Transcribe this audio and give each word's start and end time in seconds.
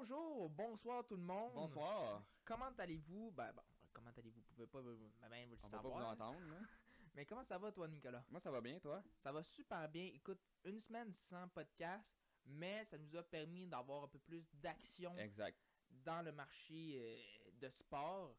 Bonjour, 0.00 0.48
bonsoir 0.48 1.06
tout 1.06 1.14
le 1.16 1.22
monde. 1.22 1.52
Bonsoir. 1.52 2.22
Comment 2.46 2.70
allez-vous? 2.78 3.32
Ben, 3.32 3.52
bon, 3.52 3.60
comment 3.92 4.08
allez-vous? 4.16 4.40
Vous 4.40 4.54
pouvez 4.54 4.66
pas 4.66 4.80
ben, 4.80 4.96
ben, 5.28 5.46
vous 5.46 5.56
le 5.56 5.60
On 5.62 5.68
va 5.68 5.76
pas 5.76 5.82
savoir. 5.82 5.98
vous 5.98 6.22
entendre. 6.22 6.40
Mais 7.14 7.26
comment 7.26 7.44
ça 7.44 7.58
va 7.58 7.70
toi, 7.70 7.86
Nicolas? 7.86 8.24
Moi, 8.30 8.40
ça 8.40 8.50
va 8.50 8.62
bien, 8.62 8.78
toi? 8.80 9.02
Ça 9.18 9.30
va 9.30 9.42
super 9.42 9.86
bien. 9.90 10.06
Écoute, 10.14 10.40
une 10.64 10.80
semaine 10.80 11.12
sans 11.12 11.46
podcast, 11.48 12.10
mais 12.46 12.82
ça 12.86 12.96
nous 12.96 13.14
a 13.14 13.22
permis 13.22 13.66
d'avoir 13.66 14.04
un 14.04 14.08
peu 14.08 14.18
plus 14.18 14.42
d'action 14.54 15.14
Exact. 15.18 15.58
dans 15.90 16.22
le 16.22 16.32
marché 16.32 16.94
euh, 16.96 17.50
de 17.60 17.68
sport. 17.68 18.34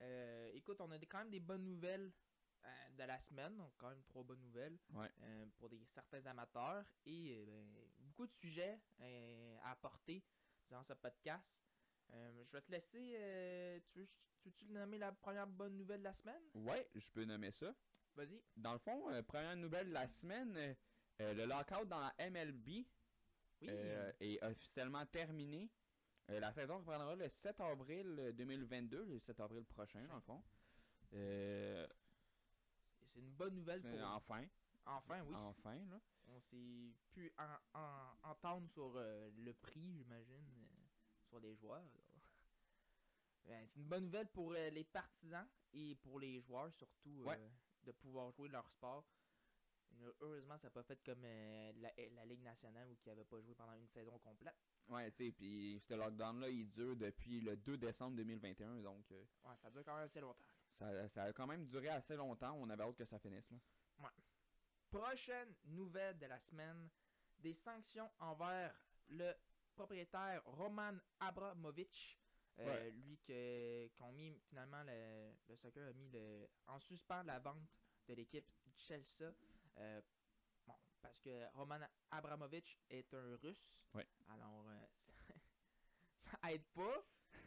Euh, 0.00 0.50
écoute, 0.54 0.80
on 0.80 0.90
a 0.92 0.98
quand 1.00 1.18
même 1.18 1.30
des 1.30 1.40
bonnes 1.40 1.64
nouvelles 1.66 2.10
euh, 2.64 2.90
de 2.96 3.02
la 3.02 3.18
semaine, 3.18 3.54
donc 3.58 3.74
quand 3.76 3.90
même 3.90 4.02
trois 4.04 4.22
bonnes 4.22 4.40
nouvelles 4.40 4.78
Ouais. 4.94 5.10
pour 5.58 5.68
des, 5.68 5.84
certains 5.84 6.24
amateurs 6.24 6.86
et 7.04 7.44
ben, 7.44 7.66
beaucoup 7.98 8.26
de 8.26 8.32
sujets 8.32 8.80
à 9.62 9.72
apporter 9.72 10.24
dans 10.72 10.82
ce 10.82 10.94
podcast. 10.94 11.46
Euh, 12.12 12.44
je 12.44 12.50
vais 12.52 12.62
te 12.62 12.70
laisser. 12.72 13.14
euh, 13.16 13.78
tu 13.86 13.98
veux- 14.00 14.08
tu 14.40 14.48
veux-tu 14.48 14.66
nommer 14.72 14.98
la 14.98 15.12
première 15.12 15.46
bonne 15.46 15.76
nouvelle 15.76 16.00
de 16.00 16.04
la 16.04 16.14
semaine? 16.14 16.42
Ouais, 16.54 16.88
je 16.94 17.10
peux 17.12 17.24
nommer 17.24 17.50
ça. 17.52 17.72
Vas-y. 18.14 18.42
Dans 18.56 18.72
le 18.72 18.78
fond, 18.78 19.08
euh, 19.10 19.22
première 19.22 19.56
nouvelle 19.56 19.88
de 19.88 19.92
la 19.92 20.08
semaine, 20.08 20.76
le 21.18 21.44
lockout 21.46 21.86
dans 21.88 22.00
la 22.00 22.12
MLB 22.18 22.84
Oui. 23.62 23.68
est 23.68 24.42
officiellement 24.42 25.06
terminé. 25.06 25.70
La 26.28 26.52
saison 26.52 26.78
reprendra 26.78 27.14
le 27.14 27.28
7 27.28 27.60
avril 27.60 28.16
euh, 28.18 28.32
2022, 28.32 29.04
le 29.04 29.18
7 29.18 29.38
avril 29.40 29.64
prochain, 29.64 30.04
dans 30.06 30.16
le 30.16 30.20
fond. 30.22 30.42
C'est 31.10 31.88
une 33.20 33.30
bonne 33.30 33.54
nouvelle 33.54 33.82
pour. 33.82 34.00
enfin, 34.02 34.44
Enfin, 34.84 35.20
oui. 35.22 35.34
enfin, 35.34 35.74
là. 35.90 36.00
On 36.28 36.40
s'est 36.40 36.92
pu 37.10 37.32
en- 37.38 37.78
en- 37.78 38.30
entendre 38.30 38.68
sur 38.68 38.92
euh, 38.96 39.30
le 39.36 39.52
prix, 39.54 39.92
j'imagine, 39.98 40.46
euh, 40.48 40.86
sur 41.28 41.38
les 41.40 41.54
joueurs. 41.56 41.84
Ben, 43.44 43.66
c'est 43.66 43.80
une 43.80 43.88
bonne 43.88 44.04
nouvelle 44.04 44.28
pour 44.28 44.52
euh, 44.52 44.70
les 44.70 44.84
partisans 44.84 45.46
et 45.72 45.94
pour 45.96 46.20
les 46.20 46.40
joueurs, 46.40 46.72
surtout, 46.72 47.22
Ouais. 47.24 47.40
de 47.82 47.92
pouvoir 47.92 48.30
jouer 48.32 48.48
leur 48.48 48.68
sport. 48.70 49.04
Heureusement, 50.20 50.56
ça 50.58 50.68
n'a 50.68 50.70
pas 50.70 50.82
fait 50.82 51.02
comme 51.04 51.22
euh, 51.24 51.72
la, 51.76 51.92
la 52.12 52.24
Ligue 52.24 52.40
nationale 52.42 52.88
où 52.90 52.96
qui 52.96 53.08
n'avait 53.08 53.24
pas 53.24 53.40
joué 53.40 53.54
pendant 53.54 53.74
une 53.74 53.86
saison 53.88 54.18
complète. 54.20 54.56
Ouais, 54.88 55.10
tu 55.12 55.26
sais, 55.26 55.32
puis 55.32 55.80
ce 55.86 55.94
lockdown-là, 55.94 56.48
il 56.48 56.70
dure 56.70 56.96
depuis 56.96 57.40
le 57.40 57.56
2 57.56 57.76
décembre 57.76 58.16
2021, 58.16 58.80
donc 58.80 59.04
Ouais, 59.10 59.56
ça 59.60 59.70
dure 59.70 59.84
quand 59.84 59.94
même 59.96 60.04
assez 60.04 60.20
longtemps. 60.20 60.44
ça, 60.78 61.08
ça 61.10 61.24
a 61.24 61.32
quand 61.32 61.46
même 61.46 61.66
duré 61.66 61.88
assez 61.88 62.16
longtemps. 62.16 62.54
On 62.54 62.70
avait 62.70 62.82
hâte 62.84 62.96
que 62.96 63.04
ça 63.04 63.18
finisse, 63.18 63.50
là. 63.50 63.58
Prochaine 64.92 65.54
nouvelle 65.64 66.18
de 66.18 66.26
la 66.26 66.38
semaine, 66.38 66.90
des 67.38 67.54
sanctions 67.54 68.10
envers 68.20 68.74
le 69.08 69.32
propriétaire 69.74 70.42
Roman 70.44 70.92
Abramovich. 71.18 72.18
Euh, 72.58 72.66
Ouais. 72.66 72.90
Lui 72.90 73.18
que- 73.26 73.88
qu'on 73.96 74.12
mis 74.12 74.38
finalement 74.40 74.82
le, 74.82 75.32
le 75.48 75.56
soccer 75.56 75.88
a 75.88 75.92
mis 75.94 76.10
le, 76.10 76.46
en 76.66 76.78
suspens 76.78 77.22
la 77.22 77.38
vente 77.38 77.66
de 78.06 78.12
l'équipe 78.12 78.46
Chelsea. 78.76 79.32
Euh, 79.78 80.02
bon, 80.66 80.74
parce 81.00 81.18
que 81.20 81.46
Roman 81.54 81.80
Abramovich 82.10 82.78
est 82.90 83.14
un 83.14 83.36
russe. 83.36 83.82
Ouais. 83.94 84.06
Alors 84.28 84.66
euh, 84.68 84.86
ça, 86.28 86.38
ça 86.42 86.52
aide 86.52 86.66
pas. 86.74 87.02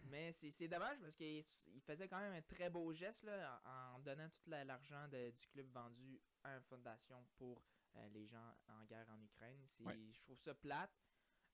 Mais 0.05 0.31
c'est 0.31 0.67
dommage 0.67 0.99
parce 0.99 1.15
qu'il 1.15 1.43
il 1.67 1.81
faisait 1.81 2.07
quand 2.07 2.19
même 2.19 2.33
un 2.33 2.41
très 2.41 2.69
beau 2.69 2.93
geste 2.93 3.23
là, 3.23 3.61
en, 3.65 3.95
en 3.95 3.99
donnant 3.99 4.29
tout 4.29 4.49
la- 4.49 4.63
l'argent 4.63 5.07
du 5.07 5.47
club 5.49 5.67
vendu 5.71 6.19
à 6.43 6.55
une 6.55 6.61
fondation 6.63 7.25
pour 7.37 7.61
euh, 7.95 8.07
les 8.09 8.27
gens 8.27 8.55
en 8.67 8.83
guerre 8.85 9.09
en 9.09 9.21
Ukraine. 9.21 9.67
Ouais. 9.79 9.97
Je 10.11 10.21
trouve 10.21 10.37
ça 10.39 10.53
plate. 10.53 10.91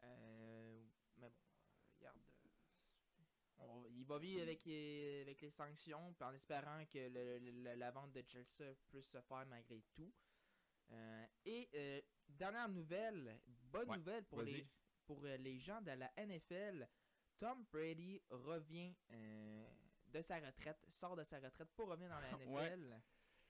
Euh, 0.03 0.83
mais 1.17 1.29
bon, 1.29 1.35
euh, 1.37 1.75
regarde. 1.99 2.17
on- 3.59 3.85
il 3.85 4.03
va 4.05 4.17
vivre 4.17 4.41
avec, 4.41 4.65
les- 4.65 5.21
avec 5.21 5.39
les 5.41 5.51
sanctions, 5.51 6.15
en 6.19 6.33
espérant 6.33 6.83
que 6.87 6.97
le- 6.97 7.39
le- 7.39 7.75
la 7.75 7.91
vente 7.91 8.11
de 8.11 8.23
Chelsea 8.27 8.73
puisse 8.89 9.09
se 9.09 9.21
faire 9.21 9.45
malgré 9.45 9.81
tout. 9.93 10.11
Euh, 10.91 11.25
et 11.45 11.69
euh, 11.75 12.01
dernière 12.27 12.67
nouvelle, 12.69 13.39
bonne 13.45 13.89
Ouais, 13.89 13.97
nouvelle 13.97 14.25
pour 14.25 14.41
les, 14.41 14.67
pour 15.05 15.21
les 15.21 15.59
gens 15.59 15.81
de 15.81 15.91
la 15.91 16.11
NFL. 16.17 16.87
Tom 17.41 17.65
Brady 17.73 18.21
revient 18.29 18.95
euh, 19.09 19.65
de 20.13 20.21
sa 20.21 20.39
retraite, 20.39 20.77
sort 20.89 21.15
de 21.15 21.23
sa 21.23 21.39
retraite 21.39 21.69
pour 21.75 21.87
revenir 21.87 22.07
dans 22.09 22.19
la 22.19 22.29
NFL. 22.37 22.47
Ouais. 22.51 23.01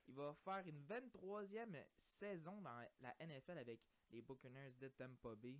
Il 0.07 0.15
va 0.15 0.33
faire 0.33 0.63
une 0.65 0.81
23e 0.85 1.85
saison 1.97 2.59
dans 2.61 2.81
la 3.01 3.13
NFL 3.19 3.57
avec 3.57 3.81
les 4.09 4.21
Buccaneers 4.21 4.71
de 4.79 4.87
Tampa 4.87 5.35
Bay. 5.35 5.59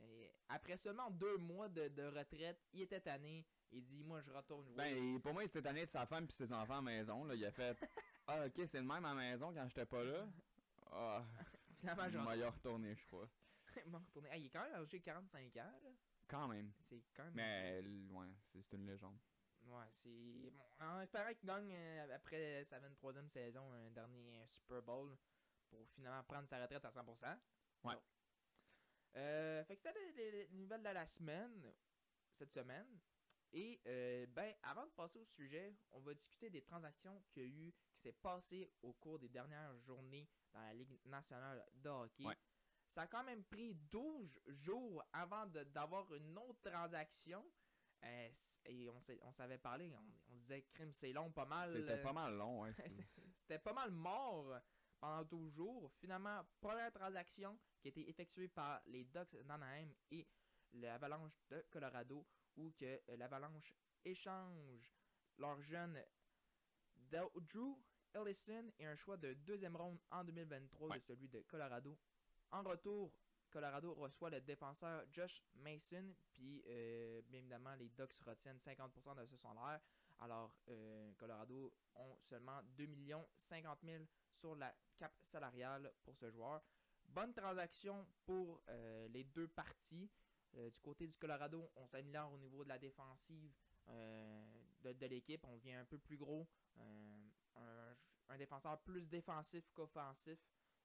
Et 0.00 0.30
après 0.48 0.76
seulement 0.76 1.10
deux 1.10 1.36
mois 1.36 1.68
de, 1.68 1.88
de 1.88 2.04
retraite, 2.04 2.60
il 2.72 2.82
était 2.82 3.00
tanné. 3.00 3.44
Il 3.72 3.84
dit 3.84 4.02
Moi, 4.04 4.20
je 4.22 4.30
retourne 4.30 4.64
jouer. 4.64 4.76
Ben, 4.76 5.20
pour 5.20 5.32
moi, 5.34 5.42
il 5.42 5.48
s'était 5.48 5.62
tanné 5.62 5.84
de 5.84 5.90
sa 5.90 6.06
femme 6.06 6.26
puis 6.26 6.36
ses 6.36 6.52
enfants 6.52 6.74
à 6.74 6.76
la 6.76 6.82
maison. 6.82 7.24
Là. 7.24 7.34
Il 7.34 7.44
a 7.44 7.50
fait 7.50 7.76
Ah, 8.26 8.46
ok, 8.46 8.54
c'est 8.66 8.80
le 8.80 8.86
même 8.86 9.04
à 9.04 9.08
la 9.08 9.14
maison 9.14 9.52
quand 9.52 9.66
j'étais 9.68 9.86
pas 9.86 10.04
là. 10.04 10.26
Ah, 10.92 11.24
Finalement, 11.80 12.08
je 12.08 12.44
retourner, 12.44 12.94
je 12.94 13.06
crois. 13.06 13.28
Ah, 14.30 14.36
il 14.36 14.46
est 14.46 14.50
quand 14.50 14.62
même 14.62 14.74
âgé 14.74 14.98
de 14.98 15.04
45 15.04 15.56
ans. 15.56 15.80
là. 15.82 15.90
Quand 16.32 16.48
même. 16.48 16.72
C'est 16.88 17.04
quand 17.14 17.24
même. 17.24 17.34
Mais, 17.34 17.82
ouais, 18.10 18.26
c'est 18.50 18.72
une 18.72 18.86
légende. 18.86 19.18
Ouais, 19.64 19.84
c'est. 20.02 20.50
Bon, 20.50 20.64
en 20.80 21.00
espérant 21.02 21.34
qu'il 21.34 21.46
gagne 21.46 21.74
euh, 21.74 22.16
après 22.16 22.64
sa 22.64 22.80
23e 22.80 23.28
saison 23.28 23.70
un 23.70 23.90
dernier 23.90 24.46
Super 24.48 24.80
Bowl 24.80 25.14
pour 25.68 25.86
finalement 25.90 26.24
prendre 26.24 26.48
sa 26.48 26.62
retraite 26.62 26.82
à 26.86 26.90
100%. 26.90 27.04
Ouais. 27.84 27.94
Bon. 27.94 28.02
Euh, 29.16 29.62
fait 29.64 29.76
que 29.76 29.82
c'était 29.82 30.30
les 30.30 30.48
nouvelles 30.48 30.82
de 30.82 30.88
la 30.88 31.06
semaine, 31.06 31.70
cette 32.32 32.54
semaine. 32.54 32.98
Et 33.52 33.78
euh, 33.86 34.26
ben, 34.28 34.54
avant 34.62 34.86
de 34.86 34.92
passer 34.92 35.18
au 35.18 35.26
sujet, 35.26 35.76
on 35.90 36.00
va 36.00 36.14
discuter 36.14 36.48
des 36.48 36.62
transactions 36.62 37.22
qu'il 37.28 37.42
y 37.42 37.44
a 37.44 37.48
eu, 37.48 37.74
qui 37.90 38.00
s'est 38.00 38.14
passé 38.14 38.72
au 38.80 38.94
cours 38.94 39.18
des 39.18 39.28
dernières 39.28 39.78
journées 39.80 40.26
dans 40.50 40.60
la 40.60 40.72
Ligue 40.72 40.98
nationale 41.04 41.62
de 41.74 41.90
hockey. 41.90 42.24
Ouais. 42.24 42.36
Ça 42.94 43.02
a 43.02 43.06
quand 43.06 43.24
même 43.24 43.42
pris 43.44 43.74
12 43.74 44.40
jours 44.48 45.02
avant 45.12 45.46
d'avoir 45.46 46.12
une 46.14 46.36
autre 46.38 46.60
transaction. 46.70 47.44
Euh, 48.04 48.28
et 48.66 48.88
on, 49.22 49.32
s'avait 49.32 49.58
parlé, 49.58 49.90
on, 49.94 50.32
on 50.32 50.36
disait 50.36 50.62
crime 50.74 50.92
c'est 50.92 51.12
long 51.12 51.30
pas 51.32 51.46
mal. 51.46 51.72
C'était 51.80 51.92
euh, 52.00 52.02
pas 52.02 52.12
mal 52.12 52.34
long, 52.36 52.62
ouais. 52.62 52.72
c'est- 52.76 53.22
c'était 53.40 53.58
pas 53.60 53.72
mal 53.72 53.90
mort 53.92 54.60
pendant 54.98 55.24
12 55.24 55.54
jours. 55.54 55.90
Finalement, 55.94 56.42
première 56.60 56.92
transaction 56.92 57.58
qui 57.80 57.88
a 57.88 57.90
été 57.90 58.08
effectuée 58.08 58.48
par 58.48 58.80
les 58.86 59.04
Ducks 59.04 59.36
d'Anaheim 59.44 59.88
et 60.10 60.28
l'Avalanche 60.72 61.40
de 61.48 61.64
Colorado, 61.70 62.26
où 62.56 62.72
que 62.72 62.84
euh, 63.08 63.16
l'Avalanche 63.16 63.72
échange 64.04 64.92
leur 65.38 65.60
jeune 65.62 66.04
Drew 66.96 67.76
Ellison 68.14 68.70
et 68.78 68.86
un 68.86 68.96
choix 68.96 69.16
de 69.16 69.32
deuxième 69.34 69.76
ronde 69.76 69.98
en 70.10 70.24
2023 70.24 70.88
de 70.96 71.00
celui 71.00 71.28
de 71.28 71.40
Colorado. 71.42 71.98
En 72.52 72.62
retour, 72.62 73.10
Colorado 73.50 73.94
reçoit 73.94 74.28
le 74.28 74.40
défenseur 74.42 75.04
Josh 75.10 75.42
Mason, 75.56 76.04
puis 76.32 76.62
euh, 76.68 77.22
bien 77.22 77.38
évidemment, 77.40 77.74
les 77.74 77.88
Ducks 77.88 78.20
retiennent 78.26 78.58
50% 78.58 79.16
de 79.16 79.24
ce 79.24 79.36
salaire. 79.38 79.80
Alors, 80.20 80.54
euh, 80.68 81.10
Colorado 81.16 81.72
ont 81.94 82.16
seulement 82.20 82.60
2 82.76 82.86
50 83.48 83.78
000 83.84 84.04
sur 84.34 84.54
la 84.54 84.74
cap 84.98 85.12
salariale 85.22 85.90
pour 86.04 86.14
ce 86.14 86.30
joueur. 86.30 86.62
Bonne 87.06 87.32
transaction 87.32 88.06
pour 88.26 88.62
euh, 88.68 89.08
les 89.08 89.24
deux 89.24 89.48
parties. 89.48 90.10
Du 90.54 90.80
côté 90.82 91.06
du 91.06 91.16
Colorado, 91.16 91.70
on 91.76 91.86
s'améliore 91.86 92.30
au 92.30 92.36
niveau 92.36 92.62
de 92.62 92.68
la 92.68 92.78
défensive 92.78 93.50
de, 93.86 95.06
l'équipe. 95.06 95.42
On 95.46 95.56
devient 95.56 95.72
un 95.72 95.86
peu 95.86 95.96
plus 95.96 96.18
gros. 96.18 96.46
un 98.28 98.36
défenseur 98.36 98.78
plus 98.82 99.06
défensif 99.06 99.70
qu'offensif. 99.72 100.38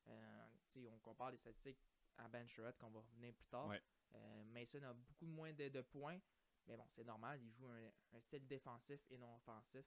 Euh, 0.09 0.45
on 0.91 0.99
compare 0.99 1.31
les 1.31 1.37
statistiques 1.37 1.79
à 2.17 2.27
Ben 2.27 2.47
Sherratt 2.47 2.77
qu'on 2.77 2.89
va 2.89 2.99
revenir 2.99 3.33
plus 3.33 3.47
tard. 3.47 3.67
Ouais. 3.67 3.81
Euh, 4.13 4.43
Mason 4.45 4.81
a 4.83 4.93
beaucoup 4.93 5.25
moins 5.25 5.51
de, 5.53 5.69
de 5.69 5.81
points. 5.81 6.19
Mais 6.67 6.75
bon, 6.75 6.85
c'est 6.91 7.03
normal, 7.03 7.41
il 7.41 7.51
joue 7.53 7.67
un, 7.67 7.91
un 8.13 8.19
style 8.19 8.45
défensif 8.45 9.01
et 9.09 9.17
non 9.17 9.35
offensif. 9.35 9.85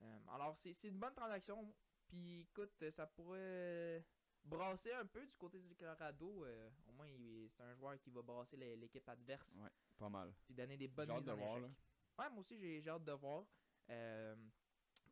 Euh, 0.00 0.18
alors, 0.30 0.56
c'est 0.56 0.88
une 0.88 0.98
bonne 0.98 1.14
transaction. 1.14 1.74
Puis, 2.06 2.42
écoute, 2.42 2.72
euh, 2.82 2.90
ça 2.90 3.06
pourrait 3.06 3.38
euh, 3.40 4.00
brasser 4.44 4.92
un 4.92 5.06
peu 5.06 5.26
du 5.26 5.36
côté 5.36 5.60
du 5.60 5.74
Colorado. 5.74 6.44
euh, 6.44 6.70
au 6.88 6.92
moins, 6.92 7.08
c'est 7.50 7.62
un 7.62 7.74
joueur 7.74 7.98
qui 8.00 8.10
va 8.10 8.22
brasser 8.22 8.56
l'équipe 8.56 9.08
adverse. 9.08 9.52
Ouais, 9.56 9.70
pas 9.98 10.08
mal. 10.08 10.32
Puis 10.44 10.54
donner 10.54 10.76
des 10.76 10.88
bonnes 10.88 11.12
mises 11.12 11.24
de 11.24 11.30
en 11.32 11.36
voir, 11.36 11.58
échec. 11.58 11.70
Ouais, 12.18 12.30
moi 12.30 12.40
aussi, 12.40 12.56
j'ai 12.58 12.80
j'ai 12.80 12.90
hâte 12.90 13.04
de 13.04 13.12
voir. 13.12 13.44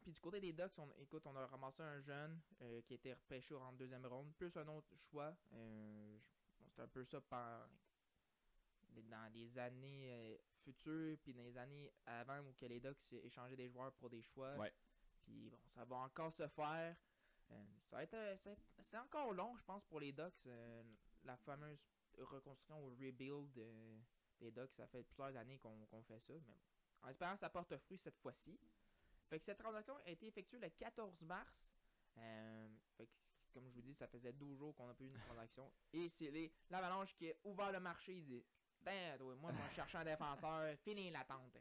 Puis 0.00 0.12
du 0.12 0.20
côté 0.20 0.40
des 0.40 0.52
Ducks, 0.52 0.78
on, 0.78 0.88
écoute, 0.98 1.26
on 1.26 1.36
a 1.36 1.46
ramassé 1.46 1.82
un 1.82 2.00
jeune 2.00 2.40
euh, 2.62 2.80
qui 2.82 2.94
a 2.94 2.96
été 2.96 3.12
repêché 3.12 3.54
en 3.54 3.72
deuxième 3.72 4.06
ronde, 4.06 4.32
plus 4.34 4.56
un 4.56 4.66
autre 4.68 4.96
choix. 4.96 5.34
Euh, 5.52 6.18
c'est 6.68 6.82
un 6.82 6.88
peu 6.88 7.04
ça 7.04 7.20
par, 7.20 7.68
dans 8.88 9.32
les 9.32 9.58
années 9.58 10.10
euh, 10.10 10.36
futures, 10.64 11.18
puis 11.22 11.34
dans 11.34 11.42
les 11.42 11.56
années 11.58 11.92
avant 12.06 12.40
où 12.40 12.52
que 12.54 12.66
les 12.66 12.80
Ducks 12.80 13.12
échangeaient 13.22 13.56
des 13.56 13.68
joueurs 13.68 13.92
pour 13.92 14.08
des 14.08 14.22
choix. 14.22 14.56
Ouais. 14.56 14.72
Puis 15.22 15.50
bon, 15.50 15.60
ça 15.74 15.84
va 15.84 15.96
encore 15.96 16.32
se 16.32 16.48
faire. 16.48 16.96
Ça 17.90 17.96
va 17.96 18.04
être, 18.04 18.16
c'est 18.80 18.98
encore 18.98 19.32
long, 19.32 19.56
je 19.56 19.64
pense, 19.64 19.84
pour 19.84 19.98
les 19.98 20.12
Ducks. 20.12 20.48
la 21.24 21.36
fameuse 21.36 21.84
reconstruction 22.16 22.80
ou 22.84 22.90
rebuild 22.90 23.52
des 24.38 24.50
Ducks. 24.52 24.72
Ça 24.72 24.86
fait 24.86 25.02
plusieurs 25.02 25.36
années 25.36 25.58
qu'on 25.58 25.84
qu'on 25.86 26.02
fait 26.02 26.20
ça, 26.20 26.34
mais 26.46 26.56
en 27.02 27.08
espérant 27.08 27.34
que 27.34 27.40
ça 27.40 27.50
porte 27.50 27.76
fruit 27.78 27.98
cette 27.98 28.16
fois-ci. 28.18 28.58
Fait 29.30 29.38
que 29.38 29.44
cette 29.44 29.58
transaction 29.58 29.96
a 30.04 30.10
été 30.10 30.26
effectuée 30.26 30.58
le 30.58 30.68
14 30.70 31.22
mars. 31.22 31.72
Euh, 32.18 32.68
fait 32.96 33.06
que, 33.06 33.12
comme 33.54 33.68
je 33.68 33.74
vous 33.74 33.80
dis, 33.80 33.94
ça 33.94 34.08
faisait 34.08 34.32
12 34.32 34.58
jours 34.58 34.74
qu'on 34.74 34.88
a 34.88 34.94
pas 34.94 35.04
eu 35.04 35.06
une 35.06 35.20
transaction. 35.20 35.72
Et 35.92 36.08
c'est 36.08 36.52
l'Avalanche 36.68 37.14
qui 37.14 37.30
a 37.30 37.34
ouvert 37.44 37.70
le 37.70 37.78
marché. 37.78 38.16
Il 38.16 38.24
dit 38.24 38.44
Ben, 38.80 39.16
toi, 39.18 39.36
moi, 39.36 39.52
je 39.52 39.62
vais 39.62 39.74
chercher 39.74 39.98
un 39.98 40.04
défenseur. 40.04 40.76
Fini 40.84 41.10
l'attente. 41.10 41.56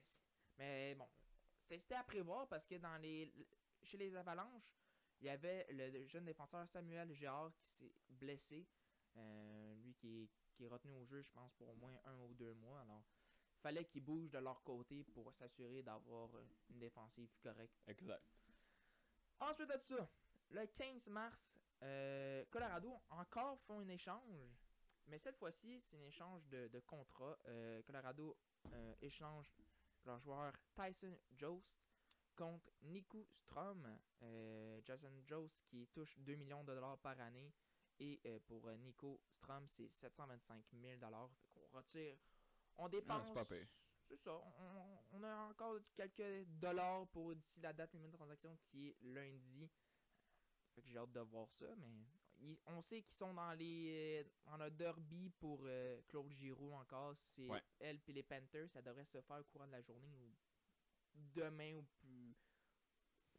Mais 0.57 0.95
bon, 0.95 1.07
c'était 1.59 1.93
à 1.93 2.03
prévoir 2.03 2.47
parce 2.47 2.65
que 2.65 2.75
dans 2.75 2.97
les 2.97 3.31
chez 3.83 3.97
les 3.97 4.15
Avalanches, 4.15 4.75
il 5.21 5.27
y 5.27 5.29
avait 5.29 5.67
le 5.69 6.07
jeune 6.07 6.25
défenseur 6.25 6.67
Samuel 6.67 7.13
Gérard 7.13 7.51
qui 7.53 7.69
s'est 7.77 7.93
blessé. 8.09 8.67
Euh, 9.15 9.75
lui 9.75 9.93
qui 9.95 10.23
est, 10.23 10.29
qui 10.53 10.63
est 10.63 10.67
retenu 10.67 10.93
au 10.93 11.05
jeu, 11.05 11.21
je 11.21 11.31
pense, 11.31 11.53
pour 11.53 11.69
au 11.69 11.75
moins 11.75 11.99
un 12.05 12.19
ou 12.21 12.33
deux 12.33 12.53
mois. 12.53 12.81
Alors, 12.81 13.03
fallait 13.59 13.85
qu'ils 13.85 14.03
bougent 14.03 14.31
de 14.31 14.39
leur 14.39 14.63
côté 14.63 15.03
pour 15.03 15.33
s'assurer 15.33 15.83
d'avoir 15.83 16.29
une 16.69 16.79
défensive 16.79 17.29
correcte. 17.41 17.77
Exact. 17.87 18.23
Ensuite 19.39 19.69
de 19.69 19.77
ça, 19.77 20.09
le 20.49 20.65
15 20.65 21.09
mars, 21.09 21.59
euh, 21.83 22.43
Colorado 22.49 22.99
encore 23.09 23.59
font 23.61 23.79
un 23.79 23.87
échange. 23.87 24.57
Mais 25.07 25.17
cette 25.17 25.37
fois-ci, 25.37 25.81
c'est 25.81 25.97
un 25.97 26.03
échange 26.03 26.45
de, 26.49 26.67
de 26.67 26.79
contrat. 26.81 27.37
Euh, 27.47 27.81
Colorado 27.83 28.37
euh, 28.73 28.95
échange 29.01 29.51
leur 30.05 30.19
joueur 30.19 30.53
Tyson 30.75 31.17
Jost 31.37 31.79
contre 32.35 32.69
Niku 32.81 33.25
Strom. 33.31 33.87
Jason 34.85 35.13
Jost 35.25 35.61
qui 35.67 35.87
touche 35.87 36.17
2 36.19 36.35
millions 36.35 36.63
de 36.63 36.73
dollars 36.73 36.97
par 36.99 37.19
année. 37.19 37.53
Et 37.99 38.21
pour 38.47 38.69
Nico 38.71 39.19
Strom, 39.27 39.67
c'est 39.67 39.89
725 39.93 40.63
000 40.73 40.97
dollars. 40.99 41.31
Qu'on 41.53 41.67
retire. 41.77 42.17
On 42.79 42.89
dépense. 42.89 43.31
pire. 43.47 43.67
C'est 44.07 44.17
ça. 44.17 44.31
On, 44.31 45.17
on 45.17 45.23
a 45.23 45.35
encore 45.49 45.77
quelques 45.95 46.45
dollars 46.47 47.07
pour 47.09 47.35
d'ici 47.35 47.59
la 47.61 47.73
date 47.73 47.93
limite 47.93 48.11
de 48.11 48.17
transaction 48.17 48.57
qui 48.63 48.89
est 48.89 48.97
lundi. 49.01 49.69
Fait 50.73 50.81
que 50.81 50.89
j'ai 50.89 50.97
hâte 50.97 51.11
de 51.11 51.19
voir 51.19 51.47
ça, 51.51 51.67
mais 51.77 52.57
on 52.67 52.81
sait 52.81 53.01
qu'ils 53.01 53.15
sont 53.15 53.33
dans 53.33 53.53
les 53.53 54.25
dans 54.45 54.57
le 54.57 54.71
derby 54.71 55.29
pour 55.39 55.61
euh, 55.65 56.01
Claude 56.07 56.31
Giroux 56.31 56.73
encore. 56.73 57.15
C'est 57.17 57.47
Ouais. 57.47 57.61
elle 57.79 57.99
puis 57.99 58.13
les 58.13 58.23
Panthers. 58.23 58.69
Ça 58.69 58.81
devrait 58.81 59.05
se 59.05 59.19
faire 59.21 59.39
au 59.39 59.43
courant 59.43 59.67
de 59.67 59.71
la 59.73 59.81
journée 59.81 60.15
ou 60.15 60.33
demain 61.13 61.75
ou 61.75 61.83
plus. 61.83 62.35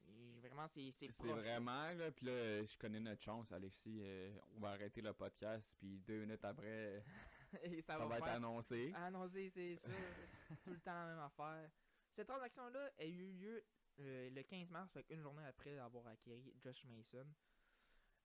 Et 0.07 0.41
vraiment, 0.41 0.67
c'est 0.69 0.91
c'est 0.91 1.07
vraiment, 1.17 1.93
là, 1.93 2.11
puis 2.11 2.27
là, 2.27 2.65
je 2.65 2.77
connais 2.77 2.99
notre 3.01 3.23
chance, 3.23 3.51
Alexis. 3.53 4.01
euh, 4.03 4.37
on 4.57 4.61
va 4.61 4.71
arrêter 4.71 5.01
le 5.01 5.13
podcast, 5.15 5.71
puis 5.79 5.99
deux 6.01 6.21
minutes 6.21 6.45
après, 6.45 7.03
Et 7.63 7.81
ça, 7.81 7.99
ça, 7.99 8.07
va, 8.07 8.17
être 8.19 8.25
faire- 8.25 8.35
annoncé. 8.35 8.93
Annoncé, 8.95 9.51
c'est 9.51 9.77
ça. 9.77 9.89
tout 10.65 10.71
le 10.71 10.81
temps 10.81 10.93
la 10.93 11.07
même 11.07 11.19
affaire. 11.25 11.71
Cette 12.13 12.27
transaction-là 12.29 12.91
a 12.99 13.05
eu 13.05 13.33
lieu 13.33 13.65
euh, 14.01 14.31
le 14.31 14.43
15 14.43 14.71
mars, 14.71 14.91
fait 14.93 15.05
une 15.11 15.21
journée 15.23 15.45
après 15.45 15.79
avoir 15.79 16.07
acquis 16.07 16.33
Josh 16.63 16.85
Mason. 16.85 17.27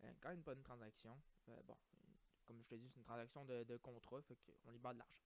Euh, 0.03 0.13
quand 0.21 0.29
même 0.29 0.39
une 0.39 0.43
bonne 0.43 0.61
transaction. 0.63 1.19
Euh, 1.49 1.61
bon, 1.65 1.77
comme 2.45 2.61
je 2.63 2.69
te 2.69 2.75
dis, 2.75 2.89
c'est 2.89 2.97
une 2.99 3.05
transaction 3.05 3.45
de, 3.45 3.63
de 3.63 3.77
contrat, 3.77 4.21
fait 4.21 4.35
qu'on 4.35 4.71
libère 4.71 4.93
de 4.93 4.99
l'argent. 4.99 5.19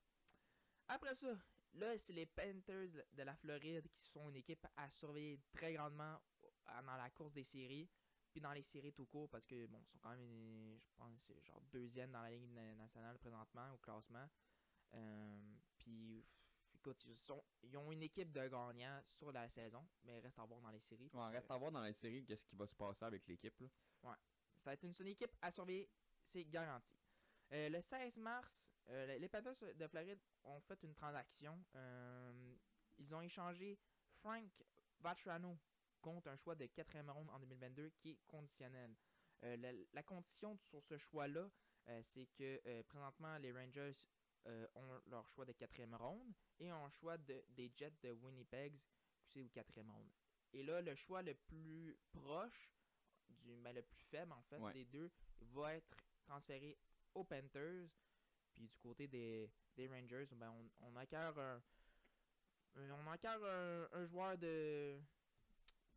Après 0.88 1.16
ça, 1.16 1.38
là, 1.74 1.98
c'est 2.00 2.13
les 2.13 2.25
Panthers 2.25 2.90
de 3.13 3.24
la 3.24 3.36
Floride 3.36 3.88
qui 3.92 4.04
sont 4.04 4.30
une 4.30 4.38
équipe 4.38 4.66
à 4.78 4.90
surveiller 4.92 5.40
très 5.52 5.74
grandement 5.74 6.18
dans 6.86 6.98
la 6.98 7.10
course 7.12 7.34
des 7.34 7.44
séries, 7.44 7.90
puis 8.40 8.44
dans 8.44 8.54
les 8.54 8.64
séries 8.64 8.94
tout 8.94 9.06
court, 9.06 9.30
parce 9.30 9.46
que, 9.46 9.66
bon, 9.68 9.82
ils 9.82 9.88
sont 9.92 9.98
quand 10.00 10.12
même, 10.16 10.80
je 10.82 10.94
pense, 10.96 11.22
c'est 11.28 11.42
genre 11.44 11.62
deuxième 11.74 12.12
dans 12.12 12.22
la 12.22 12.32
Ligue 12.32 12.50
na- 12.52 12.76
nationale 12.76 13.18
présentement 13.18 13.74
au 13.74 13.78
classement. 13.80 14.26
Euh, 14.94 15.56
puis, 15.78 16.26
écoute, 16.74 17.04
ils, 17.06 17.18
sont, 17.18 17.44
ils 17.64 17.76
ont 17.78 17.92
une 17.92 18.02
équipe 18.02 18.32
de 18.32 18.48
gagnants 18.48 19.02
sur 19.08 19.34
la 19.34 19.50
saison, 19.50 19.86
mais 20.06 20.20
reste 20.22 20.40
à 20.40 20.46
voir 20.46 20.62
dans 20.62 20.72
les 20.72 20.80
séries. 20.80 21.10
Parce 21.10 21.34
reste 21.34 21.48
que 21.50 21.54
à 21.54 21.58
voir 21.58 21.72
dans 21.74 21.82
la 21.82 21.92
série 21.94 22.24
qu'est-ce 22.26 22.46
qui 22.46 22.56
va 22.56 22.66
se 22.66 22.76
passer 22.76 23.04
avec 23.04 23.28
l'équipe. 23.28 23.60
là. 23.60 23.68
Ça 24.56 24.70
va 24.70 24.74
être 24.74 24.84
une, 24.84 24.94
une 25.02 25.08
équipe 25.08 25.36
à 25.42 25.52
surveiller, 25.52 25.90
c'est 26.24 26.46
garanti. 26.46 26.96
Euh, 27.52 27.68
le 27.68 27.82
16 27.82 28.18
mars, 28.20 28.72
euh, 28.88 29.06
les- 29.08 29.20
les 29.20 29.28
Panthers 29.28 29.76
de 29.76 29.88
Floride 29.88 30.20
ont 30.44 30.62
fait 30.62 30.82
une 30.84 30.94
transaction. 30.94 31.62
Ils 32.98 33.14
ont 33.16 33.22
échangé 33.22 33.78
Frank 34.22 34.50
Vatrano 35.00 35.58
contre 36.01 36.30
un 36.30 36.36
choix 36.36 36.56
de 36.56 36.66
4e 36.66 37.10
ronde 37.10 37.30
en 37.30 37.40
2022 37.40 37.90
qui 37.92 38.12
est 38.12 38.19
conditionnel. 38.28 38.96
Euh, 39.44 39.56
la, 39.57 39.72
la 39.94 40.04
condition 40.04 40.57
sur 40.57 40.84
ce 40.84 40.98
choix-là, 40.98 41.50
euh, 41.88 42.01
c'est 42.04 42.28
que 42.28 42.60
euh, 42.66 42.84
présentement 42.84 43.38
les 43.38 43.51
Rangers 43.51 43.94
ont 44.75 45.01
leur 45.07 45.28
choix 45.30 45.46
de 45.46 45.51
4e 45.54 45.96
ronde 45.96 46.34
et 46.60 46.72
ont 46.72 46.86
un 46.86 46.90
choix 46.90 47.18
de, 47.18 47.44
des 47.50 47.72
Jets 47.75 47.94
de 48.01 48.12
Winnipeg, 48.13 48.80
c'est 49.25 49.42
au 49.42 49.48
4e 49.50 49.88
ronde. 49.92 50.10
Et 50.54 50.63
là, 50.63 50.81
le 50.81 50.96
choix 50.96 51.22
le 51.22 51.36
plus 51.36 51.96
proche, 52.12 52.74
du, 53.28 53.56
ben, 53.57 53.74
le 53.75 53.84
plus 53.84 54.02
faible 54.06 54.31
en 54.31 54.42
fait, 54.44 54.57
Ouais. 54.57 54.74
des 54.74 54.86
deux, 54.86 55.12
va 55.42 55.75
être 55.75 55.95
transféré 56.24 56.78
aux 57.13 57.24
Panthers. 57.25 57.90
Puis 58.56 58.68
du 58.68 58.78
côté 58.80 59.07
des, 59.07 59.52
des 59.75 59.88
Rangers, 59.88 60.25
ben, 60.31 60.50
on, 60.52 60.88
on 60.88 60.95
acquiert 60.95 61.38
un, 61.38 61.62
on 62.75 63.07
acquiert 63.12 63.44
un, 63.44 63.88
un 63.92 64.06
joueur 64.06 64.38
de, 64.38 65.00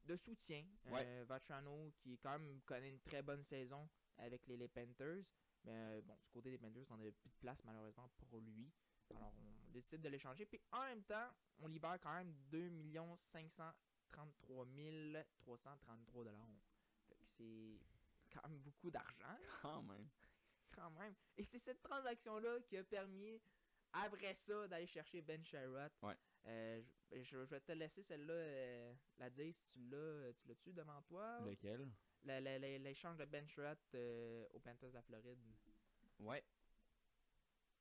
de 0.05 0.17
soutien, 0.17 0.65
Ouais. 0.87 1.05
euh, 1.07 1.25
Vatrano, 1.27 1.93
qui 1.99 2.19
quand 2.19 2.39
même 2.39 2.61
connaît 2.63 2.89
une 2.91 3.01
très 3.01 3.23
bonne 3.23 3.43
saison 3.45 3.89
avec 4.19 4.47
les, 4.47 4.57
les 4.57 4.69
Panthers. 4.69 5.25
Mais 5.65 5.73
euh, 5.75 6.01
bon, 6.03 6.17
du 6.25 6.31
côté 6.31 6.51
des 6.51 6.59
Panthers, 6.59 6.85
on 6.91 6.97
n'avait 6.97 7.13
plus 7.13 7.31
de 7.31 7.37
place 7.37 7.63
malheureusement 7.65 8.09
pour 8.19 8.41
lui. 8.41 8.71
Alors 9.15 9.33
on 9.39 9.71
décide 9.71 10.01
de 10.01 10.09
l'échanger. 10.09 10.45
Puis 10.47 10.61
en 10.73 10.83
même 10.83 11.03
temps, 11.05 11.31
on 11.61 11.67
libère 11.69 11.99
quand 12.01 12.15
même 12.15 12.35
2 12.51 12.71
533 13.25 14.67
333 15.39 16.25
dollars. 16.25 16.49
C'est 17.25 17.79
quand 18.33 18.49
même 18.49 18.59
beaucoup 18.59 18.91
d'argent 18.91 19.37
Quand 19.61 19.83
même. 19.83 20.09
quand 20.73 20.91
même. 20.91 21.15
Et 21.37 21.45
c'est 21.45 21.59
cette 21.59 21.81
transaction-là 21.83 22.61
qui 22.63 22.77
a 22.77 22.85
permis, 22.85 23.41
après 23.93 24.35
ça, 24.35 24.67
d'aller 24.69 24.87
chercher 24.87 25.23
Ben 25.23 25.45
Sherratt. 25.45 25.93
Ouais. 26.03 26.17
Euh, 26.47 26.83
je, 27.13 27.23
je- 27.23 27.37
vais 27.37 27.61
te 27.61 27.73
laisser 27.73 28.03
celle-là 28.03 28.33
euh, 28.35 28.95
la 29.19 29.31
dire 29.31 29.55
si 29.55 29.67
tu 29.69 29.79
l'as. 29.89 30.33
Tu 30.35 30.49
l'as-tu 30.49 30.73
devant 30.73 31.01
toi? 31.03 31.41
Lequel? 31.41 31.89
Le- 32.25 32.41
le- 32.41 32.59
le- 32.59 32.79
L'échange 32.83 33.17
de 33.19 33.25
Ben 33.25 33.47
Sherratt 33.47 33.79
euh, 33.95 34.47
aux 34.53 34.59
Panthers 34.61 34.91
de 34.91 34.95
la 34.95 35.03
Floride. 35.03 35.39
Ouais. 36.19 36.45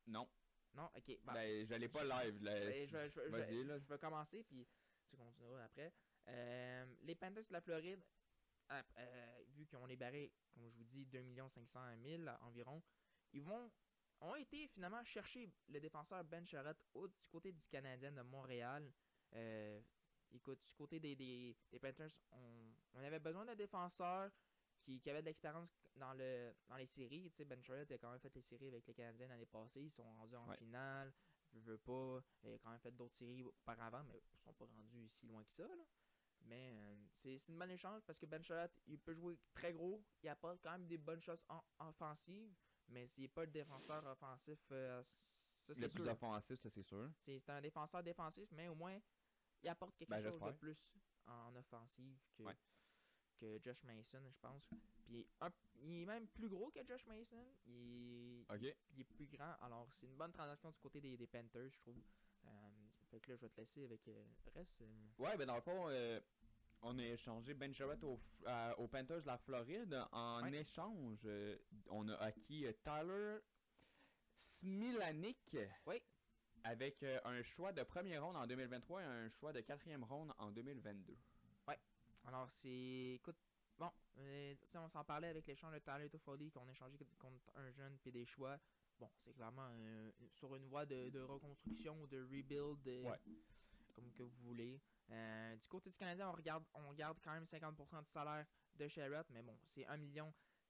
Non. 0.06 0.28
Non? 0.74 0.90
Ok. 0.96 1.18
bah, 1.22 1.34
Ben, 1.34 1.66
je 1.66 1.74
l'ai 1.74 1.88
pas 1.88 2.04
live. 2.04 2.42
là. 2.42 2.54
ben, 2.60 2.86
je, 3.10 3.20
Vas-y, 3.28 3.64
là. 3.64 3.78
je 3.78 3.86
vais 3.86 3.98
commencer, 3.98 4.42
puis 4.44 4.66
tu 5.08 5.16
continueras 5.16 5.64
après. 5.64 5.92
Euh, 6.28 6.86
les 7.02 7.14
Panthers 7.14 7.44
de 7.46 7.52
la 7.52 7.60
Floride, 7.60 8.02
euh, 8.70 9.42
vu 9.48 9.66
qu'ils 9.66 9.78
ont 9.78 9.86
libéré, 9.86 10.32
comme 10.54 10.68
je 10.68 10.76
vous 10.76 10.84
dis, 10.84 11.04
2 11.06 11.22
500 11.48 11.80
000 12.02 12.22
environ, 12.40 12.82
ils 13.32 13.42
vont 13.42 13.70
ont 14.22 14.34
été 14.36 14.68
finalement 14.68 15.02
chercher 15.04 15.50
le 15.68 15.80
défenseur 15.80 16.24
Ben 16.24 16.44
Charrette 16.46 16.82
du 16.94 17.28
côté 17.28 17.52
du 17.52 17.66
Canadien 17.68 18.12
de 18.12 18.22
Montréal. 18.22 18.90
Euh, 19.34 19.80
écoute, 20.30 20.60
du 20.66 20.74
côté 20.74 21.00
des, 21.00 21.14
des, 21.16 21.56
des 21.70 21.78
Panthers, 21.78 22.10
on, 22.30 22.72
on 22.94 23.00
avait 23.02 23.18
besoin 23.20 23.44
d'un 23.44 23.54
défenseur 23.56 24.30
qui, 24.80 25.00
qui 25.00 25.10
avait 25.10 25.20
de 25.22 25.26
l'expérience 25.26 25.70
dans, 25.96 26.14
le, 26.14 26.54
dans 26.68 26.76
les 26.76 26.86
séries. 26.86 27.30
Tu 27.30 27.36
sais, 27.38 27.44
Ben 27.44 27.62
Charrette 27.62 27.90
a 27.92 27.98
quand 27.98 28.10
même 28.10 28.20
fait 28.20 28.34
les 28.34 28.42
séries 28.42 28.68
avec 28.68 28.86
les 28.86 28.94
Canadiens 28.94 29.28
l'année 29.28 29.46
passée. 29.46 29.82
Ils 29.82 29.90
sont 29.90 30.04
rendus 30.14 30.36
en 30.36 30.48
Ouais. 30.48 30.56
finale. 30.56 31.12
Je 31.52 31.60
veux 31.60 31.78
pas. 31.78 32.20
Il 32.42 32.54
a 32.54 32.58
quand 32.58 32.70
même 32.70 32.80
fait 32.80 32.92
d'autres 32.92 33.14
séries 33.16 33.42
auparavant, 33.42 34.02
mais 34.04 34.22
ils 34.32 34.38
sont 34.38 34.54
pas 34.54 34.64
rendus 34.64 35.08
si 35.10 35.26
loin 35.26 35.44
que 35.44 35.52
ça. 35.52 35.66
là. 35.68 35.84
Mais 36.44 36.72
euh, 36.74 36.96
c'est 37.12 37.38
c'est 37.38 37.52
une 37.52 37.58
bonne 37.58 37.70
échange 37.70 38.02
parce 38.04 38.18
que 38.18 38.26
Ben 38.26 38.42
Charrette, 38.42 38.72
il 38.86 38.98
peut 38.98 39.14
jouer 39.14 39.38
très 39.54 39.72
gros. 39.72 40.02
Il 40.22 40.28
apporte 40.28 40.60
quand 40.62 40.72
même 40.72 40.86
des 40.86 40.98
bonnes 40.98 41.20
choses 41.20 41.44
en 41.48 41.62
offensives, 41.78 42.52
mais 42.92 43.06
s'il 43.08 43.22
n'est 43.22 43.28
pas 43.28 43.44
le 43.44 43.50
défenseur 43.50 44.04
offensif, 44.06 44.58
euh, 44.70 45.02
ça 45.02 45.12
Le 45.68 45.74
c'est 45.74 45.88
plus 45.88 46.02
sûr. 46.04 46.12
offensif, 46.12 46.60
ça 46.60 46.70
c'est 46.70 46.82
sûr. 46.82 47.10
C'est 47.24 47.48
un 47.50 47.60
défenseur 47.60 48.02
défensif, 48.02 48.48
mais 48.52 48.68
au 48.68 48.74
moins, 48.74 48.98
il 49.62 49.68
apporte 49.68 49.96
quelque 49.96 50.10
Ben, 50.10 50.22
chose 50.22 50.40
de 50.40 50.52
plus 50.52 50.88
en 51.26 51.54
offensive 51.56 52.18
que, 52.36 52.42
Ouais. 52.42 52.56
que 53.38 53.58
Josh 53.62 53.82
Mason, 53.84 54.22
je 54.30 54.38
pense. 54.40 54.68
Puis 55.04 55.26
un- 55.40 55.50
il 55.80 56.02
est 56.02 56.06
même 56.06 56.26
plus 56.28 56.48
gros 56.48 56.70
que 56.70 56.84
Josh 56.86 57.06
Mason. 57.06 57.44
Il, 57.66 58.44
est- 58.66 58.76
il 58.96 59.04
plus 59.04 59.26
grand. 59.26 59.54
Alors, 59.60 59.88
c'est 59.94 60.06
une 60.06 60.16
bonne 60.16 60.32
transaction 60.32 60.70
du 60.70 60.78
côté 60.80 61.00
des, 61.00 61.16
des 61.16 61.26
Panthers, 61.26 61.70
je 61.70 61.78
trouve. 61.78 62.00
Euh, 62.44 62.48
fait 63.10 63.20
que 63.20 63.30
là, 63.30 63.36
je 63.36 63.42
vais 63.42 63.50
te 63.50 63.60
laisser 63.60 63.84
avec 63.84 64.06
euh, 64.08 64.24
le 64.46 64.52
reste. 64.52 64.80
euh. 64.82 65.08
Ouais, 65.18 65.36
ben 65.36 65.46
dans 65.46 65.54
le 65.56 65.60
fond, 65.62 65.88
euh, 65.88 66.20
on 66.82 66.98
a 66.98 67.02
échangé 67.02 67.54
Ben 67.54 67.72
Sherratt 67.72 68.02
au, 68.04 68.18
à- 68.46 68.78
aux 68.78 68.88
Panthers 68.88 69.22
de 69.22 69.26
la 69.26 69.38
Floride. 69.38 70.04
En 70.12 70.42
Ouais. 70.42 70.54
échange, 70.60 71.18
euh, 71.24 71.56
on 71.88 72.08
a 72.08 72.16
acquis 72.16 72.66
euh, 72.66 72.72
Tyler 72.84 73.38
Smilanik. 74.36 75.56
Oui. 75.86 76.02
Avec 76.64 77.02
euh, 77.02 77.18
un 77.24 77.42
choix 77.42 77.72
de 77.72 77.82
première 77.82 78.24
ronde 78.24 78.36
en 78.36 78.46
2023 78.46 79.00
et 79.02 79.04
un 79.04 79.28
choix 79.30 79.52
de 79.52 79.60
quatrième 79.60 80.04
ronde 80.04 80.32
en 80.38 80.50
2022. 80.50 81.16
Alors, 82.24 82.48
c'est. 82.52 83.14
Écoute, 83.16 83.34
bon, 83.76 83.90
euh, 84.18 84.54
on 84.76 84.88
s'en 84.88 85.02
parlait 85.02 85.26
avec 85.26 85.44
l'échange 85.48 85.74
de 85.74 85.80
Tyler 85.80 86.08
Toffoli 86.08 86.52
qu'on 86.52 86.68
a 86.68 86.70
échangé 86.70 86.96
contre 87.18 87.50
un 87.56 87.68
jeune 87.72 87.98
puis 87.98 88.12
des 88.12 88.24
choix. 88.24 88.60
bon, 89.00 89.10
c'est 89.24 89.32
clairement 89.32 89.66
euh, 89.72 90.12
sur 90.30 90.54
une 90.54 90.68
voie 90.68 90.86
de, 90.86 91.08
de 91.10 91.20
reconstruction 91.20 92.00
ou 92.00 92.06
de 92.06 92.20
rebuild, 92.22 92.86
euh, 92.86 93.02
Ouais. 93.10 93.18
comme 93.92 94.08
que 94.12 94.22
vous 94.22 94.36
voulez. 94.44 94.80
Euh, 95.10 95.56
du 95.56 95.68
côté 95.68 95.90
du 95.90 95.98
Canadien, 95.98 96.28
on 96.28 96.32
regarde, 96.32 96.64
on 96.74 96.92
garde 96.92 97.18
quand 97.22 97.32
même 97.32 97.44
50% 97.44 98.02
du 98.04 98.10
salaire 98.10 98.46
de 98.74 98.88
Sherrod, 98.88 99.26
mais 99.30 99.42
bon, 99.42 99.58
c'est 99.66 99.86
1 99.86 99.98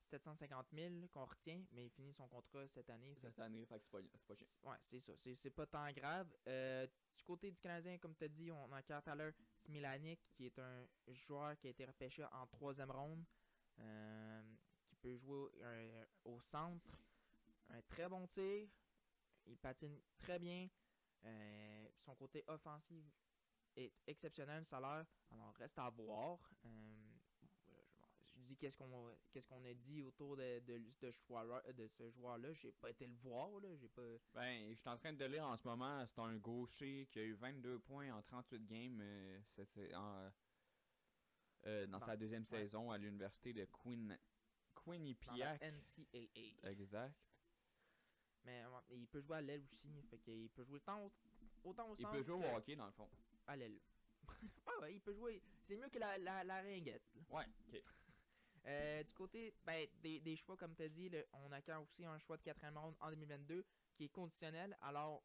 750 0.05 0.67
000 0.73 0.95
qu'on 1.11 1.25
retient, 1.25 1.65
mais 1.73 1.87
il 1.87 1.91
finit 1.91 2.13
son 2.13 2.27
contrat 2.29 2.67
cette 2.69 2.91
année. 2.91 3.15
fait 3.15 3.29
Cette 3.29 3.39
année, 3.39 3.65
fait 3.65 3.79
que 3.79 3.85
c'est 3.85 3.91
pas, 3.91 4.01
c'est 4.15 4.27
pas 4.27 4.35
chiant. 4.35 4.71
Ouais, 4.71 4.77
c'est 4.83 5.01
ça. 5.01 5.13
C'est, 5.17 5.35
c'est 5.35 5.51
pas 5.51 5.67
tant 5.67 5.91
grave. 5.93 6.29
Euh, 6.49 6.87
du 7.15 7.23
côté 7.23 7.51
du 7.51 7.61
Canadien, 7.61 7.99
comme 7.99 8.15
tu 8.15 8.25
as 8.25 8.29
dit, 8.29 8.51
on 8.51 8.71
a 8.73 8.83
Tyler 8.83 9.31
Smilanic, 9.57 10.21
qui 10.33 10.47
est 10.47 10.59
un 10.59 10.87
joueur 11.09 11.57
qui 11.59 11.69
a 11.69 11.71
été 11.71 11.85
repêché 11.85 12.25
en 12.25 12.47
troisième 12.47 12.91
ronde, 12.91 13.25
euh, 13.79 14.43
qui 14.85 14.97
peut 14.97 15.17
jouer 15.17 15.49
euh, 15.61 16.05
au 16.25 16.41
centre. 16.41 16.99
Un 17.71 17.81
très 17.83 18.09
bon 18.09 18.27
tir. 18.27 18.69
Il 19.47 19.57
patine 19.57 20.01
très 20.19 20.39
bien. 20.39 20.69
Son 22.05 22.15
côté 22.17 22.45
offensif 22.49 23.05
est 23.77 23.93
exceptionnel, 24.07 24.61
le 24.61 24.65
salaire. 24.65 25.05
Alors, 25.31 25.55
reste 25.55 25.79
à 25.79 25.89
voir. 25.91 26.39
Euh, 26.65 26.69
je, 28.35 28.41
dis 28.41 28.57
qu'est-ce 28.57 28.77
qu'on 28.77 29.17
qu'est-ce 29.31 29.47
qu'on 29.49 29.65
a 29.65 29.75
dit 29.75 30.03
autour 30.03 30.37
de, 30.37 30.61
de, 30.61 30.79
de 31.01 31.11
ce 31.11 31.27
joueur- 31.27 31.63
de 31.75 31.87
ce 31.89 32.11
joueur-là. 32.11 32.53
J'ai 32.55 32.73
pas 32.73 32.91
été 32.91 33.07
le 33.07 33.15
voir. 33.15 33.49
là. 33.61 33.75
J'ai 33.77 33.89
pas. 33.89 34.03
Ben, 34.35 34.71
je 34.71 34.75
suis 34.75 34.89
en 34.89 34.97
train 34.99 35.13
de 35.13 35.25
lire 35.25 35.47
en 35.47 35.57
ce 35.57 35.67
moment, 35.67 36.05
c'est 36.07 36.21
un 36.21 36.37
gaucher 36.37 37.07
qui 37.11 37.19
a 37.21 37.23
eu 37.23 37.35
22 37.35 37.79
points 37.81 38.13
en 38.13 38.23
38 38.23 38.67
games 38.67 39.01
euh, 39.01 39.41
cette 39.55 39.71
sa- 39.71 40.01
en, 40.01 40.31
euh, 41.67 41.87
dans 41.87 42.01
sa 42.01 42.17
deuxième 42.17 42.45
ouais. 42.51 42.59
saison 42.59 42.91
à 42.91 42.99
l'université 42.99 43.53
de 43.53 43.65
Queen, 43.67 44.19
Quinnipiac. 44.75 45.63
NCAA. 45.63 46.69
Exact. 46.71 47.15
Mais 48.45 48.67
ouais, 48.67 48.81
il 48.91 49.07
peut 49.07 49.21
jouer 49.21 49.37
à 49.37 49.41
l'aile 49.41 49.63
aussi. 49.63 50.03
Fait 50.11 50.19
qu'il 50.19 50.51
peut 50.51 50.65
jouer 50.65 50.81
tant 50.81 51.05
au- 51.05 51.13
autant 51.63 51.89
au 51.91 51.95
Il 51.95 52.03
centre 52.03 52.17
peut 52.17 52.23
jouer 52.25 52.41
que 52.41 52.47
au 52.53 52.57
hockey 52.57 52.75
dans 52.75 52.87
le 52.87 52.93
fond. 52.93 53.09
À 53.47 53.57
l'aile. 53.57 53.81
ah 54.67 54.81
ouais, 54.81 54.95
il 54.95 55.01
peut 55.01 55.15
jouer. 55.15 55.43
C'est 55.67 55.77
mieux 55.77 55.89
que 55.89 55.99
la, 55.99 56.19
la, 56.19 56.45
la 56.45 56.63
ringuette. 56.63 57.03
là. 57.15 57.23
Ouais, 57.31 57.47
ok. 57.69 57.83
Euh, 58.65 59.03
du 59.03 59.13
côté 59.13 59.53
ben, 59.65 59.89
des, 60.03 60.21
des 60.21 60.37
choix, 60.37 60.57
comme 60.57 60.77
tu 60.77 60.85
as 60.85 60.89
dit, 60.89 61.09
le- 61.09 61.27
on 61.33 61.51
acquiert 61.51 61.83
aussi 61.83 62.05
un 62.05 62.17
choix 62.19 62.37
de 62.37 62.43
quatrième 62.43 62.79
ronde 62.79 62.95
en 63.01 63.11
2022 63.11 63.67
qui 63.93 64.05
est 64.05 64.09
conditionnel. 64.09 64.79
Alors, 64.83 65.25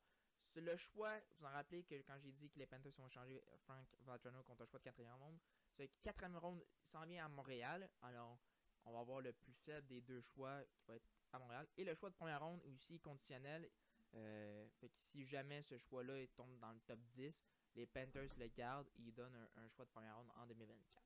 le 0.55 0.75
choix, 0.75 1.19
vous 1.37 1.45
en 1.45 1.49
rappelez 1.51 1.83
que 1.83 2.01
quand 2.01 2.17
j'ai 2.17 2.31
dit 2.31 2.49
que 2.49 2.57
les 2.57 2.65
Panthers 2.65 2.99
ont 2.99 3.05
échangé 3.05 3.43
Frank 3.59 3.85
Vatrano 3.99 4.41
contre 4.41 4.63
un 4.63 4.65
choix 4.65 4.79
de 4.79 4.83
quatrième 4.85 5.13
ronde, 5.13 5.37
c'est 5.71 5.87
que 5.87 5.93
quatrième 6.01 6.35
ronde 6.37 6.65
s'en 6.81 7.05
vient 7.05 7.25
à 7.25 7.29
Montréal. 7.29 7.87
Alors, 8.01 8.39
on 8.85 8.91
va 8.93 9.01
avoir 9.01 9.21
le 9.21 9.33
plus 9.33 9.53
faible 9.53 9.85
des 9.85 10.01
deux 10.01 10.21
choix 10.21 10.63
qui 10.75 10.83
va 10.87 10.95
être 10.95 11.05
à 11.31 11.37
Montréal. 11.37 11.67
Et 11.77 11.83
le 11.83 11.93
choix 11.93 12.09
de 12.09 12.15
première 12.15 12.41
ronde 12.43 12.63
est 12.65 12.71
aussi 12.71 12.99
conditionnel. 12.99 13.69
Euh, 14.15 14.67
fait 14.79 14.89
que 14.89 14.97
si 15.11 15.23
jamais 15.25 15.61
ce 15.61 15.77
choix-là 15.77 16.19
il 16.21 16.29
tombe 16.29 16.57
dans 16.59 16.71
le 16.71 16.79
top 16.79 16.99
10, 17.01 17.35
les 17.77 17.85
Panthers 17.85 18.35
le 18.37 18.47
gardent 18.47 18.89
et 18.97 19.03
ils 19.03 19.13
donnent 19.13 19.35
un, 19.35 19.61
un 19.63 19.67
choix 19.69 19.85
de 19.85 19.91
première 19.91 20.17
ronde 20.17 20.31
en 20.35 20.45
2024. 20.47 21.03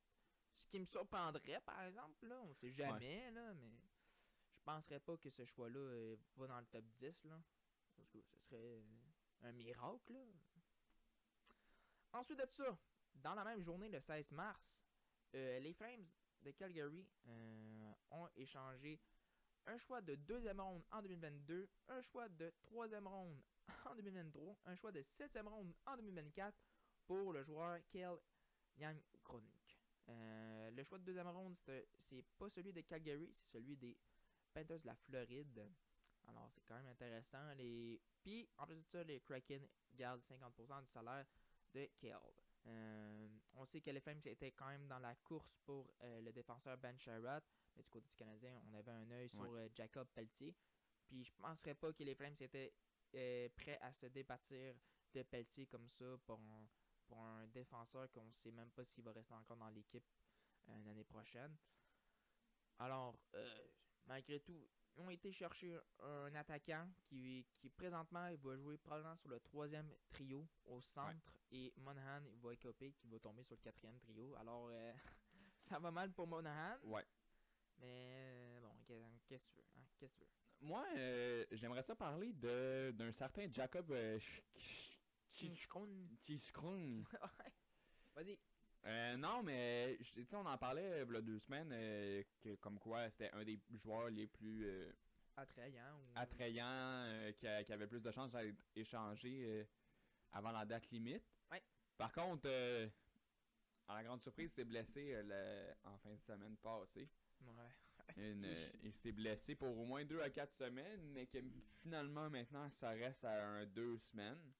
Ce 0.54 0.66
qui 0.66 0.80
me 0.80 0.86
surprendrait, 0.86 1.60
par 1.60 1.82
exemple, 1.82 2.26
là, 2.26 2.40
on 2.40 2.54
sait 2.54 2.72
jamais, 2.72 3.30
là, 3.30 3.52
mais 3.54 3.70
je 4.54 4.62
penserais 4.64 5.00
pas 5.00 5.16
que 5.18 5.30
ce 5.30 5.44
choix-là 5.44 5.78
euh, 5.78 6.16
va 6.36 6.46
dans 6.46 6.60
le 6.60 6.66
top 6.66 6.84
10, 6.98 7.24
là. 7.24 7.40
Parce 7.94 8.08
que 8.08 8.20
ce 8.22 8.38
serait 8.38 8.82
un 9.42 9.52
miracle, 9.52 10.12
là. 10.12 10.24
Ensuite 12.14 12.38
de 12.38 12.46
ça, 12.50 12.78
dans 13.14 13.34
la 13.34 13.44
même 13.44 13.62
journée, 13.62 13.88
le 13.88 14.00
16 14.00 14.32
mars, 14.32 14.82
euh, 15.34 15.58
les 15.60 15.72
Flames 15.72 16.06
de 16.42 16.50
Calgary 16.52 17.06
euh, 17.26 17.92
ont 18.10 18.28
échangé 18.36 19.00
un 19.66 19.78
choix 19.78 20.00
de 20.00 20.14
deuxième 20.14 20.60
ronde 20.60 20.84
en 20.90 21.02
2022, 21.02 21.68
un 21.88 22.02
choix 22.02 22.28
de 22.28 22.50
troisième 22.62 23.06
ronde 23.06 23.40
en 23.86 23.94
2023, 23.94 24.56
un 24.66 24.76
choix 24.76 24.92
de 24.92 25.02
septième 25.02 25.48
ronde 25.48 25.72
en 25.86 25.96
2024 25.96 26.54
pour 27.06 27.32
le 27.32 27.42
joueur 27.42 27.78
Kel 27.90 28.16
Yankronic. 28.76 29.78
Euh, 30.08 30.70
le 30.70 30.82
choix 30.84 30.98
de 30.98 31.04
deuxième 31.04 31.28
ronde, 31.28 31.56
c'est 31.64 32.24
pas 32.38 32.48
celui 32.50 32.72
de 32.72 32.80
Calgary, 32.82 33.32
c'est 33.34 33.58
celui 33.58 33.76
des 33.76 33.96
Panthers 34.52 34.80
de 34.80 34.86
la 34.86 34.96
Floride. 34.96 35.70
Alors, 36.28 36.50
c'est 36.52 36.62
quand 36.64 36.76
même 36.76 36.86
intéressant. 36.88 37.52
Les... 37.54 38.00
Puis, 38.20 38.48
en 38.58 38.66
plus 38.66 38.76
de 38.76 38.82
ça, 38.82 39.02
les 39.02 39.20
Kraken 39.20 39.66
gardent 39.94 40.22
50% 40.22 40.82
du 40.82 40.88
salaire 40.88 41.26
de 41.74 41.88
Kel. 41.98 42.16
Euh, 42.66 43.28
on 43.54 43.64
sait 43.64 43.80
que 43.80 43.90
les 43.90 44.00
Flames 44.00 44.20
étaient 44.24 44.52
quand 44.52 44.68
même 44.68 44.86
dans 44.86 45.00
la 45.00 45.14
course 45.16 45.58
pour 45.64 45.92
euh, 46.02 46.20
le 46.20 46.32
défenseur 46.32 46.76
Ben 46.78 46.96
Sherratt. 46.96 47.44
Mais 47.76 47.82
du 47.82 47.88
côté 47.90 48.06
du 48.08 48.14
Canadien, 48.14 48.60
on 48.70 48.74
avait 48.74 48.92
un 48.92 49.10
œil 49.10 49.28
sur 49.30 49.40
Ouais. 49.50 49.60
euh, 49.62 49.68
Jacob 49.74 50.06
Pelletier. 50.14 50.54
Puis 51.12 51.24
je 51.24 51.32
penserais 51.42 51.74
pas 51.74 51.92
que 51.92 52.02
les 52.04 52.14
Flames 52.14 52.34
étaient 52.40 52.72
euh, 53.14 53.46
prêts 53.54 53.78
à 53.82 53.92
se 53.92 54.06
départir 54.06 54.74
de 55.12 55.22
Pelletier 55.22 55.66
comme 55.66 55.86
ça 55.86 56.06
pour 56.24 56.40
un, 56.40 56.66
pour 57.06 57.20
un 57.22 57.46
défenseur 57.48 58.10
qu'on 58.12 58.32
sait 58.32 58.50
même 58.50 58.70
pas 58.70 58.82
s'il 58.86 59.04
va 59.04 59.12
rester 59.12 59.34
encore 59.34 59.58
dans 59.58 59.68
l'équipe 59.68 60.06
euh, 60.70 60.78
l'année 60.86 61.04
prochaine. 61.04 61.54
Alors, 62.78 63.14
euh, 63.34 63.68
malgré 64.06 64.40
tout, 64.40 64.66
ils 64.96 65.02
ont 65.02 65.10
été 65.10 65.32
chercher 65.32 65.78
un 66.00 66.34
attaquant 66.34 66.88
qui, 67.04 67.46
qui 67.58 67.68
présentement 67.68 68.28
il 68.28 68.38
va 68.38 68.56
jouer 68.56 68.78
probablement 68.78 69.16
sur 69.16 69.28
le 69.28 69.38
troisième 69.40 69.94
trio 70.08 70.48
au 70.64 70.80
centre 70.80 71.36
et 71.50 71.74
Monahan 71.76 72.24
il 72.24 72.40
va 72.40 72.54
écoper 72.54 72.92
qui 72.94 73.06
va 73.08 73.18
tomber 73.18 73.44
sur 73.44 73.54
le 73.56 73.60
quatrième 73.60 73.98
trio. 74.00 74.34
Alors, 74.36 74.68
euh, 74.70 74.94
ça 75.58 75.78
va 75.78 75.90
mal 75.90 76.10
pour 76.10 76.26
Monahan, 76.26 76.78
Ouais. 76.84 77.04
mais 77.76 77.84
euh, 77.86 78.60
bon, 78.62 78.74
qu'est- 78.86 79.04
qu'est-ce 79.26 79.44
que 79.44 79.50
tu 79.52 79.58
veux? 79.60 79.66
hein? 79.76 79.84
Qu'est-ce 79.98 80.14
que 80.14 80.24
tu 80.24 80.30
veux? 80.30 80.51
Moi, 80.62 80.86
euh, 80.96 81.44
j'aimerais 81.50 81.82
ça 81.82 81.94
parler 81.96 82.32
de 82.34 82.92
d'un 82.96 83.12
certain 83.12 83.50
Jacob 83.52 83.90
euh. 83.90 84.18
Chichkron. 85.32 87.04
Ouais. 87.12 87.52
Vas-y. 88.14 88.38
Euh, 88.84 89.16
non, 89.16 89.42
mais 89.42 89.96
tu 90.12 90.24
sais, 90.24 90.36
on 90.36 90.44
en 90.46 90.58
parlait 90.58 91.02
il 91.06 91.12
y 91.12 91.16
a 91.16 91.20
deux 91.20 91.38
semaines, 91.40 91.70
euh, 91.72 92.22
que, 92.40 92.54
comme 92.56 92.78
quoi 92.78 93.08
c'était 93.10 93.30
un 93.30 93.42
des 93.44 93.58
joueurs 93.82 94.10
les 94.10 94.26
plus 94.26 94.66
euh, 94.66 94.92
Attrayant. 95.36 95.96
Ou... 95.96 96.12
attrayants, 96.14 97.04
euh, 97.06 97.32
qui, 97.32 97.46
a- 97.46 97.64
qui 97.64 97.72
avait 97.72 97.86
plus 97.86 98.00
de 98.02 98.10
chances 98.10 98.32
d'être 98.32 98.54
échangé 98.76 99.44
euh, 99.46 99.64
avant 100.32 100.50
la 100.52 100.66
date 100.66 100.90
limite. 100.90 101.24
Ouais. 101.50 101.62
Par 101.96 102.12
contre, 102.12 102.42
euh, 102.46 102.88
à 103.88 103.94
la 103.96 104.04
grande 104.04 104.20
surprise, 104.22 104.52
s'est 104.52 104.64
blessé 104.64 105.14
euh, 105.14 105.22
le- 105.22 105.88
en 105.88 105.96
fin 105.98 106.10
de 106.14 106.20
semaine 106.20 106.56
passée. 106.58 107.08
Ouais. 107.40 107.70
Une, 108.16 108.44
euh, 108.44 108.70
il 108.82 108.92
s'est 108.92 109.12
blessé 109.12 109.54
pour 109.54 109.76
au 109.78 109.84
moins 109.84 110.04
deux 110.04 110.20
à 110.20 110.30
quatre 110.30 110.54
semaines, 110.54 111.02
mais 111.12 111.26
que 111.26 111.38
finalement 111.82 112.28
maintenant 112.28 112.68
ça 112.70 112.90
reste 112.90 113.24
à 113.24 113.46
un 113.46 113.66
deux 113.66 113.98
semaines. 113.98 114.52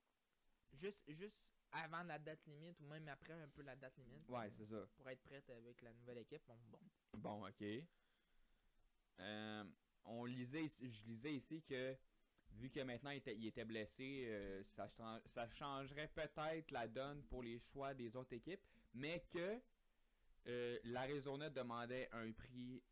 Juste, 0.72 1.04
juste 1.12 1.49
avant 1.70 2.02
la 2.02 2.18
date 2.18 2.46
limite 2.46 2.80
ou 2.80 2.87
même 2.87 3.06
après 3.08 3.34
un 3.34 3.49
peu 3.49 3.62
la 3.62 3.76
date 3.76 3.96
limite. 3.99 4.28
Ouais, 4.28 4.50
c'est 4.50 4.66
ça. 4.66 4.87
Pour 4.96 5.08
être 5.08 5.22
prête 5.22 5.49
avec 5.50 5.82
la 5.82 5.92
nouvelle 5.92 6.18
équipe. 6.18 6.42
Bon, 6.46 6.56
bon. 6.70 6.78
Bon, 7.18 7.46
ok. 7.46 7.64
Euh, 9.20 9.64
on 10.04 10.25
lisait, 10.25 10.66
je 10.68 11.04
lisais 11.04 11.34
ici 11.34 11.62
que 11.62 11.96
vu 12.52 12.70
que 12.70 12.80
maintenant 12.80 13.11
il 13.11 13.18
était, 13.18 13.37
il 13.37 13.46
était 13.46 13.64
blessé, 13.64 14.25
euh, 14.26 14.62
ça, 14.64 14.88
ça 15.26 15.49
changerait 15.50 16.08
peut-être 16.08 16.70
la 16.70 16.88
donne 16.88 17.22
pour 17.25 17.42
les 17.42 17.58
choix 17.58 17.94
des 17.94 18.14
autres 18.16 18.32
équipes, 18.32 18.62
mais 18.94 19.25
que 19.30 19.61
euh, 20.49 20.78
l'Arizona 20.84 21.50
demandait 21.50 22.08
un 22.12 22.32
prix. 22.32 22.82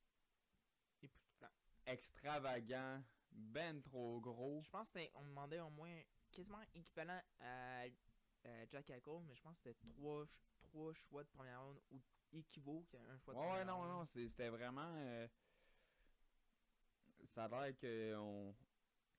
Extravagant, 1.87 3.03
ben 3.33 3.81
trop 3.83 4.21
gros. 4.21 4.63
Je 4.63 4.71
pense 4.71 4.91
qu'on 4.93 5.25
demandait 5.25 5.61
au 5.61 5.71
moins 5.71 6.01
quasiment 6.31 6.63
équivalent 6.75 7.21
à, 7.41 7.83
à 8.45 8.67
Jack 8.69 8.91
Eichel, 8.91 9.23
mais 9.27 9.35
je 9.35 9.43
pense 9.43 9.57
que 9.59 9.63
c'était 9.71 9.79
trois, 9.93 10.27
trois 10.61 10.93
choix 10.93 11.25
de 11.25 11.29
première 11.29 11.61
ronde 11.63 11.81
ou 11.91 12.01
équivaut 12.33 12.87
qu'à 12.91 12.99
un 13.09 13.19
choix 13.19 13.35
de 13.35 13.39
Ouais, 13.39 13.45
ouais, 13.53 13.65
première 13.65 13.67
non, 13.67 13.79
ronde. 13.79 13.89
non, 13.89 14.05
c'était 14.07 14.49
vraiment. 14.49 14.93
euh, 14.95 15.29
ça 17.35 17.45
a 17.45 17.49
l'air 17.49 17.77
que 17.77 18.15
on, 18.17 18.55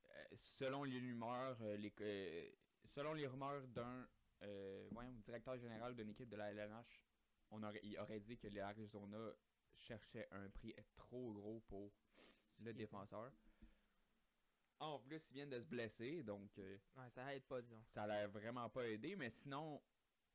euh, 0.09 0.25
selon 0.35 0.83
les 0.83 0.99
rumeurs, 0.99 1.57
euh, 1.61 1.77
les, 1.77 1.93
euh, 2.01 2.51
selon 2.85 3.13
les 3.13 3.27
rumeurs 3.27 3.67
d'un 3.67 4.07
euh, 4.43 4.87
voyons, 4.91 5.11
directeur 5.19 5.57
général 5.57 5.95
d'une 5.95 6.09
équipe 6.09 6.29
de 6.29 6.35
la 6.35 6.51
LNH, 6.51 7.05
on 7.51 7.61
aurait, 7.63 7.79
il 7.83 7.97
aurait 7.99 8.19
dit 8.19 8.37
que 8.37 8.47
l'Arizona 8.47 9.33
cherchait 9.75 10.27
un 10.31 10.49
prix 10.49 10.73
trop 10.95 11.31
gros 11.33 11.59
pour 11.61 11.91
le 12.61 12.73
défenseur. 12.73 13.31
En 14.79 14.99
plus, 14.99 15.21
ils 15.29 15.33
viennent 15.33 15.49
de 15.49 15.59
se 15.59 15.65
blesser, 15.67 16.23
donc 16.23 16.57
euh, 16.57 16.77
Ouais, 16.95 17.09
ça 17.09 17.33
aide 17.35 17.43
pas, 17.43 17.61
disons. 17.61 17.83
ça 17.93 18.07
l'a 18.07 18.27
vraiment 18.27 18.67
pas 18.69 18.87
aidé, 18.87 19.15
mais 19.15 19.29
sinon, 19.29 19.79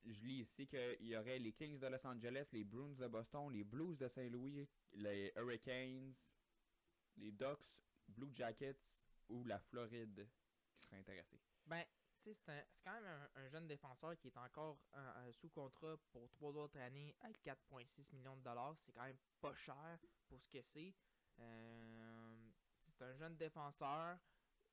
je 0.05 0.25
lis 0.25 0.41
ici 0.43 0.69
qu'il 0.69 1.07
y 1.07 1.17
aurait 1.17 1.39
les 1.41 1.53
Kings 1.53 1.81
de 1.81 1.87
Los 1.89 2.07
Angeles, 2.07 2.47
les 2.53 2.63
Bruins 2.65 2.95
de 2.95 3.09
Boston, 3.09 3.51
les 3.51 3.65
Blues 3.65 3.99
de 3.99 4.07
Saint-Louis, 4.07 4.69
les 4.93 5.33
Hurricanes, 5.37 6.15
les 7.17 7.33
Ducks, 7.33 7.67
Blue 8.09 8.31
Jackets 8.35 8.79
ou 9.29 9.43
la 9.45 9.59
Floride 9.59 10.29
qui 10.77 10.87
seraient 10.87 10.99
intéressés. 11.01 11.41
Ben, 11.65 11.83
tu 12.23 12.33
sais, 12.33 12.35
c'est 12.35 12.67
quand 12.85 12.93
même 12.93 13.05
un, 13.07 13.41
un 13.41 13.49
jeune 13.49 13.67
défenseur 13.67 14.17
qui 14.17 14.29
est 14.29 14.37
encore 14.37 14.79
euh, 14.95 15.13
euh, 15.17 15.33
sous 15.33 15.49
contrat 15.49 15.97
pour 16.13 16.31
trois 16.31 16.53
autres 16.53 16.79
années 16.79 17.17
à 17.21 17.31
4,6 17.31 18.13
millions 18.13 18.37
de 18.37 18.43
dollars. 18.43 18.77
C'est 18.79 18.93
quand 18.93 19.03
même 19.03 19.19
pas 19.41 19.55
cher 19.55 19.99
pour 20.29 20.41
ce 20.41 20.49
que 20.49 20.63
c'est. 20.63 20.95
Euh, 21.41 22.16
c'est 22.97 23.05
un 23.05 23.15
jeune 23.17 23.37
défenseur. 23.37 24.19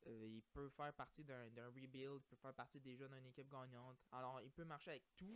euh, 0.07 0.27
il 0.27 0.41
peut 0.43 0.69
faire 0.69 0.93
partie 0.93 1.23
d'un 1.23 1.45
rebuild, 1.67 2.21
il 2.21 2.21
peut 2.29 2.35
faire 2.35 2.53
partie 2.53 2.79
déjà 2.79 3.07
d'une 3.07 3.25
équipe 3.25 3.49
gagnante. 3.49 3.97
Alors, 4.11 4.41
il 4.41 4.51
peut 4.51 4.65
marcher 4.65 4.91
avec 4.91 5.03
tout 5.15 5.35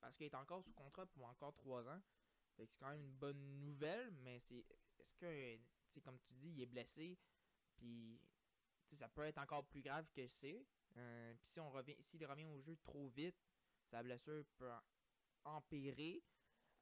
parce 0.00 0.16
qu'il 0.16 0.26
est 0.26 0.34
encore 0.34 0.62
sous 0.64 0.72
contrat 0.72 1.06
pour 1.06 1.26
encore 1.26 1.54
3 1.54 1.88
ans. 1.88 2.00
C'est 2.56 2.68
quand 2.78 2.90
même 2.90 3.00
une 3.02 3.12
bonne 3.12 3.60
nouvelle, 3.60 4.10
mais 4.22 4.38
c'est. 4.40 4.64
Est-ce 4.98 5.16
que. 5.16 5.58
Sais, 5.92 6.00
comme 6.00 6.18
tu 6.20 6.34
dis, 6.34 6.50
il 6.50 6.60
est 6.62 6.66
blessé. 6.66 7.16
Puis. 7.76 8.20
ça 8.94 9.08
peut 9.08 9.22
être 9.24 9.38
encore 9.38 9.64
plus 9.64 9.82
grave 9.82 10.08
que 10.12 10.26
c'est. 10.28 10.64
Euh, 10.96 11.34
puis 11.40 11.48
si 11.48 11.60
on 11.60 11.70
revient. 11.70 11.96
S'il 12.00 12.24
revient 12.26 12.46
au 12.46 12.60
jeu 12.60 12.76
trop 12.76 13.08
vite, 13.08 13.36
sa 13.90 14.02
blessure 14.02 14.44
peut 14.56 14.70
empirer. 15.44 16.22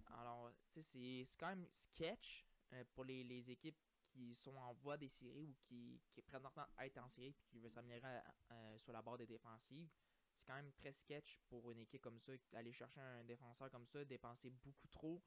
Alors, 0.06 0.50
c'est- 0.66 0.82
c'est 1.24 1.36
quand 1.38 1.48
même 1.48 1.66
sketch 1.72 2.44
euh, 2.72 2.84
pour 2.92 3.04
les 3.04 3.50
équipes 3.50 3.78
qui 4.12 4.34
sont 4.34 4.54
en 4.56 4.72
voie 4.74 4.96
des 4.96 5.08
séries 5.08 5.46
ou 5.46 5.54
qui, 5.64 6.00
qui 6.12 6.22
présentent 6.22 6.58
à 6.58 6.86
être 6.86 6.98
en 6.98 7.08
série 7.08 7.32
puis 7.32 7.44
qui 7.46 7.58
veulent 7.58 7.72
s'améliorer 7.72 8.06
à- 8.16 8.34
à- 8.50 8.78
sur 8.78 8.92
la 8.92 9.02
barre 9.02 9.18
des 9.18 9.26
défensives. 9.26 9.90
C'est 10.34 10.44
quand 10.46 10.54
même 10.56 10.72
très 10.72 10.92
sketch 10.92 11.38
pour 11.48 11.70
une 11.72 11.78
équipe 11.80 12.02
comme 12.02 12.18
ça, 12.18 12.32
aller 12.54 12.72
chercher 12.72 13.00
un 13.00 13.24
défenseur 13.24 13.70
comme 13.70 13.86
ça, 13.86 14.04
dépenser 14.04 14.50
beaucoup 14.50 14.88
trop, 14.88 15.22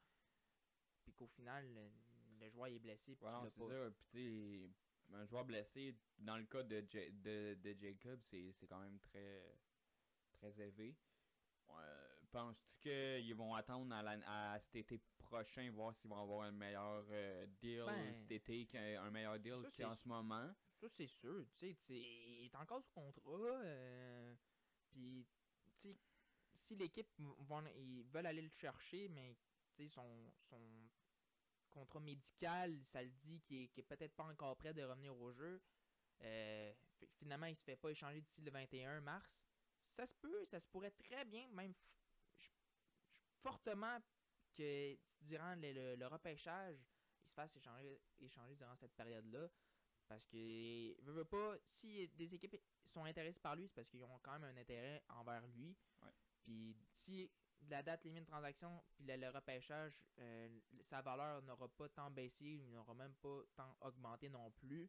puis 1.04 1.12
qu'au 1.14 1.26
final, 1.26 1.66
le, 1.74 1.90
le 2.40 2.50
joueur 2.50 2.66
est 2.68 2.78
blessé. 2.78 3.14
Puis 3.16 3.24
l'as 3.24 3.50
c'est 3.50 3.60
ça. 3.68 3.90
Puis, 4.10 4.70
un 5.12 5.24
joueur 5.26 5.44
blessé, 5.44 5.94
dans 6.18 6.36
le 6.36 6.44
cas 6.46 6.62
de, 6.62 6.80
de, 6.80 7.54
de 7.54 7.72
Jacob, 7.74 8.20
c'est 8.22 8.52
c'est 8.52 8.66
quand 8.66 8.80
même 8.80 8.98
très, 9.00 9.58
très 10.32 10.60
élevé. 10.60 10.96
Euh, 11.70 12.05
Penses-tu 12.30 12.76
qu'ils 12.80 13.34
vont 13.34 13.54
attendre 13.54 13.94
à, 13.94 14.02
la- 14.02 14.52
à 14.54 14.58
cet 14.60 14.76
été 14.76 14.98
prochain, 15.18 15.70
voir 15.70 15.94
s'ils 15.94 16.10
vont 16.10 16.20
avoir 16.20 16.42
un 16.42 16.52
meilleur 16.52 17.04
euh, 17.08 17.46
deal 17.60 17.84
Ben, 17.86 18.12
cet 18.14 18.30
été, 18.32 18.66
qu'un 18.66 19.02
un 19.02 19.10
meilleur 19.10 19.38
deal 19.38 19.62
qu'en 19.76 19.94
ce 19.94 20.06
moment? 20.08 20.52
Ça, 20.74 20.88
c'est 20.88 21.06
sûr. 21.06 21.46
Tu 21.56 21.72
sais, 21.74 21.94
il 21.94 22.44
est 22.44 22.54
encore 22.56 22.82
sous 22.82 22.92
contrat. 22.92 23.22
euh, 23.62 24.34
puis, 24.90 25.26
tu 25.78 25.90
sais, 25.90 25.96
si 26.54 26.76
l'équipe 26.76 27.08
ils 27.18 28.04
veulent 28.04 28.26
aller 28.26 28.42
le 28.42 28.48
chercher, 28.50 29.08
mais 29.08 29.34
tu 29.74 29.82
sais, 29.84 29.88
son, 29.88 30.32
son 30.40 30.60
contrat 31.70 32.00
médical, 32.00 32.82
ça 32.84 33.02
le 33.02 33.10
dit 33.10 33.40
qu'il 33.42 33.62
est, 33.62 33.78
est 33.78 33.82
peut-être 33.82 34.14
pas 34.14 34.24
encore 34.24 34.56
prêt 34.56 34.74
de 34.74 34.82
revenir 34.82 35.16
au 35.18 35.30
jeu. 35.32 35.60
Euh, 36.22 36.72
fi- 36.98 37.08
finalement, 37.18 37.46
il 37.46 37.56
se 37.56 37.62
fait 37.62 37.76
pas 37.76 37.90
échanger 37.90 38.20
d'ici 38.20 38.40
le 38.42 38.50
21 38.50 39.00
mars. 39.00 39.42
Ça 39.90 40.06
se 40.06 40.14
peut, 40.14 40.44
ça 40.44 40.60
se 40.60 40.66
pourrait 40.66 40.90
très 40.90 41.24
bien, 41.24 41.48
même 41.50 41.74
fortement 43.42 43.98
que 44.54 44.96
durant 45.20 45.54
le, 45.56 45.72
le- 45.72 45.96
le 45.96 46.06
repêchage, 46.06 46.78
il 47.24 47.28
se 47.30 47.34
fasse 47.34 47.56
échanger, 47.56 48.00
échanger 48.18 48.54
durant 48.56 48.76
cette 48.76 48.94
période-là. 48.94 49.48
Parce 50.08 50.24
que, 50.28 50.94
veut, 51.02 51.12
veut 51.12 51.24
pas, 51.24 51.56
si 51.66 52.06
des 52.08 52.32
équipes 52.34 52.56
sont 52.84 53.04
intéressées 53.04 53.40
par 53.40 53.56
lui, 53.56 53.66
c'est 53.66 53.74
parce 53.74 53.88
qu'ils 53.88 54.04
ont 54.04 54.18
quand 54.22 54.38
même 54.38 54.56
un 54.56 54.60
intérêt 54.60 55.02
envers 55.08 55.44
lui. 55.48 55.76
Ouais. 56.02 56.12
Puis 56.44 56.76
si 56.92 57.28
la 57.68 57.82
date 57.82 58.04
limite 58.04 58.22
de 58.22 58.28
transaction, 58.28 58.84
puis 58.94 59.04
le, 59.04 59.16
le 59.16 59.30
repêchage, 59.30 60.00
euh, 60.20 60.48
sa 60.82 61.02
valeur 61.02 61.42
n'aura 61.42 61.66
pas 61.68 61.88
tant 61.88 62.08
baissé, 62.10 62.44
il 62.44 62.70
n'aura 62.70 62.94
même 62.94 63.14
pas 63.14 63.40
tant 63.56 63.76
augmenté 63.80 64.28
non 64.28 64.48
plus. 64.52 64.88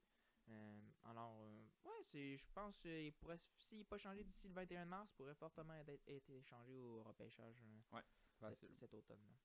Euh, 0.49 0.79
alors, 1.05 1.35
euh, 1.41 1.65
ouais, 1.85 2.03
c'est, 2.03 2.37
je 2.37 2.45
pense 2.53 2.77
qu'il 2.77 3.11
pourrait, 3.13 3.39
s'il 3.57 3.79
n'est 3.79 3.83
pas 3.85 3.97
changé 3.97 4.23
d'ici 4.23 4.47
le 4.47 4.53
21 4.53 4.85
mars, 4.85 5.09
il 5.11 5.15
pourrait 5.15 5.33
fortement 5.35 5.73
être, 5.73 5.99
être 6.07 6.29
échangé 6.29 6.77
au 6.77 7.01
repêchage 7.03 7.63
cet, 7.91 8.05
Facile. 8.39 8.75
cet 8.79 8.93
automne. 8.93 9.37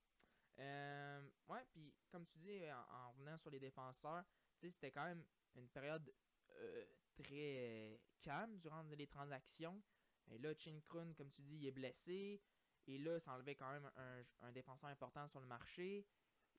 Euh, 0.59 1.31
ouais, 1.49 1.65
puis 1.73 1.95
comme 2.11 2.27
tu 2.27 2.39
dis, 2.39 2.71
en, 2.71 2.81
en 2.95 3.11
revenant 3.13 3.39
sur 3.39 3.51
les 3.51 3.61
défenseurs, 3.61 4.25
c'était 4.61 4.91
quand 4.91 5.05
même 5.05 5.25
une 5.55 5.69
période 5.69 6.13
euh, 6.57 6.85
très 7.17 7.57
euh, 7.59 7.97
calme 8.21 8.59
durant 8.59 8.83
les 8.83 9.07
transactions. 9.07 9.83
Et 10.31 10.39
là, 10.39 10.55
Chin 10.55 10.79
Krun, 10.87 11.13
comme 11.15 11.31
tu 11.31 11.43
dis, 11.43 11.57
il 11.57 11.67
est 11.67 11.73
blessé. 11.73 12.41
Et 12.87 12.99
là, 12.99 13.19
ça 13.21 13.33
enlevait 13.33 13.55
quand 13.55 13.71
même 13.71 13.91
un, 13.97 14.23
un 14.41 14.53
défenseur 14.53 14.91
important 14.91 15.27
sur 15.29 15.41
le 15.41 15.47
marché. 15.47 16.07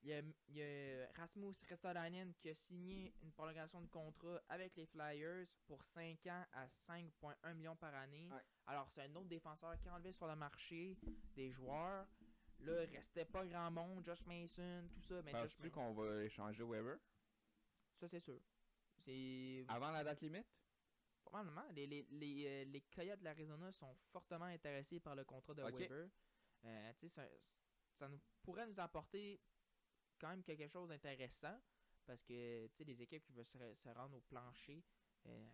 Il 0.01 0.09
y 0.09 0.13
a, 0.13 0.21
il 0.49 0.55
y 0.57 0.61
a 0.61 1.07
Rasmus 1.13 1.53
Ristolainen 1.69 2.33
qui 2.35 2.49
a 2.49 2.55
signé 2.55 3.13
une 3.21 3.31
prolongation 3.31 3.79
de 3.81 3.87
contrat 3.87 4.41
avec 4.49 4.75
les 4.75 4.85
Flyers 4.85 5.47
pour 5.65 5.81
5 5.85 6.27
ans 6.27 6.45
à 6.51 6.65
5,1 6.67 7.53
millions 7.53 7.75
par 7.77 7.93
année. 7.95 8.29
Ouais. 8.29 8.41
Alors, 8.67 8.89
c'est 8.89 9.01
un 9.03 9.15
autre 9.15 9.29
défenseur 9.29 9.79
qui 9.79 9.87
a 9.87 9.93
enlevé 9.93 10.11
sur 10.11 10.27
le 10.27 10.35
marché 10.35 10.97
des 11.35 11.51
joueurs. 11.51 12.05
Là, 12.65 12.83
il 12.85 12.95
restait 12.95 13.25
pas 13.25 13.45
grand 13.45 13.71
monde. 13.71 14.03
Josh 14.05 14.25
Mason, 14.25 14.87
tout 14.93 15.01
ça. 15.01 15.21
Mais 15.21 15.31
Josh 15.31 15.41
Penses-tu 15.41 15.63
Mason, 15.63 15.73
qu'on 15.73 15.93
va 15.93 16.23
échanger 16.23 16.63
Weber? 16.63 16.97
Ça, 17.99 18.07
c'est 18.07 18.19
sûr. 18.19 18.39
C'est 18.99 19.65
avant 19.67 19.91
la 19.91 20.03
date 20.03 20.21
limite? 20.21 20.47
probablement. 21.23 21.65
Les, 21.71 21.87
les, 21.87 22.03
les, 22.11 22.45
euh, 22.45 22.63
les 22.65 22.81
Coyotes 22.81 23.19
de 23.19 23.23
l'Arizona 23.23 23.71
sont 23.71 23.95
fortement 24.11 24.45
intéressés 24.45 24.99
par 24.99 25.15
le 25.15 25.23
contrat 25.23 25.53
de. 25.53 25.63
Weber. 25.63 26.09
Euh, 26.65 26.93
ça, 27.09 27.27
ça 27.93 28.07
nous, 28.07 28.19
pourrait 28.41 28.67
nous 28.67 28.79
apporter 28.79 29.41
quand 30.19 30.29
même 30.29 30.43
quelque 30.43 30.67
chose 30.67 30.89
d'intéressant 30.89 31.59
parce 32.05 32.21
que 32.23 32.69
les 32.79 33.01
équipes 33.01 33.23
qui 33.23 33.31
veulent 33.33 33.45
se, 33.45 33.57
se 33.75 33.89
rendre 33.89 34.17
au 34.17 34.21
plancher, 34.21 34.83
euh, 35.25 35.49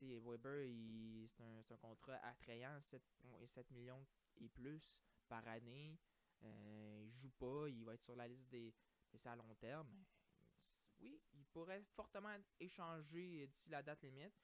Weber, 0.00 0.64
il- 0.66 1.28
c'est 1.30 1.42
un, 1.42 1.62
c'est 1.62 1.74
un 1.74 1.78
contrat 1.78 2.16
attrayant, 2.16 2.78
7, 2.82 3.02
7 3.48 3.70
millions 3.70 4.06
et 4.36 4.48
plus 4.50 5.02
par 5.28 5.46
année. 5.48 5.98
Euh, 6.44 7.02
il 7.04 7.12
joue 7.20 7.30
pas, 7.38 7.68
il 7.68 7.84
va 7.84 7.94
être 7.94 8.04
sur 8.04 8.16
la 8.16 8.28
liste 8.28 8.48
des, 8.50 8.74
des 9.12 9.26
à 9.26 9.36
long 9.36 9.54
terme. 9.60 9.88
Oui, 11.00 11.20
il 11.34 11.44
pourrait 11.46 11.82
fortement 11.94 12.32
être 12.32 12.50
échangé 12.60 13.46
d'ici 13.46 13.68
la 13.70 13.82
date 13.82 14.02
limite, 14.02 14.34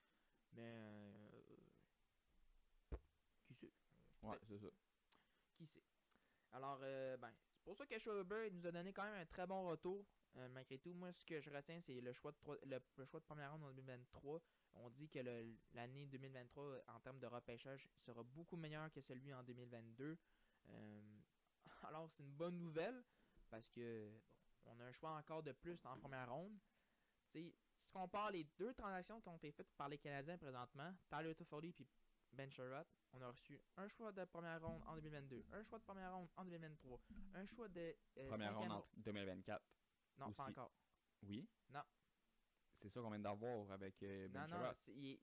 mais 0.52 0.62
euh, 0.62 1.28
qui 3.46 3.54
sait? 3.54 3.72
Ouais, 4.22 4.38
c'est 4.48 4.58
ça. 4.58 4.68
Qui 5.56 5.66
sait? 5.66 5.84
Alors, 6.52 6.80
euh, 6.82 7.16
ben, 7.18 7.30
c'est 7.58 7.64
pour 7.64 7.76
ça 7.76 7.86
que 7.86 7.94
il 8.48 8.54
nous 8.54 8.66
a 8.66 8.72
donné 8.72 8.92
quand 8.92 9.04
même 9.04 9.20
un 9.22 9.26
très 9.26 9.46
bon 9.46 9.68
retour. 9.68 10.06
Euh, 10.36 10.48
malgré 10.50 10.78
tout, 10.78 10.94
moi, 10.94 11.12
ce 11.12 11.24
que 11.24 11.40
je 11.40 11.50
retiens, 11.50 11.80
c'est 11.82 12.00
le 12.00 12.12
choix 12.12 12.32
de 12.32 12.38
troi- 12.38 12.58
le, 12.64 12.80
le 12.96 13.06
choix 13.06 13.20
de 13.20 13.24
première 13.26 13.52
ronde 13.52 13.64
en 13.64 13.72
2023. 13.72 14.40
On 14.74 14.90
dit 14.90 15.08
que 15.08 15.20
le- 15.20 15.56
l'année 15.74 16.06
2023, 16.06 16.78
en 16.88 17.00
termes 17.00 17.20
de 17.20 17.26
repêchage, 17.26 17.88
sera 18.06 18.22
beaucoup 18.24 18.56
meilleur 18.56 18.90
que 18.92 19.00
celui 19.02 19.34
en 19.34 19.42
2022. 19.44 20.18
Euh, 20.70 21.19
alors, 21.82 22.08
c'est 22.10 22.22
une 22.22 22.32
bonne 22.34 22.58
nouvelle 22.58 23.02
parce 23.48 23.68
que 23.68 24.10
bon, 24.64 24.72
on 24.76 24.80
a 24.80 24.84
un 24.84 24.92
choix 24.92 25.16
encore 25.16 25.42
de 25.42 25.52
plus 25.52 25.84
en 25.86 25.96
première 25.96 26.30
ronde. 26.30 26.58
Tu 27.30 27.54
si 27.74 27.96
on 27.96 28.00
compare 28.00 28.30
les 28.30 28.44
deux 28.58 28.74
transactions 28.74 29.20
qui 29.20 29.28
ont 29.28 29.36
été 29.36 29.52
faites 29.52 29.70
par 29.76 29.88
les 29.88 29.98
Canadiens 29.98 30.36
présentement, 30.36 30.92
Tyler 31.08 31.34
Toffoli 31.34 31.74
et 31.78 31.86
Ben 32.32 32.50
Sherratt, 32.50 32.86
on 33.12 33.22
a 33.22 33.28
reçu 33.28 33.60
un 33.76 33.88
choix 33.88 34.12
de 34.12 34.24
première 34.24 34.60
ronde 34.60 34.82
en 34.86 34.94
2022, 34.94 35.44
un 35.52 35.62
choix 35.62 35.78
de 35.78 35.84
première 35.84 36.14
ronde 36.14 36.28
en 36.36 36.44
2023, 36.44 37.00
un 37.34 37.46
choix 37.46 37.68
de 37.68 37.96
euh, 38.18 38.28
Première 38.28 38.58
ronde 38.58 38.72
en 38.72 38.86
2024. 38.96 39.62
Non, 40.18 40.32
pas 40.32 40.44
encore. 40.48 40.72
Oui? 41.22 41.48
Non. 41.70 41.82
C'est 42.80 42.88
ça 42.88 43.00
qu'on 43.00 43.10
vient 43.10 43.18
d'avoir 43.18 43.70
avec 43.72 44.02
euh, 44.02 44.28
Ben 44.28 44.46
non, 44.46 44.58
non, 44.58 44.72
si, 44.74 45.20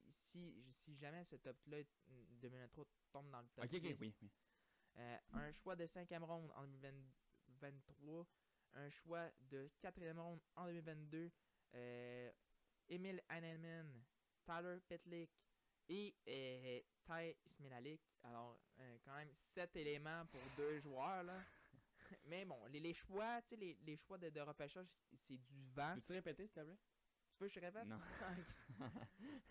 si 0.71 0.95
jamais 0.95 1.23
ce 1.23 1.35
top-là, 1.37 1.81
mm, 2.07 2.39
2023, 2.39 2.85
tombe 3.11 3.31
dans 3.31 3.41
le 3.41 3.47
top 3.49 3.65
Ok, 3.65 3.73
ok, 3.73 3.81
10, 3.81 3.97
oui, 3.99 4.15
oui. 4.21 4.31
Euh, 4.99 5.17
un 5.33 5.51
choix 5.51 5.75
de 5.75 5.85
cinquième 5.85 6.23
ronde 6.23 6.51
en 6.55 6.65
2023, 6.67 8.25
un 8.73 8.89
choix 8.89 9.29
de 9.49 9.69
quatrième 9.79 10.19
ronde 10.19 10.41
en 10.55 10.65
2022, 10.65 11.31
euh, 11.75 12.31
Emil 12.89 13.21
Hanelman, 13.29 14.03
Tyler 14.45 14.79
Petlick 14.87 15.29
et 15.89 16.15
euh, 16.27 16.81
Ty 17.05 17.35
Smilalik. 17.47 18.01
Alors, 18.23 18.59
euh, 18.79 18.97
quand 19.05 19.15
même, 19.15 19.29
sept 19.33 19.75
éléments 19.75 20.25
pour 20.27 20.41
deux 20.57 20.79
joueurs, 20.79 21.23
là. 21.23 21.39
Mais 22.25 22.45
bon, 22.45 22.57
les, 22.67 22.79
les 22.79 22.93
choix, 22.93 23.41
tu 23.41 23.49
sais, 23.49 23.55
les, 23.55 23.77
les 23.85 23.95
choix 23.95 24.17
de, 24.17 24.29
de 24.29 24.39
repêchage, 24.41 24.87
c'est 25.15 25.37
du 25.37 25.63
vent. 25.75 25.93
Peux-tu 25.95 26.13
répéter, 26.13 26.47
s'il 26.47 26.55
te 26.55 26.61
plaît? 26.61 26.77
Tu 27.37 27.43
veux 27.43 27.49
que 27.49 27.53
je 27.53 27.59
répète? 27.59 27.85
Non. 27.85 27.99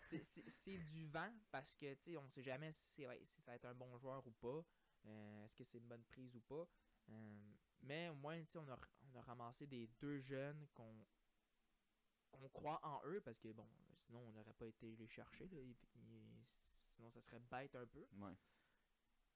c'est- 0.51 0.79
du 0.79 1.07
vent 1.07 1.33
parce 1.51 1.73
que 1.75 1.95
tu 1.95 2.11
sais 2.13 2.17
on 2.17 2.29
sait 2.29 2.43
jamais 2.43 2.73
si, 2.73 3.07
ouais, 3.07 3.23
si 3.25 3.41
ça 3.43 3.53
va 3.53 3.57
être 3.57 3.65
un 3.65 3.75
bon 3.75 3.97
joueur 3.99 4.27
ou 4.27 4.33
pas 4.33 4.65
euh, 5.07 5.45
est-ce 5.45 5.55
que 5.57 5.65
c'est 5.65 5.79
une 5.79 5.89
bonne 5.89 6.05
prise 6.05 6.35
ou 6.37 6.41
pas? 6.41 6.67
Euh, 7.11 7.53
mais 7.83 8.09
au 8.09 8.15
moins 8.15 8.43
on 8.57 8.69
a, 8.69 8.79
on 9.03 9.15
a 9.19 9.23
ramassé 9.23 9.67
des 9.67 9.87
deux 9.87 10.19
jeunes 10.19 10.67
qu'on 10.75 11.07
qu'on 12.33 12.49
croit 12.49 12.81
en 12.85 13.01
eux 13.07 13.21
parce 13.21 13.39
que 13.39 13.53
bon 13.53 13.69
sinon 13.99 14.21
on 14.21 14.33
n'aurait 14.33 14.53
pas 14.55 14.67
été 14.67 14.97
les 14.97 15.07
chercher 15.09 15.49
là, 15.49 15.61
sinon 16.95 17.11
ça 17.11 17.21
serait 17.23 17.39
bête 17.41 17.75
un 17.77 17.87
peu 17.87 18.01
ouais. 18.19 18.35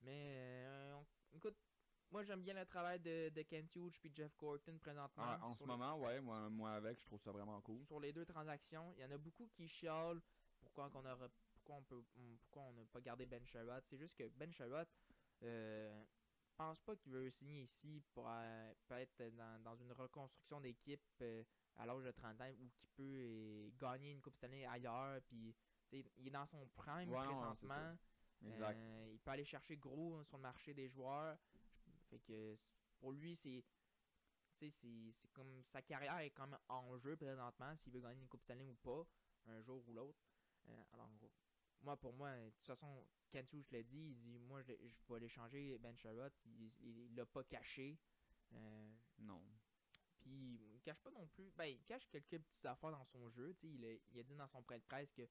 mais 0.00 0.64
euh, 0.66 0.94
on- 0.96 1.06
écoute 1.36 1.56
moi 2.10 2.24
j'aime 2.24 2.42
bien 2.42 2.54
le 2.54 2.66
travail 2.66 2.98
de, 3.00 3.28
de 3.28 3.42
Kent 3.42 3.74
Hughes 3.76 3.96
puis 4.00 4.10
Jeff 4.12 4.36
Gorton 4.36 4.78
présentement 4.78 5.22
Ah, 5.22 5.38
en 5.42 5.54
ce 5.54 5.62
moment, 5.64 5.96
ouais, 6.00 6.20
moi, 6.20 6.48
moi 6.50 6.72
avec, 6.72 6.98
je 6.98 7.04
trouve 7.04 7.20
ça 7.22 7.30
vraiment 7.30 7.60
cool. 7.60 7.84
sur 7.86 8.00
les 8.00 8.12
deux 8.12 8.26
transactions. 8.26 8.92
Il 8.96 9.02
y 9.02 9.04
en 9.04 9.10
a 9.12 9.18
beaucoup 9.18 9.46
qui 9.46 9.68
chialent 9.68 10.20
pourquoi 10.58 10.90
qu'on 10.90 11.04
aura 11.06 11.28
pourquoi 11.54 11.76
on 11.76 11.82
peut 11.84 12.02
on- 12.16 12.36
pourquoi 12.38 12.62
on 12.62 12.72
n'a 12.72 12.84
pas 12.86 13.00
gardé 13.00 13.26
Ben 13.26 13.46
Sherratt. 13.46 13.84
C'est 13.88 13.96
juste 13.98 14.16
que 14.16 14.28
Ben 14.30 14.52
Sherratt 14.52 14.88
euh, 15.42 16.04
pense 16.60 16.80
pas 16.82 16.94
qu'il 16.94 17.12
veut 17.12 17.30
signer 17.30 17.62
ici 17.62 18.02
pour 18.12 18.26
euh, 18.28 18.74
peut 18.86 18.94
être 18.96 19.34
dans, 19.34 19.62
dans 19.62 19.76
une 19.76 19.92
reconstruction 19.92 20.60
d'équipe 20.60 21.00
euh, 21.22 21.42
à 21.76 21.86
l'âge 21.86 22.04
de 22.04 22.10
30 22.10 22.38
ans 22.40 22.50
ou 22.60 22.68
qui 22.76 22.86
peut 22.88 23.02
euh, 23.02 23.70
gagner 23.78 24.10
une 24.10 24.20
Coupe 24.20 24.42
année 24.44 24.66
ailleurs 24.66 25.22
puis 25.22 25.54
il 25.90 26.26
est 26.26 26.30
dans 26.30 26.46
son 26.46 26.66
prime 26.68 27.10
Ouais, 27.10 27.24
non, 27.24 27.54
c'est 27.54 27.66
présentement. 27.66 27.96
Exact. 28.42 28.78
Euh, 28.78 29.08
il 29.10 29.18
peut 29.20 29.30
aller 29.30 29.44
chercher 29.44 29.76
gros 29.76 30.22
sur 30.24 30.36
le 30.36 30.42
marché 30.42 30.72
des 30.74 30.88
joueurs. 30.88 31.38
Fait 32.08 32.20
que 32.20 32.58
pour 32.98 33.12
lui, 33.12 33.34
c'est. 33.36 33.64
C'est 34.52 34.70
c'est 35.12 35.32
comme. 35.32 35.62
Sa 35.64 35.82
carrière 35.82 36.18
est 36.18 36.30
comme 36.30 36.56
en 36.68 36.96
jeu 36.98 37.16
présentement, 37.16 37.74
s'il 37.76 37.92
veut 37.92 38.00
gagner 38.00 38.20
une 38.20 38.28
Coupe 38.28 38.42
Stanley 38.42 38.64
ou 38.64 38.74
pas, 38.74 39.06
un 39.46 39.60
jour 39.62 39.82
ou 39.88 39.92
l'autre. 39.94 40.20
Alors, 40.92 41.10
moi, 41.82 41.96
pour 41.96 42.12
moi, 42.12 42.34
de 42.36 42.50
toute 42.50 42.66
façon, 42.66 43.06
Cantu, 43.32 43.62
je 43.62 43.70
l'ai 43.70 43.84
dit, 43.84 44.10
il 44.10 44.16
dit 44.18 44.38
Moi, 44.38 44.62
je, 44.62 44.72
je 44.72 45.02
vais 45.08 45.16
aller 45.16 45.28
changer 45.28 45.78
Ben 45.78 45.96
Sherrod. 45.96 46.32
Il 46.82 47.14
l'a 47.14 47.26
pas 47.26 47.44
caché. 47.44 47.98
Euh, 48.52 48.88
Non. 49.18 49.40
puis 50.20 50.60
il 50.74 50.80
cache 50.82 50.98
pas 51.00 51.10
non 51.10 51.26
plus. 51.28 51.50
Ben, 51.56 51.66
il 51.66 51.80
cache 51.84 52.06
quelques 52.10 52.38
petites 52.38 52.66
affaires 52.66 52.90
dans 52.90 53.04
son 53.04 53.28
jeu. 53.30 53.54
Il 53.62 53.84
a, 53.84 53.92
il 54.12 54.18
a 54.18 54.22
dit 54.22 54.34
dans 54.34 54.48
son 54.48 54.62
prêt 54.62 54.78
de 54.78 54.84
presse 54.84 55.12
que 55.12 55.22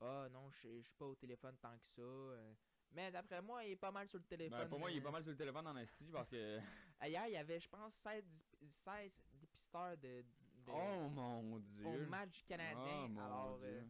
Ah 0.00 0.28
non, 0.30 0.50
je 0.50 0.68
je 0.78 0.82
suis 0.82 0.94
pas 0.94 1.06
au 1.06 1.14
téléphone 1.14 1.56
tant 1.58 1.76
que 1.78 1.86
ça. 1.86 2.02
euh. 2.02 2.52
Mais 2.90 3.10
d'après 3.10 3.40
moi, 3.42 3.64
il 3.64 3.72
est 3.72 3.76
pas 3.76 3.90
mal 3.92 4.08
sur 4.08 4.18
le 4.18 4.24
téléphone. 4.24 4.58
Ben, 4.60 4.68
pour 4.68 4.78
moi, 4.80 4.90
il 4.90 4.96
est 4.96 5.00
euh. 5.00 5.04
pas 5.04 5.10
mal 5.12 5.22
sur 5.22 5.30
le 5.32 5.36
téléphone 5.38 5.66
en 5.66 5.76
esti 5.76 6.10
parce 6.10 6.28
que. 6.28 6.58
Hier, 7.02 7.26
il 7.28 7.32
y 7.32 7.36
avait, 7.36 7.60
je 7.60 7.68
pense, 7.68 7.94
16, 7.94 8.24
dis- 8.24 8.70
16 8.84 9.12
dépisteurs 9.34 9.96
de, 9.98 10.22
de- 10.22 10.72
Oh 10.72 11.08
mon 11.10 11.58
dieu. 11.60 11.84
au 11.86 12.06
match 12.08 12.42
canadien. 12.46 13.04
Oh, 13.04 13.08
mon 13.08 13.20
Alors, 13.20 13.58
Dieu. 13.58 13.66
euh, 13.68 13.84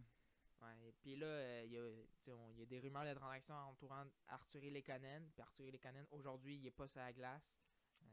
ouais. 0.64 0.92
Puis 1.00 1.16
là, 1.16 1.26
euh, 1.26 1.62
il 1.66 1.72
y, 1.72 1.78
a, 1.78 2.52
y 2.62 2.66
des 2.66 2.80
rumeurs 2.80 3.04
de 3.04 3.14
transactions 3.14 3.54
entourant 3.54 4.04
Arthur 4.28 4.62
Lekonen. 4.70 5.30
Puis 5.32 5.42
Arthur 5.42 5.70
Lekonen, 5.70 6.06
aujourd'hui, 6.10 6.56
il 6.56 6.66
est 6.66 6.70
pas 6.70 6.86
sur 6.88 7.00
la 7.00 7.12
glace. 7.12 7.54
Euh, 8.02 8.06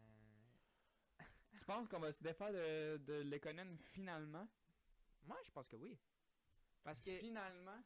Tu 1.52 1.66
penses 1.66 1.88
qu'on 1.88 2.00
va 2.00 2.12
se 2.12 2.22
défaire 2.24 2.52
de, 2.52 2.98
de 2.98 3.14
Lekonen 3.24 3.78
finalement? 3.78 4.48
Moi, 5.24 5.38
je 5.46 5.52
pense 5.52 5.68
que 5.68 5.76
oui. 5.76 6.00
Parce 6.84 7.02
que. 7.02 7.18
Finalement? 7.20 7.84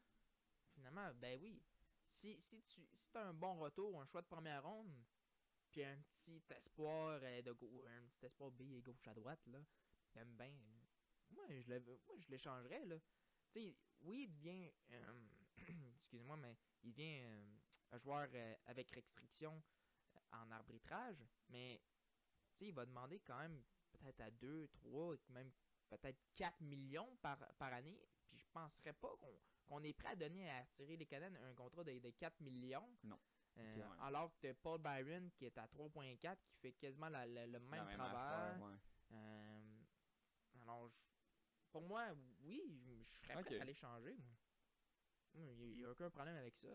Finalement, 0.73 1.13
ben 1.15 1.39
oui. 1.41 1.61
Si, 2.11 2.39
si 2.41 2.61
tu 2.63 2.81
si 2.93 3.09
as 3.17 3.21
un 3.21 3.33
bon 3.33 3.57
retour, 3.59 3.99
un 4.01 4.05
choix 4.05 4.21
de 4.21 4.27
première 4.27 4.63
ronde, 4.63 5.03
puis 5.71 5.83
un 5.83 5.97
petit 5.97 6.41
espoir 6.51 7.19
euh, 7.21 7.41
de 7.41 7.51
gau- 7.51 7.83
un 7.87 8.05
petit 8.05 8.25
espoir 8.25 8.51
B 8.51 8.61
et 8.61 8.81
gauche 8.81 9.05
à 9.07 9.13
droite, 9.13 9.45
là, 9.47 9.59
t'aimes 10.13 10.35
bien. 10.37 10.53
Moi, 11.31 11.43
je 11.49 11.69
le 11.69 11.79
moi 11.79 12.15
je 12.19 12.29
l'échangerais, 12.29 12.85
là. 12.85 12.95
Tu 13.51 13.59
sais, 13.61 13.75
oui, 14.05 14.23
il 14.23 14.33
devient 14.35 14.71
euh, 14.91 15.27
excusez-moi, 15.97 16.37
mais 16.37 16.55
il 16.83 16.91
devient 16.93 17.19
euh, 17.23 17.55
un 17.91 17.97
joueur 17.99 18.27
euh, 18.33 18.55
avec 18.65 18.91
restriction 18.91 19.61
euh, 20.15 20.19
en 20.31 20.51
arbitrage, 20.51 21.17
mais 21.49 21.81
tu 22.53 22.59
sais, 22.59 22.65
il 22.67 22.73
va 22.73 22.85
demander 22.85 23.19
quand 23.19 23.37
même 23.39 23.63
peut-être 23.91 24.21
à 24.21 24.31
2, 24.31 24.67
3, 24.69 25.15
même 25.29 25.51
peut-être 25.89 26.19
4 26.35 26.61
millions 26.61 27.15
par, 27.17 27.37
par 27.57 27.73
année. 27.73 27.99
Puis 28.27 28.37
je 28.37 28.47
penserais 28.53 28.93
pas 28.93 29.15
qu'on 29.17 29.39
qu'on 29.67 29.81
est 29.83 29.93
prêt 29.93 30.09
à 30.09 30.15
donner 30.15 30.47
à 30.49 30.63
Cyril 30.65 30.99
Lekonen 30.99 31.35
un 31.37 31.53
contrat 31.55 31.83
de, 31.83 31.97
de 31.97 32.09
4 32.11 32.39
millions. 32.41 32.87
Non. 33.03 33.19
Euh, 33.57 33.77
alors 34.01 34.37
que 34.37 34.51
Paul 34.53 34.79
Byron 34.79 35.31
qui 35.31 35.45
est 35.45 35.57
à 35.57 35.65
3.4 35.67 36.37
qui 36.45 36.55
fait 36.59 36.73
quasiment 36.73 37.09
la- 37.09 37.25
la- 37.25 37.47
le 37.47 37.59
même 37.59 37.83
travail. 37.97 38.59
ouais. 38.61 38.77
Euh, 39.11 39.81
alors, 40.61 40.87
je- 40.89 41.04
pour 41.75 41.83
moi, 41.83 42.05
oui, 42.45 42.79
je, 42.85 43.03
serais 43.03 43.33
prêt 43.33 43.55
Ok. 43.57 43.61
à 43.61 43.65
l'échanger. 43.65 44.15
Il 45.33 45.75
n'y 45.75 45.83
a, 45.83 45.91
aucun 45.91 46.09
problème 46.09 46.37
avec 46.37 46.55
ça. 46.55 46.69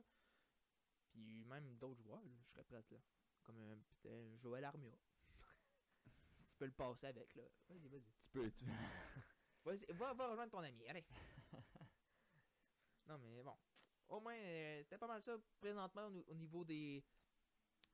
Puis 1.09 1.43
même 1.45 1.75
d'autres 1.79 2.03
joueurs, 2.03 2.23
je 2.29 2.45
serais 2.51 2.65
prêt 2.65 2.85
là. 2.91 2.99
Comme 3.43 3.57
euh, 3.63 3.77
peut-être 4.03 4.37
Joël 4.43 4.63
Armia. 4.63 4.93
si 6.29 6.45
tu 6.45 6.55
peux 6.55 6.67
le 6.67 6.73
passer 6.73 7.07
avec, 7.07 7.35
là. 7.35 7.45
Vas-y, 7.71 7.89
vas-y. 7.89 8.13
Tu 8.21 8.31
peux. 8.31 8.51
Tu... 8.51 8.67
Vas-y, 9.65 9.87
va, 9.95 10.13
va 10.13 10.29
rejoindre 10.29 10.53
ton 10.53 10.59
ami, 10.59 10.87
allez. 10.87 11.07
non, 13.07 13.17
mais 13.17 13.43
bon. 13.43 13.57
Au 14.07 14.21
moins, 14.21 14.37
euh, 14.37 14.83
c'était 14.83 14.99
pas 14.99 15.09
mal 15.09 15.23
ça 15.23 15.35
présentement 15.59 16.09
au, 16.09 16.33
au 16.33 16.35
niveau 16.35 16.63
des, 16.63 17.03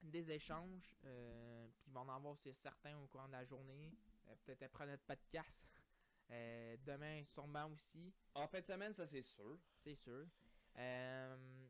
des 0.02 0.28
échanges. 0.32 0.96
Euh, 1.04 1.68
puis 1.78 1.92
va 1.92 2.00
en 2.00 2.08
avoir, 2.08 2.36
c'est 2.36 2.52
certain, 2.52 2.98
au 2.98 3.06
courant 3.06 3.28
de 3.28 3.32
la 3.32 3.44
journée. 3.44 3.96
Euh, 4.26 4.34
Peut-être 4.44 4.64
après 4.64 4.86
notre 4.86 5.04
podcast. 5.04 5.85
Euh, 6.30 6.76
demain, 6.84 7.24
sûrement 7.24 7.66
aussi, 7.70 8.12
En 8.34 8.48
fin 8.48 8.60
de 8.60 8.66
semaine, 8.66 8.92
ça 8.94 9.06
c'est 9.06 9.22
sûr. 9.22 9.58
c'est 9.78 9.94
sûr. 9.94 10.26
Euh, 10.76 11.66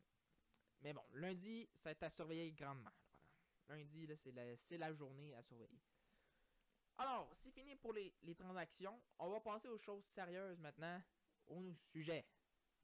mais 0.81 0.92
bon, 0.92 1.05
lundi, 1.14 1.69
ça 1.77 1.90
va 1.90 1.90
être 1.92 2.03
à 2.05 2.11
surveiller 2.11 2.53
grandement. 2.53 2.90
Lundi, 3.69 4.07
là, 4.07 4.16
c'est 4.16 4.33
la, 4.33 4.57
c'est 4.57 4.79
la 4.79 4.92
journée 4.95 5.35
à 5.35 5.42
surveiller. 5.42 5.81
Alors, 6.99 7.31
c'est 7.42 7.51
fini 7.51 7.77
pour 7.77 7.92
les, 7.92 8.14
les 8.23 8.35
transactions. 8.35 8.99
On 9.19 9.29
va 9.29 9.40
passer 9.40 9.69
aux 9.69 9.79
choses 9.79 10.05
sérieuses 10.05 10.59
maintenant, 10.59 11.03
au 11.49 11.75
sujet 11.92 12.25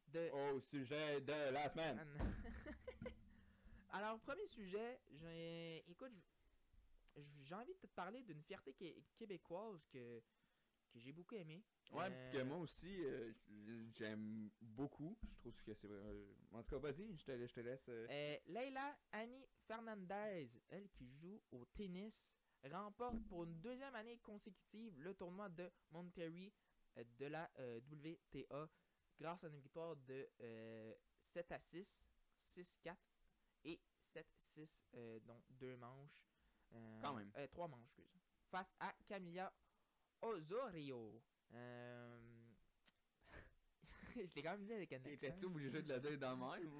de... 0.09 0.29
Au 0.31 0.61
sujet 0.61 1.21
de 1.23 1.51
la 1.51 1.69
semaine. 1.71 1.99
Alors, 3.91 4.19
premier 4.21 4.47
sujet, 4.49 5.01
j'ai... 5.11 5.85
Écoute, 5.91 6.13
j'ai 7.43 7.55
envie 7.55 7.73
de 7.75 7.79
te 7.79 7.87
parler 7.87 8.23
d'une 8.23 8.43
fierté 8.43 8.75
qué- 8.75 9.03
québécoise 9.17 9.87
que, 9.91 10.23
que 10.93 11.01
j'ai 11.01 11.13
beaucoup 11.13 11.35
aimée. 11.35 11.65
Ouais, 11.91 12.09
Euh, 12.11 12.33
que 12.33 12.43
moi 12.43 12.59
aussi, 12.59 13.05
euh, 13.05 13.33
j'aime 13.95 14.51
beaucoup. 14.61 15.17
Je 15.35 15.41
trouve 15.41 15.63
que 15.63 15.75
c'est 15.75 15.87
vrai. 15.87 15.99
euh, 15.99 16.35
En 16.53 16.63
tout 16.63 16.71
cas, 16.71 16.79
vas-y, 16.79 17.17
je 17.17 17.25
te, 17.25 17.47
je 17.47 17.53
te 17.53 17.61
laisse. 17.61 17.87
euh, 17.89 18.37
Leila 18.47 18.97
Annie 19.13 19.47
Fernandez, 19.67 20.51
elle 20.69 20.89
qui 20.91 21.09
joue 21.09 21.43
au 21.51 21.65
tennis, 21.67 22.33
remporte 22.71 23.23
pour 23.29 23.45
une 23.45 23.61
deuxième 23.61 23.95
année 23.95 24.19
consécutive 24.19 25.01
le 25.01 25.15
tournoi 25.15 25.49
de 25.49 25.71
Monterrey 25.91 26.53
de 26.97 27.27
la 27.27 27.51
WTA 27.91 28.69
grâce 29.19 29.45
à 29.45 29.49
une 29.49 29.61
victoire 29.61 29.97
de 29.97 30.29
euh, 30.41 30.95
7 31.25 31.53
à 31.53 31.59
6, 31.59 32.05
6-4 32.55 32.97
et 33.65 33.81
7-6, 34.15 34.83
euh, 34.95 35.21
donc 35.21 35.43
deux 35.51 35.77
manches. 35.77 36.27
Quand 37.01 37.15
même. 37.15 37.31
trois 37.51 37.69
manches, 37.69 37.99
excuse. 37.99 38.23
Face 38.51 38.75
à 38.81 38.95
Camilla 39.07 39.53
Osorio. 40.23 41.21
Euh, 41.53 42.19
je 44.17 44.35
l'ai 44.35 44.43
quand 44.43 44.53
même 44.53 44.65
dit 44.65 44.73
avec 44.73 44.93
un 44.93 44.97
accent. 44.97 45.11
Étais-tu 45.11 45.45
obligé 45.47 45.71
de 45.83 45.93
le 45.93 46.01
dire 46.01 46.19
dans 46.19 46.37
même? 46.37 46.71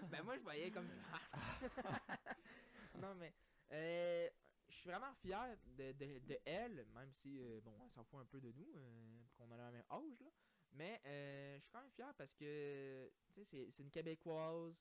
Ben 0.10 0.22
moi 0.22 0.36
je 0.36 0.42
voyais 0.42 0.70
comme 0.70 0.88
ça. 0.88 1.00
non 3.00 3.14
mais 3.14 3.32
euh, 3.72 4.28
je 4.68 4.74
suis 4.74 4.90
vraiment 4.90 5.12
fier 5.14 5.56
de, 5.66 5.92
de, 5.92 6.18
de 6.20 6.38
elle, 6.44 6.86
même 6.94 7.12
si 7.12 7.38
euh, 7.40 7.60
bon 7.60 7.74
elle 7.84 7.90
s'en 7.90 8.04
fout 8.04 8.20
un 8.20 8.26
peu 8.26 8.40
de 8.40 8.52
nous, 8.52 8.72
euh, 8.76 9.22
qu'on 9.36 9.50
a 9.50 9.56
le 9.56 9.72
même 9.72 9.84
âge 9.90 10.20
là. 10.20 10.30
Mais 10.74 11.00
euh, 11.06 11.56
je 11.58 11.62
suis 11.62 11.70
quand 11.70 11.80
même 11.82 11.90
fier 11.90 12.14
parce 12.16 12.34
que 12.34 13.10
tu 13.26 13.32
sais 13.34 13.44
c'est, 13.44 13.70
c'est 13.70 13.82
une 13.82 13.90
québécoise. 13.90 14.74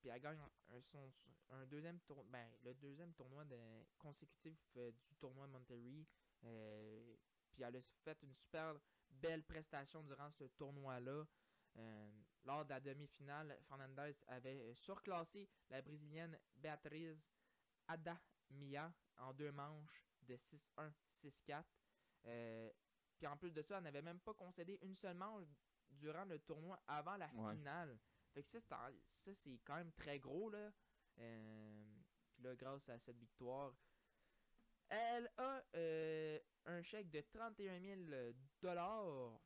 Puis 0.00 0.08
elle 0.08 0.20
gagne 0.20 0.38
un, 0.70 0.80
son- 0.80 1.12
un 1.50 1.66
deuxième 1.66 2.00
tour, 2.00 2.24
ben, 2.24 2.48
le 2.64 2.72
deuxième 2.74 3.12
tournoi 3.12 3.44
de, 3.44 3.58
consécutif 3.98 4.58
du 4.74 5.14
tournoi 5.16 5.46
Monterrey. 5.46 6.06
Puis 7.60 7.66
elle 7.68 7.76
a 7.76 7.82
fait 7.82 8.22
une 8.22 8.32
super 8.34 8.74
belle 9.10 9.44
prestation 9.44 10.02
durant 10.02 10.30
ce 10.30 10.44
tournoi-là. 10.44 11.26
Euh, 11.76 12.10
lors 12.44 12.64
de 12.64 12.70
la 12.70 12.80
demi-finale, 12.80 13.54
Fernandez 13.68 14.16
avait 14.28 14.74
surclassé 14.74 15.46
la 15.68 15.82
Brésilienne 15.82 16.38
Beatriz 16.56 17.30
Adamia 17.86 18.90
en 19.18 19.34
deux 19.34 19.52
manches 19.52 20.06
de 20.22 20.36
6-1, 20.36 20.90
6-4. 21.22 21.64
Euh, 22.24 22.70
puis 23.18 23.26
en 23.26 23.36
plus 23.36 23.52
de 23.52 23.60
ça, 23.60 23.76
elle 23.76 23.84
n'avait 23.84 24.00
même 24.00 24.20
pas 24.20 24.32
concédé 24.32 24.78
une 24.80 24.94
seule 24.94 25.16
manche 25.18 25.54
durant 25.90 26.24
le 26.24 26.38
tournoi 26.38 26.82
avant 26.86 27.18
la 27.18 27.28
Ouais. 27.34 27.54
finale. 27.56 27.98
Fait 28.32 28.42
que 28.42 28.48
ça, 28.48 28.58
c'est 28.58 28.68
ça, 29.18 29.34
c'est 29.34 29.58
quand 29.66 29.74
même 29.76 29.92
très 29.92 30.18
gros, 30.18 30.48
là. 30.48 30.72
Euh, 31.18 31.84
puis 32.32 32.42
là, 32.42 32.56
grâce 32.56 32.88
à 32.88 32.98
cette 32.98 33.18
victoire, 33.18 33.74
elle 34.90 35.30
a 35.36 35.62
euh, 35.76 36.38
un 36.66 36.82
chèque 36.82 37.10
de 37.10 37.20
31 37.20 37.80
000 37.80 38.00
dollars. 38.60 39.40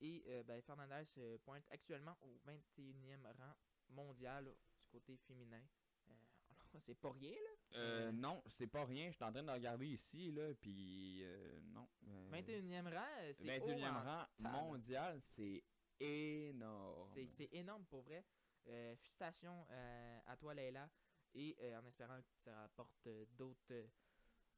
Et 0.00 0.24
euh, 0.28 0.42
ben, 0.42 0.60
Fernandez 0.62 1.04
se 1.06 1.36
pointe 1.38 1.64
actuellement 1.70 2.16
au 2.22 2.40
21e 2.46 3.24
rang 3.38 3.54
mondial 3.88 4.44
du 4.78 4.86
côté 4.88 5.16
féminin. 5.16 5.62
Euh, 6.08 6.12
alors, 6.50 6.66
c'est 6.80 6.94
pas 7.00 7.12
rien, 7.12 7.30
là. 7.32 7.50
Euh, 7.76 8.08
Euh, 8.08 8.12
non, 8.12 8.42
c'est 8.46 8.66
pas 8.66 8.84
rien. 8.84 9.10
Je 9.10 9.16
suis 9.16 9.24
en 9.24 9.32
train 9.32 9.42
de 9.42 9.50
regarder 9.50 9.86
ici, 9.86 10.30
là, 10.32 10.52
puis 10.54 11.20
euh, 11.22 11.60
non. 11.62 11.88
euh, 12.08 12.30
21e 12.30 12.92
rang, 12.92 13.06
euh, 13.20 13.32
c'est 13.32 13.60
haut 13.60 13.68
21e 13.68 13.90
en 13.90 14.02
rang 14.02 14.26
mondial, 14.38 15.20
c'est 15.22 15.64
énorme. 16.00 17.08
C'est, 17.28 17.48
énorme 17.52 17.84
pour 17.86 18.02
vrai. 18.02 18.24
Euh, 18.66 18.96
félicitations 18.96 19.66
euh, 19.70 20.20
à 20.26 20.36
toi, 20.36 20.54
Leila. 20.54 20.90
Et 21.34 21.56
euh, 21.62 21.80
en 21.80 21.84
espérant 21.84 22.20
que 22.22 22.32
ça 22.44 22.54
rapporte 22.62 23.06
euh, 23.08 23.24
d'autres, 23.30 23.72
euh, 23.72 23.86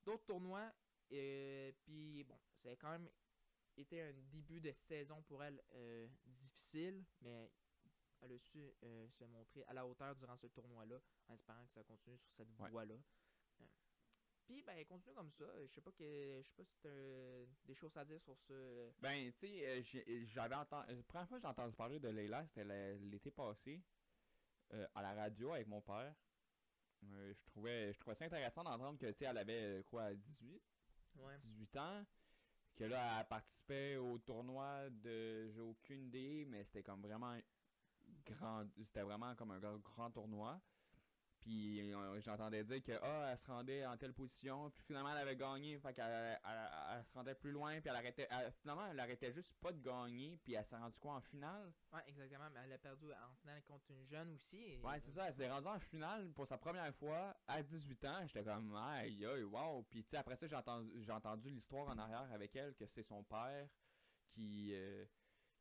d'autres 0.07 0.25
tournois. 0.25 0.73
Euh, 1.13 1.73
Puis 1.83 2.25
bon, 2.25 2.39
ça 2.63 2.71
a 2.71 2.77
quand 2.77 2.91
même 2.91 3.09
été 3.77 4.01
un 4.01 4.13
début 4.13 4.61
de 4.61 4.73
saison 4.73 5.23
pour 5.23 5.43
elle 5.45 5.63
euh, 5.75 6.09
difficile. 6.25 7.05
Mais 7.21 7.51
elle 8.23 8.33
a 8.33 8.39
su 8.39 8.59
euh, 8.83 9.09
se 9.11 9.25
montrer 9.25 9.63
à 9.65 9.75
la 9.75 9.87
hauteur 9.87 10.15
durant 10.17 10.37
ce 10.37 10.47
tournoi-là. 10.47 10.99
En 11.29 11.35
espérant 11.35 11.65
que 11.67 11.73
ça 11.73 11.85
continue 11.85 12.17
sur 12.17 12.33
cette 12.33 12.49
Ouais. 12.59 12.71
voie-là. 12.71 12.97
Puis, 14.47 14.63
ben, 14.63 14.85
continue 14.87 15.13
comme 15.13 15.31
ça. 15.33 15.45
Je 15.67 15.73
sais 15.75 15.81
pas 15.81 15.91
que, 15.91 16.41
je 16.41 16.47
sais 16.49 16.55
pas 16.55 16.65
si 16.65 16.79
t'as 16.81 17.45
des 17.65 17.75
choses 17.75 17.97
à 17.97 18.05
dire 18.05 18.21
sur 18.21 18.39
ça. 18.39 18.55
Ben, 19.01 19.33
tu 19.33 19.39
sais, 19.41 19.67
euh, 19.67 20.23
j'avais 20.27 20.55
entendu. 20.55 20.95
La 20.95 21.03
première 21.03 21.29
fois 21.29 21.37
que 21.39 21.43
j'ai 21.43 21.49
entendu 21.49 21.75
parler 21.75 21.99
de 21.99 22.09
Leila, 22.09 22.47
c'était 22.47 22.97
l'été 22.99 23.33
passé, 23.33 23.83
euh, 24.73 24.87
à 24.95 25.03
la 25.03 25.15
radio 25.15 25.53
avec 25.53 25.67
mon 25.67 25.81
père. 25.83 26.15
Euh, 27.05 27.33
je 27.35 27.45
trouvais 27.45 27.93
je 27.93 27.99
trouvais 28.01 28.17
ça 28.17 28.25
intéressant 28.25 28.65
d'entendre 28.65 28.99
que, 28.99 29.11
tu 29.13 29.25
elle 29.25 29.39
avait, 29.39 29.81
euh, 29.81 29.83
quoi, 29.85 30.15
18, 30.15 30.63
Ouais. 31.17 31.39
18 31.45 31.77
ans? 31.77 32.05
Que 32.75 32.85
là, 32.85 33.21
elle 33.21 33.27
participait 33.27 33.97
au 33.97 34.19
tournoi 34.19 34.91
de. 34.91 35.49
J'ai 35.49 35.61
aucune 35.61 36.03
idée, 36.09 36.45
mais 36.47 36.63
c'était 36.65 36.83
comme 36.83 37.01
vraiment 37.01 37.39
grand. 38.27 38.67
C'était 38.85 39.03
vraiment 39.03 39.35
comme 39.35 39.51
un 39.53 39.59
grand, 39.59 39.79
grand 39.79 40.11
tournoi. 40.11 40.61
Puis 41.47 41.93
euh, 41.93 42.21
j'entendais 42.23 42.65
dire 42.65 42.83
que 42.83 42.99
ah, 43.01 43.29
elle 43.31 43.39
se 43.39 43.47
rendait 43.47 43.87
en 43.87 43.97
telle 43.97 44.13
position, 44.13 44.69
puis 44.71 44.83
finalement 44.85 45.13
elle 45.13 45.19
avait 45.29 45.37
gagné, 45.37 45.79
fait 45.79 45.95
qu'elle 45.95 46.05
elle- 46.11 46.41
elle- 46.45 46.71
elle 46.99 47.05
se 47.05 47.13
rendait 47.13 47.37
plus 47.37 47.53
loin, 47.53 47.81
puis 47.81 47.89
elle 47.89 47.95
arrêtait. 47.95 48.29
finalement, 48.61 48.85
elle 48.91 48.99
arrêtait 48.99 49.31
juste 49.33 49.55
pas 49.61 49.71
de 49.71 49.79
gagner, 49.81 50.41
puis 50.43 50.55
elle 50.55 50.65
s'est 50.67 50.77
rendue 50.77 50.99
quoi 50.99 51.13
en 51.15 51.21
finale? 51.21 51.73
Ouais, 51.93 52.01
exactement. 52.09 52.51
Mais 52.53 52.61
elle 52.65 52.73
a 52.73 52.79
perdu 52.79 53.07
en 53.13 53.35
finale 53.37 53.63
contre 53.63 53.89
une 53.93 54.05
jeune 54.07 54.33
aussi. 54.33 54.61
et- 54.61 54.81
Ouais, 54.81 54.99
c'est 54.99 55.13
ça, 55.13 55.29
elle 55.29 55.35
s'est 55.35 55.49
rendue 55.49 55.69
en 55.69 55.79
finale 55.79 56.33
pour 56.33 56.49
sa 56.49 56.59
première 56.59 56.93
fois 56.97 57.37
à 57.47 57.63
18 57.63 58.05
ans. 58.07 58.27
J'étais 58.27 58.43
comme, 58.43 58.75
aïe, 58.75 59.25
aïe, 59.25 59.45
wow. 59.45 59.85
Puis, 59.85 60.03
tu 60.03 60.11
sais, 60.11 60.17
après 60.17 60.35
ça, 60.35 60.49
j'ai 60.49 60.57
entendu, 60.57 60.91
j'ai 61.01 61.13
entendu 61.13 61.49
l'histoire 61.49 61.87
en 61.87 61.97
arrière 61.99 62.27
avec 62.33 62.57
elle, 62.57 62.75
que 62.75 62.87
c'est 62.87 63.05
son 63.05 63.23
père 63.23 63.69
qui, 64.35 64.73
euh, 64.75 65.05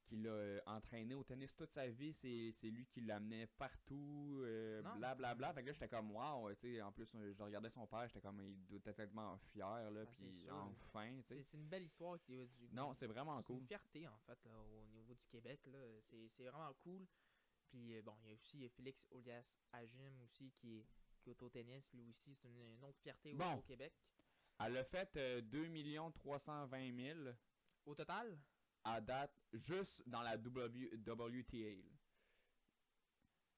qui 0.06 0.18
l'a 0.18 0.30
euh, 0.30 0.60
entraîné 0.65 1.13
au 1.15 1.24
tennis 1.24 1.54
toute 1.56 1.72
sa 1.72 1.88
vie. 1.88 2.13
C'est, 2.13 2.70
lui 2.70 2.86
qui 2.86 3.02
l'amenait 3.02 3.48
partout, 3.48 4.39
euh, 4.44 4.82
Non. 4.82 4.96
blablabla. 4.98 5.54
Fait 5.54 5.62
que 5.62 5.68
là, 5.68 5.74
j'étais 5.74 5.88
comme, 5.88 6.12
wow, 6.12 6.54
tu 6.54 6.62
sais, 6.62 6.82
en 6.82 6.91
plus, 6.91 7.10
euh, 7.15 7.34
je 7.34 7.44
regardais 7.44 7.70
son 7.70 7.88
père, 7.88 8.08
j'étais 8.08 8.22
comme, 8.22 8.39
il 8.41 8.68
doit 8.68 8.80
être 8.86 8.96
tellement 8.96 9.38
fier, 9.38 9.91
là, 9.91 10.02
Ah, 10.04 10.12
puis 10.18 10.48
enfin, 10.50 11.10
tu 11.28 11.36
sais. 11.36 11.44
c'est 11.44 11.58
une 11.58 11.68
belle 11.68 11.84
histoire 11.84 12.20
qui 12.22 12.38
du 12.48 12.70
Non, 12.72 12.94
c'est 12.94 13.08
vraiment 13.08 13.41
c'est 13.41 13.54
une 13.54 13.60
cool. 13.60 13.68
fierté 13.68 14.08
en 14.08 14.18
fait 14.26 14.38
là, 14.46 14.52
au 14.82 14.86
niveau 14.88 15.13
du 15.13 15.26
Québec 15.28 15.60
là, 15.68 15.80
c'est 16.02 16.44
vraiment 16.44 16.72
cool. 16.84 17.06
Puis 17.68 18.02
bon, 18.02 18.15
il 18.24 18.30
y 18.30 18.32
a 18.32 18.36
aussi 18.36 18.70
Félix 18.70 19.08
Olias 19.12 19.58
Agim 19.74 20.20
aussi 20.24 20.52
qui 20.52 20.78
est 20.78 20.86
qui 21.26 21.32
est 21.32 21.41
au 21.41 21.50
tennis, 21.50 21.91
lui 21.94 22.08
aussi 22.12 22.36
c'est 22.36 22.48
une, 22.48 22.76
une 22.78 22.84
autre 22.84 23.00
fierté 23.00 23.34
au, 23.34 23.62
Québec. 23.63 23.94
Elle 24.60 24.78
a 24.78 24.84
fait 24.84 25.15
euh, 25.18 25.41
2 25.41 26.12
320 26.13 26.96
000 26.96 27.20
Au 27.86 27.96
total, 27.96 28.38
à 28.86 29.02
date 29.02 29.34
juste 29.54 30.08
dans 30.08 30.21
la 30.21 30.38
w, 30.38 30.95
WTA. 30.98 31.58
là. 31.58 31.91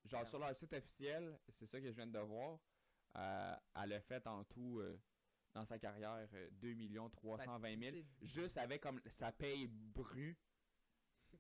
Genre 0.06 0.26
sur 0.26 0.40
leur 0.40 0.56
site 0.56 0.72
officiel, 0.74 1.38
c'est 1.50 1.66
ça 1.66 1.80
que 1.82 1.88
je 1.92 1.96
viens 1.96 2.08
de 2.08 2.20
voir, 2.20 2.60
euh, 3.18 3.56
elle 3.84 3.94
a 3.94 4.00
fait 4.02 4.26
en 4.26 4.44
tout 4.46 4.80
euh, 4.80 4.98
dans 5.54 5.66
sa 5.66 5.78
carrière 5.78 6.28
euh, 6.34 6.50
2 6.52 7.10
320 7.10 7.78
000. 7.80 7.80
Ben, 7.80 8.06
c'est- 8.20 8.26
Juste 8.28 8.58
avec 8.58 8.82
comme 8.82 9.02
sa 9.08 9.32
paye 9.34 9.68
brue. 9.68 10.38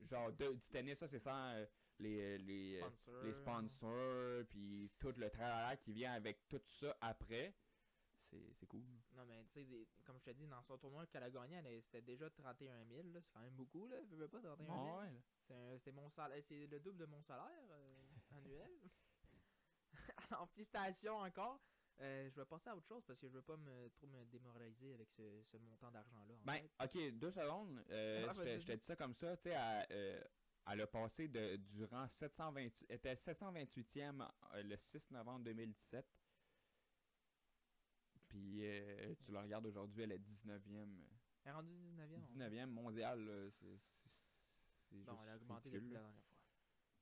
Genre 0.01 0.33
de- 0.33 0.53
du 0.53 0.67
tennis, 0.69 0.97
ça 0.97 1.07
c'est 1.07 1.19
sans 1.19 1.53
euh, 1.53 1.65
les, 1.99 2.37
les, 2.39 2.81
euh, 2.81 2.89
sponsor. 2.89 3.23
les 3.23 3.33
sponsors, 3.33 4.45
puis 4.49 4.91
tout 4.99 5.13
le 5.15 5.29
travail 5.29 5.77
qui 5.79 5.93
vient 5.93 6.11
avec 6.13 6.45
tout 6.49 6.61
ça 6.65 6.95
après. 6.99 7.55
C'est 8.29 8.67
cool. 8.67 8.83
Non 9.15 9.25
mais 9.25 9.43
tu 9.45 9.63
sais 9.65 9.87
comme 10.03 10.19
je 10.19 10.25
te 10.25 10.29
dis 10.31 10.45
dans 10.47 10.61
son 10.63 10.77
tournoi 10.77 11.05
qu'elle 11.07 11.23
a 11.23 11.29
gagné, 11.29 11.81
c'était 11.81 12.01
déjà 12.01 12.29
31 12.29 12.85
000 12.85 13.07
là, 13.13 13.21
c'est 13.21 13.31
quand 13.31 13.39
même 13.41 13.55
beaucoup 13.55 13.87
là, 13.87 13.97
je 14.09 14.15
veux 14.15 14.27
pas 14.27 14.41
31 14.41 14.65
000. 14.65 14.77
Ouais, 14.99 15.11
là. 15.49 15.77
C'est 15.79 15.91
mon 15.91 16.09
salaire, 16.09 16.43
c'est 16.43 16.67
le 16.67 16.79
double 16.79 16.97
de 16.99 17.05
mon 17.05 17.21
salaire 17.23 17.67
euh, 17.69 18.05
annuel. 18.31 18.71
Alors, 20.31 20.49
félicitations 20.49 21.17
encore. 21.17 21.59
Euh, 21.99 22.29
je 22.29 22.35
vais 22.35 22.45
passer 22.45 22.69
à 22.69 22.75
autre 22.75 22.87
chose 22.87 23.03
parce 23.05 23.17
que 23.19 23.27
je 23.27 23.33
veux 23.33 23.41
pas 23.41 23.57
me 23.57 23.89
trop 23.89 24.05
me 24.05 24.23
démoraliser 24.25 24.93
avec 24.93 25.09
ce, 25.11 25.41
ce 25.43 25.57
montant 25.57 25.89
d'argent-là. 25.89 26.35
en 26.35 26.45
Ben, 26.45 26.67
fait. 26.79 27.09
ok, 27.09 27.17
deux 27.17 27.31
secondes. 27.31 27.83
Euh, 27.89 28.27
Ah, 28.29 28.33
je 28.33 28.39
te- 28.39 28.43
vas-y, 28.45 28.61
je 28.61 28.67
te 28.67 28.71
dis 28.73 28.83
ça 28.85 28.95
comme 28.95 29.13
ça. 29.15 29.35
Tu 29.37 29.43
sais, 29.43 29.49
elle, 29.51 29.87
euh, 29.91 30.23
elle 30.67 30.81
a 30.81 30.87
passé 30.87 31.27
de, 31.27 31.55
durant 31.55 32.07
728, 32.07 32.85
était 32.91 33.15
728e 33.15 34.21
euh, 34.53 34.63
le 34.63 34.75
6 34.77 35.09
novembre 35.11 35.45
2017. 35.45 36.16
Puis 38.37 38.65
euh, 38.65 39.15
tu 39.25 39.31
la 39.31 39.41
regardes 39.41 39.65
aujourd'hui, 39.65 40.03
elle 40.03 40.11
est 40.11 40.19
19e. 40.19 40.59
Elle 41.43 41.49
est 41.49 41.51
rendue 41.51 41.73
19e. 41.73 42.23
en 42.23 42.27
fait. 42.27 42.33
19e 42.33 42.65
mondiale, 42.67 43.51
c'est 43.59 43.79
Bon, 44.91 45.17
elle 45.23 45.29
a 45.29 45.35
augmenté 45.35 45.69
depuis 45.69 45.89
la 45.89 45.99
dernière 45.99 46.23
fois. 46.23 46.37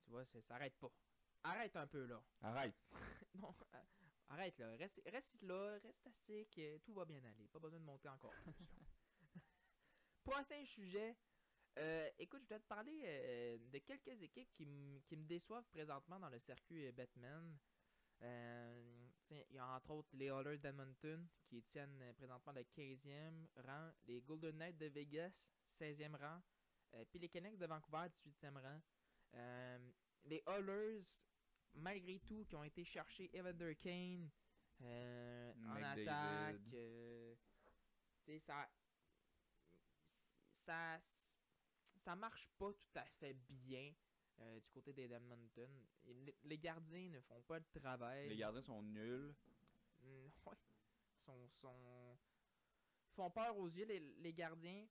Tu 0.03 0.09
vois, 0.09 0.25
ça 0.25 0.39
arrête 0.55 0.75
pas. 0.77 0.91
Arrête 1.43 1.75
un 1.75 1.87
peu 1.87 2.05
là. 2.05 2.23
Arrête. 2.41 2.75
non, 3.35 3.53
euh, 3.73 3.77
arrête 4.29 4.57
là. 4.57 4.69
Reste, 4.77 5.01
reste 5.05 5.41
là, 5.41 5.77
reste 5.83 6.07
assis, 6.07 6.47
que 6.47 6.77
tout 6.79 6.93
va 6.93 7.05
bien 7.05 7.23
aller. 7.23 7.47
Pas 7.49 7.59
besoin 7.59 7.79
de 7.79 7.85
monter 7.85 8.09
encore 8.09 8.33
plus. 8.41 8.53
Prochain 10.23 10.65
sujet. 10.65 11.15
Euh, 11.77 12.09
écoute, 12.17 12.41
je 12.43 12.47
dois 12.47 12.59
te 12.59 12.67
parler 12.67 13.01
euh, 13.03 13.57
de 13.71 13.77
quelques 13.79 14.21
équipes 14.21 14.51
qui, 14.53 14.65
qui 15.05 15.17
me 15.17 15.25
déçoivent 15.25 15.67
présentement 15.69 16.19
dans 16.19 16.29
le 16.29 16.39
circuit 16.39 16.87
euh, 16.87 16.91
Batman. 16.93 17.57
Euh, 18.21 19.04
il 19.29 19.55
y 19.55 19.57
a 19.57 19.67
entre 19.67 19.91
autres 19.91 20.09
les 20.13 20.27
Oilers 20.27 20.57
d'Edmonton 20.57 21.27
qui 21.45 21.61
tiennent 21.63 22.01
euh, 22.01 22.13
présentement 22.13 22.53
le 22.53 22.61
15e 22.61 23.47
rang, 23.65 23.91
les 24.05 24.21
Golden 24.21 24.57
Knights 24.57 24.77
de 24.77 24.87
Vegas 24.87 25.31
16e 25.79 26.15
rang, 26.15 26.41
euh, 26.93 27.05
puis 27.09 27.19
les 27.19 27.29
Canucks 27.29 27.57
de 27.57 27.65
Vancouver 27.65 28.07
18e 28.09 28.59
rang. 28.61 28.81
Euh, 29.33 29.91
les 30.25 30.43
Oilers, 30.47 31.01
malgré 31.73 32.19
tout, 32.19 32.45
qui 32.45 32.55
ont 32.55 32.63
été 32.63 32.83
chercher 32.83 33.29
Evander 33.33 33.75
Kane 33.75 34.29
euh, 34.81 35.53
en 35.67 35.81
attaque, 35.81 36.61
tu 36.69 37.37
sais, 38.25 38.39
ça, 38.39 38.69
ça, 40.51 41.01
ça 41.97 42.15
marche 42.15 42.47
pas 42.57 42.71
tout 42.73 42.99
à 42.99 43.05
fait 43.05 43.33
bien 43.33 43.93
euh, 44.39 44.59
du 44.59 44.69
côté 44.71 44.93
des 44.93 45.11
Edmonton. 45.11 45.69
Les, 46.43 46.57
gardiens 46.57 47.09
ne 47.09 47.19
font 47.21 47.41
pas 47.43 47.59
le 47.59 47.65
travail. 47.79 48.29
Les 48.29 48.37
gardiens 48.37 48.61
sont 48.61 48.81
nuls. 48.81 49.33
Mm, 50.01 50.05
ouais. 50.45 50.55
Sont, 51.25 51.47
sont... 51.47 52.17
font 53.13 53.31
peur 53.31 53.57
aux 53.57 53.67
yeux, 53.67 53.85
les, 53.85 53.99
les 53.99 54.33
gardiens. 54.33 54.85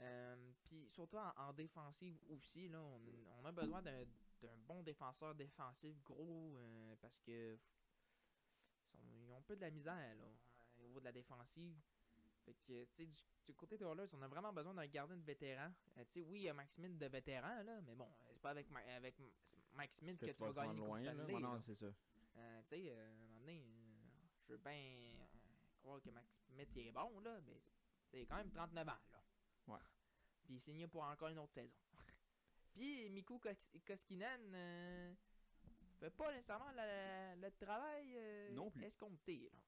Euh, 0.00 0.52
Puis 0.64 0.88
surtout 0.90 1.16
en, 1.18 1.32
en 1.36 1.52
défensive 1.52 2.18
aussi, 2.28 2.68
là, 2.68 2.80
on, 2.80 3.00
on 3.38 3.44
a 3.44 3.52
besoin 3.52 3.82
d'un 3.82 4.04
d'un 4.42 4.56
bon 4.66 4.82
défenseur 4.82 5.34
défensif 5.34 6.02
gros 6.02 6.56
euh, 6.56 6.96
parce 7.00 7.20
que 7.20 7.58
ils 8.98 9.30
ont 9.30 9.36
un 9.36 9.42
peu 9.42 9.56
de 9.56 9.60
la 9.60 9.70
misère 9.70 10.14
là, 10.16 10.26
au 10.78 10.86
niveau 10.86 11.00
de 11.00 11.04
la 11.04 11.12
défensive. 11.12 11.80
Fait 12.44 12.54
que, 12.66 12.84
tu 12.84 12.90
sais, 12.92 13.06
du, 13.06 13.20
du 13.46 13.54
côté 13.54 13.76
des 13.78 13.84
Oilers, 13.84 14.08
on 14.14 14.22
a 14.22 14.28
vraiment 14.28 14.52
besoin 14.52 14.74
d'un 14.74 14.86
gardien 14.86 15.16
de 15.16 15.22
vétéran. 15.22 15.70
Euh, 15.98 16.04
tu 16.10 16.12
sais, 16.14 16.20
oui, 16.22 16.40
il 16.40 16.42
y 16.44 16.48
a 16.48 16.54
Maximine 16.54 16.98
de 16.98 17.06
vétéran, 17.06 17.62
là, 17.62 17.80
mais 17.82 17.94
bon, 17.94 18.06
euh, 18.08 18.30
c'est 18.32 18.40
pas 18.40 18.50
avec, 18.50 18.68
Ma- 18.70 18.80
avec 18.96 19.18
M- 19.20 19.30
Maximine 19.74 20.16
que, 20.18 20.26
Que 20.26 20.32
tu 20.32 20.42
vas 20.42 20.52
gagner 20.52 20.76
loin. 20.76 21.00
Stanley, 21.02 21.34
Ouais, 21.34 21.40
non, 21.40 21.60
c'est 21.60 21.74
ça. 21.76 21.86
Euh, 22.36 22.62
tu 22.62 22.68
sais, 22.68 22.90
euh, 22.90 23.08
à 23.08 23.10
un 23.12 23.14
moment 23.14 23.38
donné, 23.40 23.62
euh, 23.62 24.26
je 24.46 24.52
veux 24.52 24.58
bien 24.58 25.14
croire 25.80 26.00
que 26.00 26.10
Max 26.10 26.28
Smith 26.48 26.68
il 26.74 26.86
est 26.88 26.92
bon, 26.92 27.20
là, 27.20 27.40
mais 27.46 27.60
c'est 28.10 28.26
quand 28.26 28.36
même 28.36 28.50
39 28.50 28.88
ans, 28.88 28.92
là. 29.12 29.22
Ouais. 29.68 29.80
Puis 30.44 30.54
il 30.54 30.60
signé 30.60 30.86
pour 30.88 31.04
encore 31.04 31.28
une 31.28 31.38
autre 31.38 31.52
saison. 31.54 31.72
Puis 32.74 33.08
Miku 33.10 33.38
Kos- 33.38 33.78
Koskinen 33.86 35.16
fait 36.00 36.10
pas 36.10 36.32
nécessairement 36.32 36.72
la- 36.72 37.36
le 37.36 37.50
travail 37.52 38.18
Non 38.52 38.70
plus. 38.70 38.84
escompté, 38.84 39.50
là. 39.52 39.58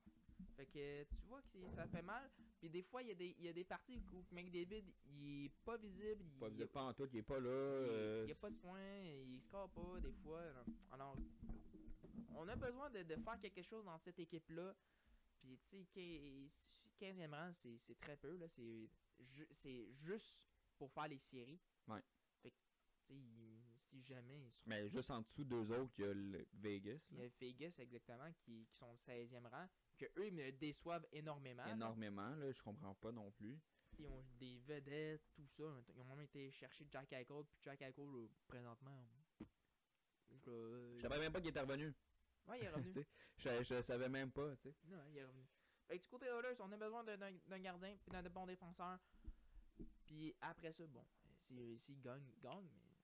Fait 0.57 0.67
que 0.67 1.05
tu 1.05 1.17
vois 1.27 1.43
que 1.43 1.71
ça 1.75 1.87
fait 1.87 2.03
mal. 2.03 2.29
Puis 2.65 2.71
des 2.71 2.83
fois, 2.83 3.03
il 3.03 3.09
y, 3.09 3.11
a 3.11 3.15
des- 3.15 3.37
il 3.39 3.45
y 3.45 3.49
a 3.49 3.53
des 3.53 3.65
parties 3.65 4.01
où 4.15 4.25
McDavid, 4.33 4.85
il 5.05 5.45
est 5.45 5.53
pas 5.67 5.77
visible. 5.77 6.25
Il, 6.33 6.39
Pas, 6.39 6.67
pas 6.73 6.83
en 6.85 6.95
tout, 6.95 7.07
il 7.13 7.19
est 7.19 7.23
pas 7.23 7.39
là. 7.39 7.43
il 7.43 7.51
euh, 7.51 8.25
n'y 8.25 8.33
a 8.33 8.37
pas 8.37 8.49
de 8.49 8.57
points, 8.57 9.03
il 9.27 9.39
score 9.43 9.69
pas 9.69 10.01
des 10.01 10.13
fois. 10.15 10.41
alors- 10.91 11.15
on 12.35 12.49
a 12.49 12.57
besoin 12.57 12.89
de, 12.89 13.03
de 13.03 13.17
faire 13.17 13.39
quelque 13.39 13.61
chose 13.61 13.85
dans 13.85 13.99
cette 13.99 14.19
équipe-là. 14.19 14.75
Puis, 15.43 15.59
tu 15.69 15.85
sais, 15.85 16.51
15e 16.99 17.35
rang, 17.35 17.53
c'est 17.53 17.99
très 17.99 18.17
peu. 18.17 18.35
là 18.39 18.49
C'est 18.49 18.89
ju- 19.21 19.47
c'est 19.51 19.93
juste 19.93 20.43
pour 20.79 20.91
faire 20.91 21.09
les 21.09 21.19
séries. 21.19 21.61
Ouais. 21.87 22.01
Fait 22.43 22.51
que, 22.51 22.57
il- 23.11 23.61
si 23.77 24.03
jamais 24.03 24.39
ils 24.47 24.53
sont. 24.55 24.65
Mais 24.71 24.89
juste 24.89 25.11
en 25.11 25.21
dessous 25.21 25.45
d'eux 25.45 25.71
autres, 25.71 25.93
il 25.99 26.05
y 26.05 26.09
a 26.09 26.15
le 26.15 26.47
Vegas. 26.55 26.99
Il 27.11 27.19
y 27.19 27.23
a 27.25 27.29
Vegas, 27.39 27.75
exactement, 27.79 28.33
qui, 28.39 28.65
qui 28.65 28.75
sont 28.79 28.91
le 28.91 28.97
16e 28.97 29.47
rang. 29.49 29.69
Que 29.97 30.07
eux 30.19 30.31
me 30.31 30.51
déçoivent 30.53 31.07
énormément. 31.13 31.65
Énormément, 31.67 32.31
là, 32.37 32.51
je 32.53 32.61
comprends 32.63 32.95
pas 32.95 33.13
non 33.13 33.31
plus. 33.33 33.59
Ils 33.99 34.07
ont 34.07 34.25
des 34.41 34.59
vedettes, 34.59 35.23
tout 35.35 35.47
ça. 35.47 35.63
Ils 35.95 36.01
ont 36.01 36.05
même 36.05 36.21
été 36.21 36.51
chercher 36.51 36.85
Jack 36.91 37.13
Eichel. 37.13 37.45
Puis 37.49 37.61
Jack 37.63 37.81
Eichel, 37.83 38.07
là, 38.07 38.27
présentement, 38.49 39.05
je 40.31 40.99
savais 41.01 41.19
même 41.21 41.33
pas 41.33 41.41
qu'il 41.41 41.51
était 41.51 41.61
revenu. 41.61 41.95
Ouais, 42.47 42.59
il 42.61 42.65
est 42.65 42.71
revenu. 42.71 42.93
Je, 43.37 43.65
je 43.65 43.83
savais 43.83 44.09
même 44.09 44.31
pas, 44.31 44.55
tu 44.57 44.69
sais. 44.71 44.75
non, 44.87 45.03
il 45.11 45.17
est 45.19 45.25
revenu. 45.25 45.45
Fait 45.89 45.99
que 45.99 46.03
du 46.05 46.09
côté 46.09 46.27
Oilers, 46.27 46.55
on 46.61 46.71
a 46.71 46.77
besoin 46.77 47.03
d'un 47.03 47.59
gardien 47.59 47.97
puis 47.97 48.11
d'un 48.13 48.23
de 48.23 48.29
bons 48.29 48.47
défenseurs. 48.47 48.99
Puis 50.07 50.35
après 50.41 50.73
ça, 50.73 50.87
bon, 50.87 51.05
s'il 51.49 51.79
si, 51.81 51.97
gagne, 51.97 52.25
il 52.29 52.39
gagne, 52.41 52.69
mais 52.77 52.95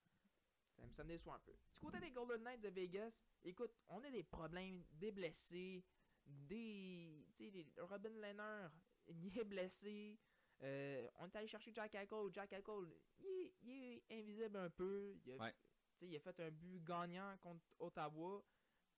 ça, 0.77 0.83
me- 0.85 0.93
ça 0.93 1.03
me 1.03 1.09
déçoit 1.09 1.35
un 1.35 1.39
peu. 1.39 1.51
Du 1.73 1.79
côté 1.79 1.99
des 1.99 2.11
Golden 2.11 2.41
Knights 2.43 2.61
de 2.61 2.69
Vegas, 2.69 3.11
écoute, 3.43 3.71
on 3.89 4.01
a 4.03 4.09
des 4.09 4.23
problèmes, 4.23 4.83
des 4.93 5.11
blessés, 5.11 5.83
des. 6.31 7.25
Tu 7.33 7.45
sais, 7.45 7.49
les- 7.51 7.67
Robin 7.81 8.09
Lehner, 8.09 8.67
il 9.07 9.37
est 9.37 9.43
blessé. 9.43 10.17
Euh, 10.63 11.07
on 11.19 11.27
est 11.27 11.35
allé 11.35 11.47
chercher 11.47 11.71
Jack 11.73 11.95
Eichel. 11.95 12.29
Jack 12.31 12.53
Eichel, 12.53 12.87
il 13.19 13.25
est, 13.25 13.53
il 13.63 13.71
est 14.09 14.19
invisible 14.19 14.57
un 14.57 14.69
peu. 14.69 15.15
Il 15.25 15.31
a, 15.33 15.35
Ouais. 15.37 15.55
il 16.01 16.15
a 16.15 16.19
fait 16.19 16.39
un 16.39 16.51
but 16.51 16.83
gagnant 16.83 17.35
contre 17.41 17.65
Ottawa. 17.79 18.43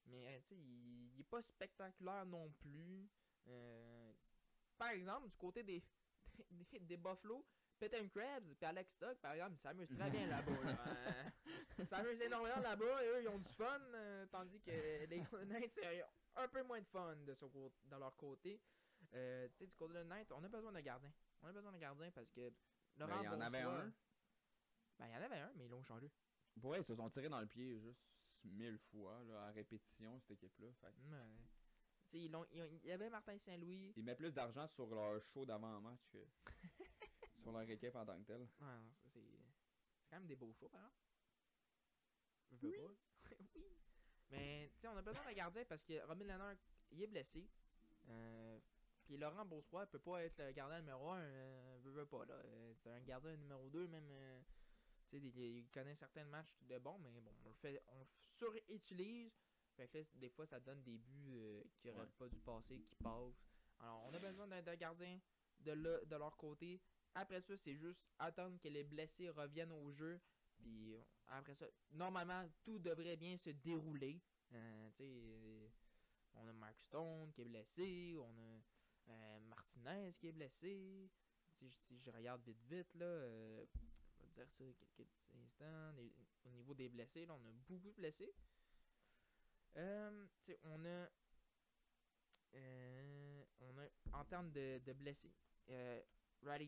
Mais 0.06 0.44
il, 0.52 1.12
il 1.14 1.20
est 1.22 1.24
pas 1.30 1.42
spectaculaire 1.42 2.26
non 2.26 2.50
plus. 2.60 3.10
Euh, 3.48 4.12
par 4.78 4.90
exemple, 4.90 5.30
du 5.30 5.38
côté 5.38 5.64
des, 5.64 5.82
des, 6.52 6.80
des 6.82 6.98
Buffalo, 6.98 7.46
Peyton 7.80 8.10
Krebs 8.10 8.52
et 8.62 8.66
Alex 8.66 8.92
Stock, 8.94 9.18
par 9.20 9.34
exemple, 9.34 9.54
ils 9.56 9.60
s'amusent 9.60 9.96
très 9.98 10.10
bien 10.10 10.28
là-bas. 10.28 10.64
là. 10.64 10.78
Ils 11.80 11.88
s'amusent 11.88 12.22
énormément 12.22 12.60
là-bas 12.62 13.04
et 13.04 13.08
eux, 13.08 13.22
ils 13.24 13.28
ont 13.30 13.40
du 13.40 13.50
fun. 13.54 13.80
euh, 13.94 14.26
tandis 14.28 14.60
que 14.62 14.72
les 15.06 15.24
c'est 15.70 16.04
un 16.36 16.48
peu 16.48 16.64
moins 16.64 16.80
de 16.82 16.88
fun 16.88 17.16
de, 17.18 17.34
son 17.36 17.48
de 17.50 17.96
leur 17.96 18.16
côté. 18.16 18.60
Euh, 19.14 19.48
tu 19.50 19.58
sais, 19.58 19.68
du 19.68 19.76
côté 19.76 19.94
de 19.94 20.04
Knights, 20.04 20.32
on 20.32 20.44
a 20.44 20.48
besoin 20.48 20.72
de 20.72 20.80
gardien. 20.80 21.14
On 21.42 21.48
a 21.48 21.52
besoin 21.54 21.72
de 21.72 21.78
gardien 21.78 22.10
parce 22.12 22.30
que 22.32 22.50
Ben, 22.96 23.08
Laurent 23.08 23.22
il 23.22 23.26
y 23.26 23.28
en 23.28 23.42
avait 23.42 23.62
un. 23.62 23.94
Ben, 25.00 25.08
il 25.08 25.14
y 25.14 25.18
en 25.18 25.22
avait 25.22 25.40
un, 25.40 25.52
mais 25.56 25.66
ils 25.66 25.70
l'ont 25.72 25.84
changé. 25.84 26.10
Ouais, 26.62 26.80
ils 26.80 26.86
se 26.86 26.96
sont 26.96 27.10
tirés 27.10 27.30
dans 27.30 27.42
le 27.42 27.48
pied 27.48 27.80
juste 27.80 28.02
mille 28.44 28.78
fois 28.92 29.24
là, 29.24 29.48
à 29.48 29.52
répétition, 29.52 30.20
cette 30.22 30.32
équipe-là. 30.44 30.68
Fait 30.82 30.88
Ouais. 30.88 31.36
Tu 32.10 32.18
sais, 32.18 32.24
ils 32.26 32.32
l'ont- 32.32 32.46
ils 32.52 32.62
ont- 32.62 32.80
il 32.84 32.86
y 32.88 32.92
avait 32.92 33.10
Martin 33.10 33.38
Saint-Louis. 33.40 33.94
Ils 33.96 34.04
mettent 34.04 34.18
plus 34.18 34.34
d'argent 34.34 34.68
sur 34.68 34.94
leur 34.94 35.22
show 35.22 35.46
d'avant-match 35.46 36.06
que 36.12 36.26
sur 37.42 37.52
leur 37.52 37.62
équipe 37.70 37.96
en 37.96 38.06
tant 38.06 38.18
que 38.20 38.26
telle. 38.28 38.42
Ouais, 38.42 38.80
non, 38.82 38.94
ça, 39.04 39.10
c'est 39.14 39.22
c'est 39.22 40.10
quand 40.10 40.18
même 40.18 40.28
des 40.28 40.36
beaux 40.36 40.54
shows, 40.54 40.70
par 40.70 40.82
exemple. 40.82 40.98
Je 42.52 42.68
veux 42.68 42.72
pas. 42.74 42.82
oui. 42.84 42.98
Mais, 44.34 44.70
tu 44.76 44.82
sais, 44.82 44.88
on 44.88 44.98
a 44.98 45.02
besoin 45.02 45.24
d'un 45.24 45.34
gardien 45.34 45.64
parce 45.66 45.84
que 45.84 46.06
Robin 46.08 46.26
Lehner, 46.26 46.54
il 46.92 47.02
est 47.02 47.08
blessé. 47.08 47.48
Euh, 48.10 48.60
Puis 49.06 49.18
Laurent 49.18 49.46
Beausoir 49.46 49.88
peut 49.88 50.00
pas 50.00 50.24
être 50.24 50.38
le 50.44 50.52
gardien 50.54 50.80
numéro 50.80 51.10
1. 51.12 51.20
Euh, 51.20 51.78
veut, 51.84 51.92
veut 51.92 52.06
pas, 52.06 52.26
là. 52.26 52.34
Euh, 52.36 52.74
c'est 52.76 52.90
un 52.90 53.02
gardien 53.02 53.36
numéro 53.38 53.70
2, 53.70 53.88
même. 53.88 54.10
euh, 54.12 54.42
tu 55.10 55.20
sais, 55.20 55.24
il, 55.26 55.38
il 55.60 55.70
connaît 55.70 55.96
certains 55.96 56.26
matchs 56.26 56.62
de 56.64 56.78
bons, 56.80 56.98
mais 57.00 57.12
bon, 57.22 57.32
on 57.46 57.50
le 57.50 57.56
fait, 57.56 57.82
on 57.90 58.00
le 58.00 58.06
surutilise. 58.32 59.32
Fait 59.76 59.88
que 59.88 59.98
là, 60.00 60.04
des 60.16 60.30
fois, 60.30 60.46
ça 60.46 60.60
donne 60.60 60.82
des 60.84 60.98
buts 60.98 61.34
euh, 61.36 61.64
qui 61.78 61.90
auraient 61.90 62.02
Ouais. 62.02 62.08
pas 62.18 62.30
dû 62.30 62.40
passer, 62.40 62.80
qui 62.82 62.96
passent. 62.96 63.44
Alors, 63.80 64.04
on 64.06 64.14
a 64.14 64.20
besoin 64.20 64.48
d'un 64.48 64.62
d'un 64.62 64.76
gardien 64.76 65.20
de, 65.60 65.72
le- 65.72 66.04
de 66.06 66.16
leur 66.16 66.36
côté. 66.38 66.80
Après 67.16 67.42
ça, 67.42 67.58
c'est 67.58 67.76
juste 67.76 68.02
attendre 68.20 68.60
que 68.60 68.68
les 68.68 68.84
blessés 68.84 69.30
reviennent 69.30 69.72
au 69.72 69.92
jeu. 69.92 70.20
Puis 70.64 70.96
euh, 70.96 71.02
après 71.28 71.56
ça, 71.56 71.66
normalement, 71.92 72.48
tout 72.64 72.80
devrait 72.80 73.18
bien 73.18 73.36
se 73.38 73.50
dérouler. 73.50 74.22
Euh, 74.54 75.68
on 76.36 76.48
a 76.48 76.54
Mark 76.54 76.78
Stone 76.80 77.32
qui 77.34 77.42
est 77.42 77.46
blessé, 77.46 78.16
on 78.18 78.38
a 78.38 78.62
euh, 79.10 79.40
Martinez 79.42 80.14
qui 80.18 80.28
est 80.28 80.32
blessé. 80.32 81.10
Si, 81.70 81.98
je- 82.00 82.10
regarde 82.12 82.42
vite 82.44 82.62
vite, 82.64 82.94
là, 82.96 83.06
on 84.18 84.26
va 84.28 84.46
dire 84.46 84.50
ça 84.50 84.64
quelques 84.76 85.08
instants. 85.44 85.94
Au 86.46 86.50
niveau 86.52 86.74
des 86.74 86.90
blessés, 86.90 87.26
là, 87.26 87.34
on 87.36 87.46
a 87.46 87.52
beaucoup 87.52 87.90
de 87.92 87.96
blessés. 87.96 88.34
On 89.76 90.86
a. 90.86 91.10
on 93.60 93.78
a 93.78 93.88
en 94.14 94.26
termes 94.26 94.52
de, 94.52 94.80
de 94.86 94.94
blessés, 94.94 95.34
Riley 96.44 96.68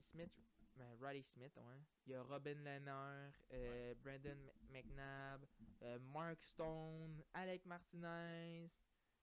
Smith, 0.00 0.32
ben, 0.76 0.96
Riley 1.00 1.22
Smith, 1.22 1.56
ouais. 1.56 1.80
Il 2.06 2.12
y 2.12 2.14
a 2.14 2.22
Robin 2.22 2.54
Lehner, 2.54 3.30
euh, 3.52 3.94
Brandon 4.02 4.38
McNabb, 4.70 5.44
euh, 5.82 5.98
Mark 6.00 6.42
Stone, 6.44 7.22
Alec 7.34 7.64
Martinez. 7.66 8.70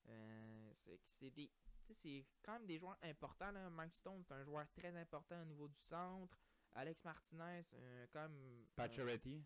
Euh, 0.08 0.74
c'est 1.06 1.30
des. 1.32 1.50
c'est 1.92 2.26
quand 2.44 2.54
même 2.54 2.66
des 2.66 2.78
joueurs 2.80 2.98
importants. 3.04 3.52
Là. 3.52 3.70
Mark 3.70 3.94
Stone, 3.96 4.24
c'est 4.24 4.34
un 4.34 4.44
joueur 4.44 4.68
très 4.74 4.96
important 4.98 5.42
au 5.42 5.46
niveau 5.46 5.68
du 5.68 5.80
centre. 5.80 6.38
Alex 6.76 7.04
Martinez, 7.04 7.63
quand 8.12 8.28
même. 8.28 8.36
un- 8.36 8.66
Pacioretty. 8.76 9.44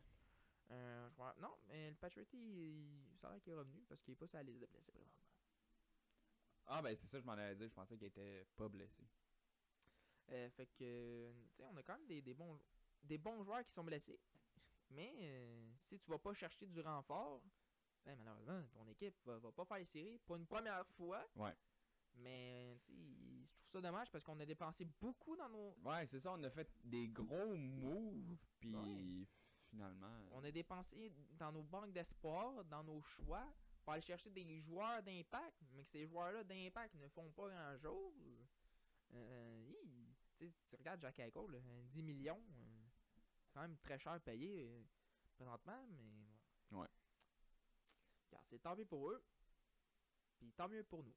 un 0.70 1.10
joueur. 1.10 1.36
Non, 1.39 1.58
mais 1.67 1.89
le 1.89 1.96
Patriotti, 1.96 2.38
il, 2.38 3.17
ça 3.17 3.28
a 3.28 3.32
l'air 3.34 3.41
qu'il 3.41 3.52
est 3.52 3.56
revenu 3.56 3.84
parce 3.88 4.02
qu'il 4.02 4.13
est 4.13 4.17
pas 4.17 4.28
sur 4.28 4.38
la 4.38 4.43
liste 4.43 4.62
de 4.62 4.65
blessés 4.65 4.91
présentement. 4.91 5.24
Ah 6.67 6.82
ben 6.82 6.96
c'est 6.96 7.08
ça, 7.08 7.20
je 7.20 7.26
m'en 7.26 7.34
allais 7.34 7.56
dire, 7.56 7.67
je 7.70 7.74
pensais 7.74 7.98
qu'il 7.98 8.08
était 8.08 8.46
pas 8.56 8.67
blessé. 8.67 9.04
Euh, 10.30 10.50
fait 10.50 10.66
que, 10.68 11.32
tu 11.32 11.56
sais, 11.56 11.66
on 11.66 11.76
a 11.78 11.84
quand 11.84 11.98
même 11.98 12.08
des, 12.08 12.22
des 12.22 12.34
bons, 12.34 12.60
des 13.04 13.18
bons 13.18 13.44
joueurs 13.44 13.63
qui 13.63 13.72
sont 13.72 13.84
blessés. 13.84 14.20
Mais 14.90 15.13
euh, 15.22 15.70
si 15.82 16.00
tu 16.00 16.10
vas 16.10 16.18
pas 16.20 16.34
chercher 16.34 16.68
du 16.68 16.80
renfort, 16.82 17.42
ben, 18.06 18.16
malheureusement, 18.18 18.63
ton 18.74 18.88
équipe 18.88 19.16
va, 19.26 19.38
va 19.38 19.52
pas 19.52 19.66
faire 19.66 19.78
les 19.78 19.86
séries 19.86 20.18
pour 20.20 20.36
une 20.36 20.46
première 20.46 20.86
fois. 20.88 21.26
Ouais. 21.36 21.54
Mais, 22.16 22.78
tu 22.86 22.94
sais, 22.94 23.00
je 23.46 23.70
trouve 23.70 23.72
ça 23.72 23.82
dommage 23.82 24.10
parce 24.12 24.24
qu'on 24.24 24.40
a 24.40 24.46
dépensé 24.46 24.86
beaucoup 25.00 25.36
dans 25.36 25.50
nos. 25.50 25.76
Ouais, 25.84 26.06
c'est 26.08 26.20
ça, 26.20 26.34
on 26.34 26.44
a 26.44 26.50
fait 26.50 26.70
des 26.84 27.08
gros 27.10 27.56
moves, 27.56 28.38
puis 28.60 28.74
Ouais. 28.74 29.28
finalement... 29.70 30.26
On 30.32 30.44
a 30.44 30.52
dépensé 30.52 31.12
dans 31.32 31.52
nos 31.52 31.63
banques 31.63 31.92
d'espoir, 31.92 32.63
dans 32.66 32.84
nos 32.84 33.02
choix, 33.02 33.46
pour 33.84 33.94
aller 33.94 34.02
chercher 34.02 34.30
des 34.32 34.60
joueurs 34.62 35.04
d'impact, 35.04 35.62
mais 35.74 35.84
que 35.84 35.90
ces 35.92 36.06
joueurs-là 36.08 36.44
d'impact 36.44 36.96
ne 36.96 37.08
font 37.10 37.30
pas 37.32 37.50
grand-chose. 37.50 38.48
Euh, 39.13 39.74
tu 40.38 40.45
sais, 40.45 40.52
si 40.52 40.65
tu 40.67 40.76
regardes 40.76 41.02
Jack 41.02 41.19
Eichel, 41.19 41.50
là, 41.52 41.60
10 41.91 42.02
millions, 42.04 42.41
euh, 42.58 42.88
quand 43.54 43.62
même 43.62 43.78
très 43.78 43.97
cher 44.00 44.19
payé 44.21 44.67
euh, 44.69 44.84
présentement, 45.36 45.88
mais. 45.89 46.78
Ouais. 46.78 46.88
Regarde, 48.30 48.45
c'est 48.50 48.60
tant 48.62 48.76
mieux 48.76 48.86
pour 48.86 49.10
eux, 49.10 49.23
puis 50.38 50.52
tant 50.54 50.67
mieux 50.67 50.84
pour 50.84 51.04
nous. 51.04 51.15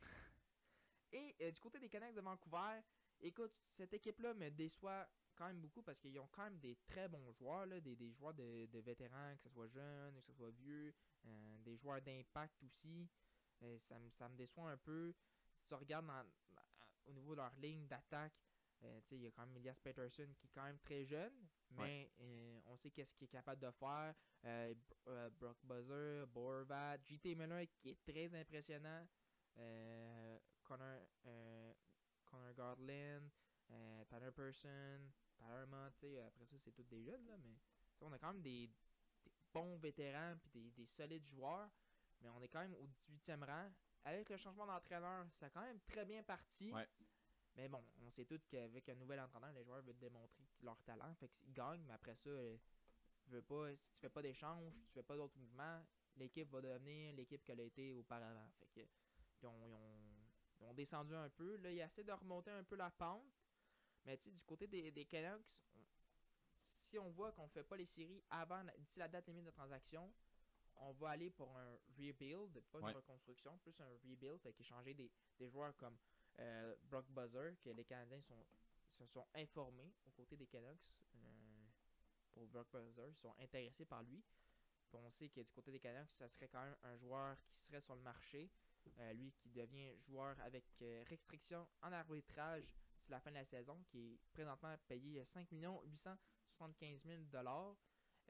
Et 1.12 1.34
euh, 1.40 1.50
du 1.50 1.60
côté 1.60 1.78
des 1.80 1.88
Canucks 1.88 2.14
de 2.14 2.20
Vancouver, 2.20 2.80
écoute, 3.20 3.52
cette 3.70 3.92
équipe-là 3.94 4.34
me 4.34 4.50
déçoit 4.50 5.08
quand 5.34 5.46
même 5.46 5.60
beaucoup 5.60 5.82
parce 5.82 5.98
qu'ils 6.00 6.18
ont 6.18 6.26
quand 6.32 6.44
même 6.44 6.58
des 6.58 6.76
très 6.86 7.08
bons 7.08 7.32
joueurs, 7.32 7.64
là, 7.66 7.80
des, 7.80 7.96
des 7.96 8.12
joueurs 8.12 8.34
de, 8.34 8.66
de 8.66 8.78
vétérans, 8.80 9.34
que 9.36 9.42
ce 9.44 9.48
soit 9.48 9.68
jeunes, 9.68 10.20
que 10.20 10.26
ce 10.26 10.32
soit 10.34 10.50
vieux, 10.50 10.92
euh, 11.24 11.58
des 11.58 11.76
joueurs 11.76 12.02
d'impact 12.02 12.62
aussi. 12.64 13.08
Euh, 13.62 13.78
ça, 13.78 13.98
me- 13.98 14.10
ça 14.10 14.28
me 14.28 14.36
déçoit 14.36 14.70
un 14.70 14.76
peu. 14.76 15.14
Si 15.54 15.64
tu 15.66 15.74
regardes 15.74 16.06
dans- 16.06 16.26
au 17.08 17.12
niveau 17.12 17.32
de 17.32 17.40
leur 17.40 17.54
ligne 17.56 17.86
d'attaque, 17.86 18.34
euh, 18.84 19.00
il 19.10 19.22
y 19.22 19.26
a 19.26 19.30
quand 19.32 19.46
même 19.46 19.56
Elias 19.56 19.78
Peterson 19.82 20.28
qui 20.38 20.46
est 20.46 20.50
quand 20.54 20.64
même 20.64 20.78
très 20.78 21.04
jeune, 21.04 21.32
mais 21.70 22.10
euh, 22.20 22.60
on 22.66 22.76
sait 22.76 22.90
qu'est-ce 22.90 23.12
qu'il 23.14 23.24
est 23.24 23.28
capable 23.28 23.60
de 23.60 23.70
faire. 23.72 24.14
Euh, 24.44 24.74
Brock 25.30 25.56
Buzzer, 25.64 26.26
Borvat, 26.28 26.98
JT 27.04 27.34
Miller 27.34 27.66
qui 27.76 27.90
est 27.90 28.04
très 28.04 28.32
impressionnant. 28.34 29.06
Connor, 30.62 31.00
Connor 32.24 32.76
euh, 33.70 34.04
Tyler 34.08 34.30
Person, 34.30 35.12
Tyler 35.36 35.66
Mott, 35.66 36.04
après 36.26 36.46
ça, 36.46 36.56
c'est 36.58 36.72
tous 36.72 36.88
des 36.88 37.02
jeunes, 37.02 37.26
là, 37.26 37.36
mais 37.42 37.56
on 38.00 38.12
a 38.12 38.18
quand 38.18 38.32
même 38.32 38.42
des, 38.42 38.66
des 38.66 39.32
bons 39.52 39.76
vétérans 39.78 40.36
puis 40.40 40.50
des, 40.50 40.70
des 40.70 40.86
solides 40.86 41.26
joueurs, 41.26 41.68
mais 42.20 42.28
on 42.30 42.42
est 42.42 42.48
quand 42.48 42.60
même 42.60 42.74
au 42.74 42.86
18e 42.86 43.44
rang. 43.44 43.70
Avec 44.04 44.28
le 44.30 44.36
changement 44.36 44.66
d'entraîneur, 44.66 45.26
ça 45.32 45.46
a 45.46 45.50
quand 45.50 45.62
même 45.62 45.80
très 45.80 46.04
bien 46.04 46.22
parti. 46.22 46.72
Ouais. 46.72 46.88
Mais 47.56 47.68
bon, 47.68 47.84
on 48.02 48.10
sait 48.10 48.24
tous 48.24 48.46
qu'avec 48.46 48.88
un 48.88 48.94
nouvel 48.94 49.20
entraîneur, 49.20 49.52
les 49.52 49.64
joueurs 49.64 49.82
veulent 49.82 49.98
démontrer 49.98 50.44
leur 50.62 50.80
talent. 50.82 51.12
Fait 51.16 51.28
qu'ils 51.28 51.52
gagnent, 51.52 51.82
mais 51.86 51.94
après 51.94 52.14
ça, 52.14 52.30
euh, 52.30 52.56
veux 53.26 53.42
pas, 53.42 53.74
si 53.76 53.92
tu 53.92 54.00
fais 54.00 54.08
pas 54.08 54.22
d'échange, 54.22 54.72
tu 54.84 54.92
fais 54.92 55.02
pas 55.02 55.16
d'autres 55.16 55.36
mouvements, 55.36 55.82
l'équipe 56.16 56.48
va 56.50 56.60
devenir 56.60 57.12
l'équipe 57.14 57.44
qu'elle 57.44 57.60
a 57.60 57.64
été 57.64 57.92
auparavant. 57.92 58.48
Fait 58.60 58.66
que 58.68 58.80
ils 59.42 59.46
ont, 59.46 59.66
ils 59.66 59.74
ont- 59.74 60.00
ils 60.60 60.64
ont 60.66 60.74
descendu 60.74 61.14
un 61.14 61.28
peu. 61.30 61.56
Là, 61.56 61.70
ils 61.70 61.80
essaient 61.80 62.04
de 62.04 62.12
remonter 62.12 62.50
un 62.50 62.64
peu 62.64 62.76
la 62.76 62.90
pente. 62.90 63.24
Mais 64.04 64.16
tu 64.16 64.24
sais, 64.24 64.30
du 64.30 64.44
côté 64.44 64.66
des, 64.66 64.90
des 64.90 65.04
Canucks, 65.04 65.44
on- 65.74 65.84
si 66.80 66.98
on 66.98 67.10
voit 67.10 67.32
qu'on 67.32 67.48
fait 67.48 67.64
pas 67.64 67.76
les 67.76 67.86
séries 67.86 68.22
avant 68.30 68.62
d'ici 68.78 68.98
la 68.98 69.08
date 69.08 69.26
limite 69.26 69.44
de 69.44 69.50
transaction, 69.50 70.12
on 70.80 70.92
va 70.92 71.10
aller 71.10 71.30
pour 71.30 71.56
un 71.56 71.76
rebuild, 71.96 72.60
pas 72.70 72.78
Ouais. 72.80 72.90
une 72.90 72.96
reconstruction, 72.96 73.56
plus 73.58 73.78
un 73.80 73.88
rebuild, 73.88 74.38
fait 74.40 74.52
qu'échanger 74.52 74.94
des, 74.94 75.10
des 75.38 75.48
joueurs 75.48 75.76
comme 75.76 75.96
euh, 76.40 76.74
Brock 76.84 77.06
Buzzer, 77.10 77.54
que 77.60 77.70
les 77.70 77.84
Canadiens 77.84 78.20
sont, 78.22 78.46
se 78.92 79.06
sont 79.06 79.26
informés 79.34 79.92
aux 80.06 80.10
côtés 80.10 80.36
des 80.36 80.46
Canucks 80.46 80.92
euh, 81.16 81.66
pour 82.32 82.46
Brock 82.48 82.68
Buzzer, 82.72 83.08
ils 83.08 83.16
sont 83.16 83.34
intéressés 83.38 83.84
par 83.84 84.02
lui. 84.02 84.22
Puis 84.88 84.96
on 84.96 85.10
sait 85.10 85.28
que 85.28 85.40
du 85.42 85.52
côté 85.52 85.70
des 85.70 85.80
Canucks, 85.80 86.12
ça 86.12 86.28
serait 86.28 86.48
quand 86.48 86.62
même 86.64 86.76
un 86.82 86.96
joueur 86.96 87.36
qui 87.50 87.60
serait 87.60 87.80
sur 87.80 87.94
le 87.94 88.00
marché. 88.02 88.50
Euh, 89.00 89.12
lui 89.12 89.32
qui 89.32 89.50
devient 89.50 89.92
joueur 90.06 90.38
avec 90.40 90.64
restriction 91.08 91.68
en 91.82 91.92
arbitrage 91.92 92.64
d'ici 92.94 93.10
la 93.10 93.20
fin 93.20 93.30
de 93.30 93.34
la 93.36 93.44
saison, 93.44 93.82
qui 93.90 94.14
est 94.14 94.18
présentement 94.32 94.74
payé 94.86 95.22
5 95.24 95.46
875 95.50 97.02
000 97.04 97.22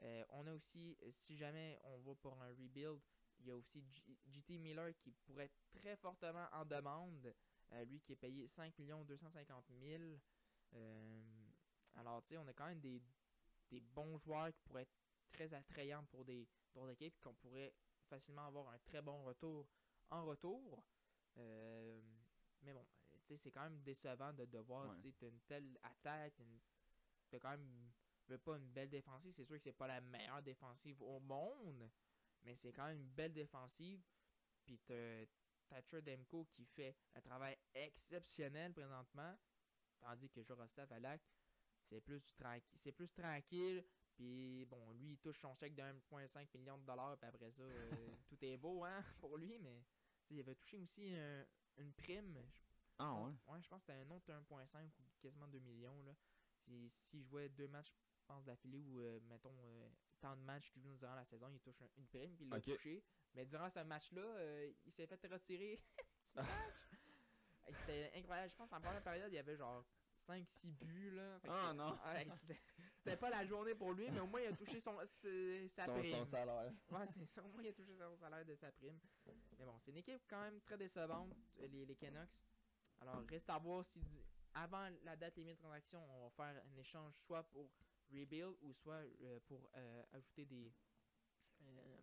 euh, 0.01 0.23
On 0.29 0.45
a 0.47 0.53
aussi, 0.53 0.97
euh, 1.03 1.11
si 1.11 1.35
jamais 1.37 1.79
on 1.83 1.99
va 1.99 2.15
pour 2.15 2.41
un 2.41 2.49
rebuild, 2.49 2.99
il 3.39 3.47
y 3.47 3.51
a 3.51 3.55
aussi 3.55 3.81
J- 3.81 4.17
JT 4.27 4.57
Miller 4.57 4.93
qui 4.97 5.11
pourrait 5.11 5.45
être 5.45 5.59
très 5.71 5.95
fortement 5.97 6.47
en 6.51 6.65
demande. 6.65 7.33
Euh, 7.71 7.85
lui 7.85 7.99
qui 8.01 8.13
est 8.13 8.15
payé 8.17 8.47
5 8.47 8.73
250 9.05 9.65
000 9.81 10.03
Euh, 10.73 11.49
alors, 11.95 12.21
tu 12.23 12.29
sais, 12.29 12.37
on 12.37 12.47
a 12.47 12.53
quand 12.53 12.67
même 12.67 12.79
des, 12.79 13.01
des 13.71 13.79
bons 13.81 14.17
joueurs 14.19 14.53
qui 14.53 14.61
pourraient 14.63 14.83
être 14.83 14.97
très 15.31 15.53
attrayants 15.53 16.05
pour 16.05 16.23
des 16.25 16.47
d'autres 16.73 16.91
équipes, 16.91 17.19
qu'on 17.21 17.33
pourrait 17.33 17.73
facilement 18.07 18.45
avoir 18.45 18.69
un 18.69 18.77
très 18.79 19.01
bon 19.01 19.23
retour 19.23 19.67
en 20.09 20.25
retour. 20.25 20.83
Euh, 21.37 21.99
mais 22.61 22.73
bon, 22.73 22.85
tu 23.23 23.27
sais, 23.27 23.37
c'est 23.37 23.51
quand 23.51 23.63
même 23.63 23.81
décevant 23.81 24.33
de 24.33 24.45
devoir, 24.45 24.89
Ouais. 24.89 25.01
tu 25.01 25.11
sais, 25.11 25.27
une 25.29 25.41
telle 25.41 25.77
attaque, 25.83 26.39
t'as 27.29 27.39
quand 27.39 27.51
même 27.57 27.91
veux 28.29 28.37
pas 28.37 28.57
une 28.57 28.69
belle 28.69 28.89
défensive. 28.89 29.33
C'est 29.35 29.45
sûr 29.45 29.57
que 29.57 29.63
c'est 29.63 29.73
pas 29.73 29.87
la 29.87 30.01
meilleure 30.01 30.41
défensive 30.41 31.01
au 31.01 31.19
monde, 31.19 31.89
mais 32.43 32.55
c'est 32.55 32.71
quand 32.71 32.85
même 32.87 32.97
une 32.99 33.09
belle 33.09 33.33
défensive. 33.33 34.01
Puis 34.65 34.79
Thatcher 35.67 36.01
Demko 36.01 36.45
qui 36.51 36.65
fait 36.65 36.95
un 37.15 37.21
travail 37.21 37.57
exceptionnel 37.73 38.73
présentement, 38.73 39.37
tandis 39.99 40.29
que 40.29 40.41
Joroslav 40.43 40.91
Alak, 40.93 41.21
c'est 41.81 42.01
plus 42.01 42.33
tranquille, 42.35 42.77
c'est 42.77 42.91
plus 42.91 43.09
tranquille. 43.09 43.83
Puis 44.15 44.65
bon, 44.65 44.91
lui 44.93 45.11
il 45.13 45.17
touche 45.17 45.39
son 45.39 45.55
chèque 45.55 45.75
de 45.75 45.81
1,5 45.81 46.47
million 46.57 46.77
de 46.77 46.83
dollars, 46.85 47.17
puis 47.17 47.27
après 47.27 47.51
ça, 47.51 47.61
euh, 47.63 48.15
tout 48.27 48.37
est 48.43 48.57
beau 48.57 48.83
hein 48.83 49.03
pour 49.19 49.37
lui, 49.37 49.57
mais 49.59 49.83
il 50.29 50.39
avait 50.39 50.55
touché 50.55 50.77
aussi 50.77 51.09
un- 51.15 51.45
une 51.77 51.93
prime. 51.93 52.35
Je 52.37 52.95
Ah 52.99 53.13
ouais. 53.15 53.31
ouais, 53.47 53.61
je 53.61 53.67
pense 53.69 53.79
que 53.83 53.93
c'était 53.93 53.99
un 54.05 54.11
autre 54.11 54.29
1.5 54.31 54.89
ou 54.99 55.03
quasiment 55.21 55.47
2 55.47 55.59
millions. 55.59 56.03
Là. 56.03 56.13
Si- 56.65 56.89
S'il 56.89 57.23
jouait 57.23 57.47
deux 57.49 57.67
matchs, 57.69 57.93
pense, 58.29 58.45
d'affilée 58.45 58.81
ou, 58.83 58.99
euh, 59.01 59.19
mettons, 59.21 59.55
euh, 59.63 59.89
tant 60.21 60.35
de 60.35 60.41
matchs 60.41 60.71
qu'il 60.71 60.81
joue 60.81 60.95
durant 60.97 61.15
la 61.15 61.25
saison, 61.25 61.49
il 61.49 61.59
touche 61.59 61.81
un- 61.81 61.89
une 61.97 62.07
prime, 62.07 62.35
puis 62.35 62.45
il 62.45 62.49
l'a 62.51 62.61
touché. 62.61 63.03
Mais 63.33 63.45
durant 63.45 63.69
ce 63.69 63.79
match-là, 63.79 64.21
euh, 64.21 64.71
il 64.85 64.91
s'est 64.93 65.07
fait 65.07 65.27
retirer 65.27 65.75
du 66.23 66.33
match. 66.35 66.47
Hey, 67.65 67.73
C'était 67.73 68.11
incroyable. 68.15 68.49
Je 68.51 68.55
pense 68.55 68.71
en 68.73 68.81
première 68.81 69.03
période, 69.03 69.31
il 69.31 69.35
y 69.35 69.39
avait 69.39 69.55
genre 69.57 69.83
5-6 70.27 70.71
buts. 70.73 71.11
Là. 71.11 71.39
Ah, 71.47 71.73
non. 71.73 71.97
Ouais, 72.05 72.27
c'était- 73.03 73.17
pas 73.17 73.29
la 73.31 73.45
journée 73.45 73.73
pour 73.75 73.93
lui, 73.93 74.09
mais 74.11 74.19
au 74.19 74.27
moins 74.27 74.41
il 74.41 74.47
a 74.47 74.53
touché 74.53 74.79
son, 74.79 74.95
sa 75.67 75.85
Son, 75.85 75.93
prime. 75.97 76.15
son 76.17 76.25
salaire. 76.25 76.71
Ouais, 76.91 77.07
c'est 77.15 77.25
ça. 77.25 77.43
Au 77.43 77.47
moins, 77.47 77.61
il 77.63 77.67
a 77.69 77.73
touché 77.73 77.95
son 77.97 78.15
salaire 78.17 78.45
de 78.45 78.55
sa 78.55 78.71
prime. 78.71 78.99
Mais 79.57 79.65
bon, 79.65 79.77
c'est 79.79 79.91
une 79.91 79.97
équipe 79.97 80.21
quand 80.29 80.41
même 80.41 80.59
très 80.61 80.77
décevante, 80.77 81.33
les, 81.57 81.85
les 81.85 81.95
Canucks. 81.95 82.29
Alors, 82.99 83.23
reste 83.27 83.49
à 83.49 83.57
voir 83.57 83.83
si 83.85 83.99
avant 84.53 84.89
la 85.03 85.15
date 85.15 85.37
limite 85.37 85.55
de 85.55 85.59
transaction, 85.61 86.03
on 86.11 86.23
va 86.23 86.29
faire 86.31 86.63
un 86.65 86.77
échange 86.77 87.13
soit 87.15 87.43
pour 87.43 87.69
rebuild 88.11 88.55
ou 88.61 88.73
soit 88.73 89.03
euh, 89.21 89.39
pour 89.47 89.69
euh, 89.75 90.03
ajouter 90.13 90.45
des, 90.45 90.73
euh, 91.61 92.01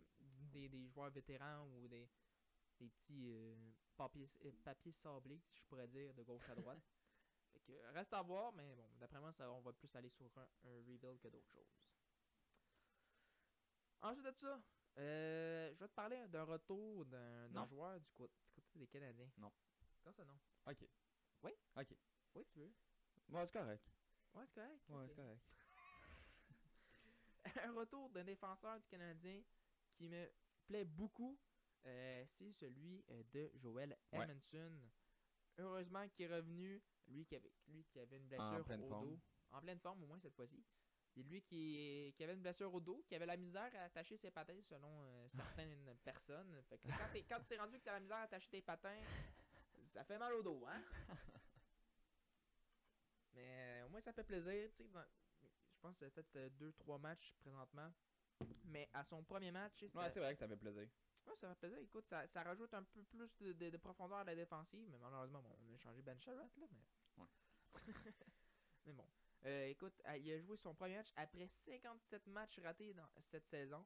des, 0.53 0.69
des 0.69 0.89
joueurs 0.89 1.11
vétérans 1.11 1.67
ou 1.67 1.89
des, 1.89 2.09
des 2.79 2.89
petits 2.91 3.35
papiers, 3.97 4.29
papiers 4.65 4.93
sablés, 4.93 5.41
si 5.41 5.57
je 5.59 5.65
pourrais 5.65 5.89
dire, 5.89 6.13
de 6.15 6.23
gauche 6.23 6.49
à 6.49 6.55
droite. 6.55 6.81
fait 7.53 7.61
que, 7.61 7.73
reste 7.93 8.13
à 8.13 8.23
voir, 8.23 8.53
mais 8.53 8.75
bon, 8.75 8.89
d'après 8.99 9.21
moi, 9.21 9.33
ça, 9.33 9.51
on 9.51 9.61
va 9.61 9.73
plus 9.73 9.95
aller 9.97 10.11
sur 10.11 10.27
un, 10.39 10.49
un 10.65 10.77
rebuild 10.77 11.19
que 11.21 11.29
d'autres 11.29 11.49
choses. 11.51 11.73
Ensuite 14.03 14.27
de 14.27 14.33
ça, 14.33 14.63
euh, 14.99 15.73
je 15.75 15.79
vais 15.81 15.89
te 15.89 15.95
parler 15.95 16.29
d'un 16.29 16.45
retour 16.45 17.05
d'un 17.07 17.67
joueur 17.67 17.99
du, 18.01 18.11
cô- 18.13 18.31
du 18.45 18.51
côté 18.53 18.79
des 18.79 18.87
Canadiens. 18.87 19.31
Non. 19.39 19.53
Comment 20.03 20.13
ça, 20.15 20.25
non? 20.25 20.39
Ok. 20.67 20.87
Oui? 21.43 21.51
Ok. 21.77 21.89
Oui, 22.35 22.45
tu 22.47 22.59
veux? 22.61 22.73
Bon, 23.29 23.45
c'est 23.47 23.59
correct. 23.59 23.85
Ouais, 24.35 24.45
c'est 24.47 24.55
correct. 24.55 24.81
Ouais, 24.89 25.07
c'est 25.09 25.15
correct. 25.17 25.41
un 27.65 27.73
retour 27.73 28.11
d'un 28.11 28.25
défenseur 28.25 28.79
du 28.81 28.87
Canadien 28.89 29.43
qui 29.95 30.09
me 30.09 30.31
plaît 30.67 30.85
beaucoup, 30.85 31.39
euh, 31.87 32.25
c'est 32.27 32.53
celui 32.53 33.05
euh, 33.11 33.23
de 33.33 33.51
Joel 33.55 33.97
Ouais. 34.13 34.25
Edmondson. 34.25 34.73
Heureusement 35.59 36.07
qu'il 36.09 36.27
est 36.27 36.35
revenu, 36.35 36.83
lui 37.07 37.25
qui 37.25 37.37
avait, 37.37 37.53
lui 37.69 37.85
qui 37.85 37.99
avait 38.01 38.17
une 38.19 38.27
blessure 38.29 38.61
au 38.61 38.89
forme. 38.89 39.09
dos. 39.11 39.21
En 39.51 39.61
pleine 39.61 39.79
forme 39.81 40.03
au 40.03 40.07
moins 40.07 40.19
cette 40.19 40.35
fois-ci. 40.35 40.63
C'est 41.15 41.23
lui 41.23 41.41
qui, 41.41 42.13
qui 42.15 42.25
avait 42.25 42.35
une 42.35 42.43
blessure 42.43 42.75
au 42.75 42.81
dos, 42.81 43.03
qui 43.09 43.15
avait 43.15 43.25
la 43.25 43.37
misère 43.39 43.75
à 43.77 43.85
attacher 43.85 44.19
ses 44.19 44.31
patins 44.31 44.61
selon 44.61 45.03
euh, 45.07 45.29
certaines 45.65 45.97
personnes. 46.05 46.61
Fait 46.69 46.77
que 46.79 46.89
quand, 46.89 47.09
t'es- 47.13 47.23
quand 47.23 47.41
tu 47.41 47.55
es 47.55 47.59
rendu 47.59 47.79
que 47.79 47.85
tu 47.85 47.89
as 47.89 47.93
la 47.95 48.01
misère 48.01 48.17
à 48.19 48.23
attacher 48.23 48.49
tes 48.51 48.61
patins, 48.61 49.01
ça 49.85 50.05
fait 50.05 50.19
mal 50.19 50.35
au 50.35 50.43
dos, 50.43 50.63
hein? 50.67 50.83
Mais 53.33 53.47
euh, 53.83 53.87
au 53.87 53.89
moins 53.91 54.01
ça 54.01 54.13
fait 54.13 54.25
plaisir. 54.25 54.69
tu 54.77 54.85
sais, 54.85 54.91
pense 55.87 55.97
qu'il 55.99 56.07
a 56.07 56.11
fait 56.11 56.49
2-3 56.59 56.99
matchs 57.01 57.33
présentement. 57.41 57.93
Mais 58.65 58.89
à 58.93 59.05
son 59.05 59.23
premier 59.23 59.51
match, 59.51 59.83
Ouais, 59.95 60.11
c'est 60.11 60.21
vrai 60.21 60.35
que 60.35 60.39
ça 60.41 60.49
fait 60.49 60.57
plaisir. 60.57 60.89
Ouais, 61.27 61.37
ça 61.37 61.49
fait 61.51 61.55
plaisir. 61.61 61.79
Écoute, 61.79 62.07
ça, 62.07 62.27
ça 62.27 62.43
rajoute 62.43 62.73
un 62.75 62.83
peu 62.83 63.03
plus 63.05 63.37
de, 63.39 63.53
de- 63.53 63.71
de 63.71 63.77
profondeur 63.77 64.19
à 64.19 64.25
la 64.25 64.35
défensive. 64.35 64.87
Mais 64.91 64.99
malheureusement, 64.99 65.41
bon, 65.43 65.57
on 65.69 65.75
a 65.75 65.79
changé 65.79 66.03
Ben 66.03 66.19
Sherratt, 66.21 66.57
là. 66.57 66.67
Mais, 66.71 67.23
Ouais. 67.23 67.29
mais 68.87 68.93
bon. 68.93 69.07
Euh, 69.45 69.67
écoute, 69.69 70.01
euh, 70.07 70.17
il 70.17 70.33
a 70.33 70.41
joué 70.41 70.57
son 70.57 70.75
premier 70.75 70.97
match 70.97 71.13
après 71.17 71.47
57 71.47 72.27
matchs 72.27 72.59
ratés 72.61 72.93
dans 72.95 73.09
cette 73.23 73.47
saison. 73.47 73.85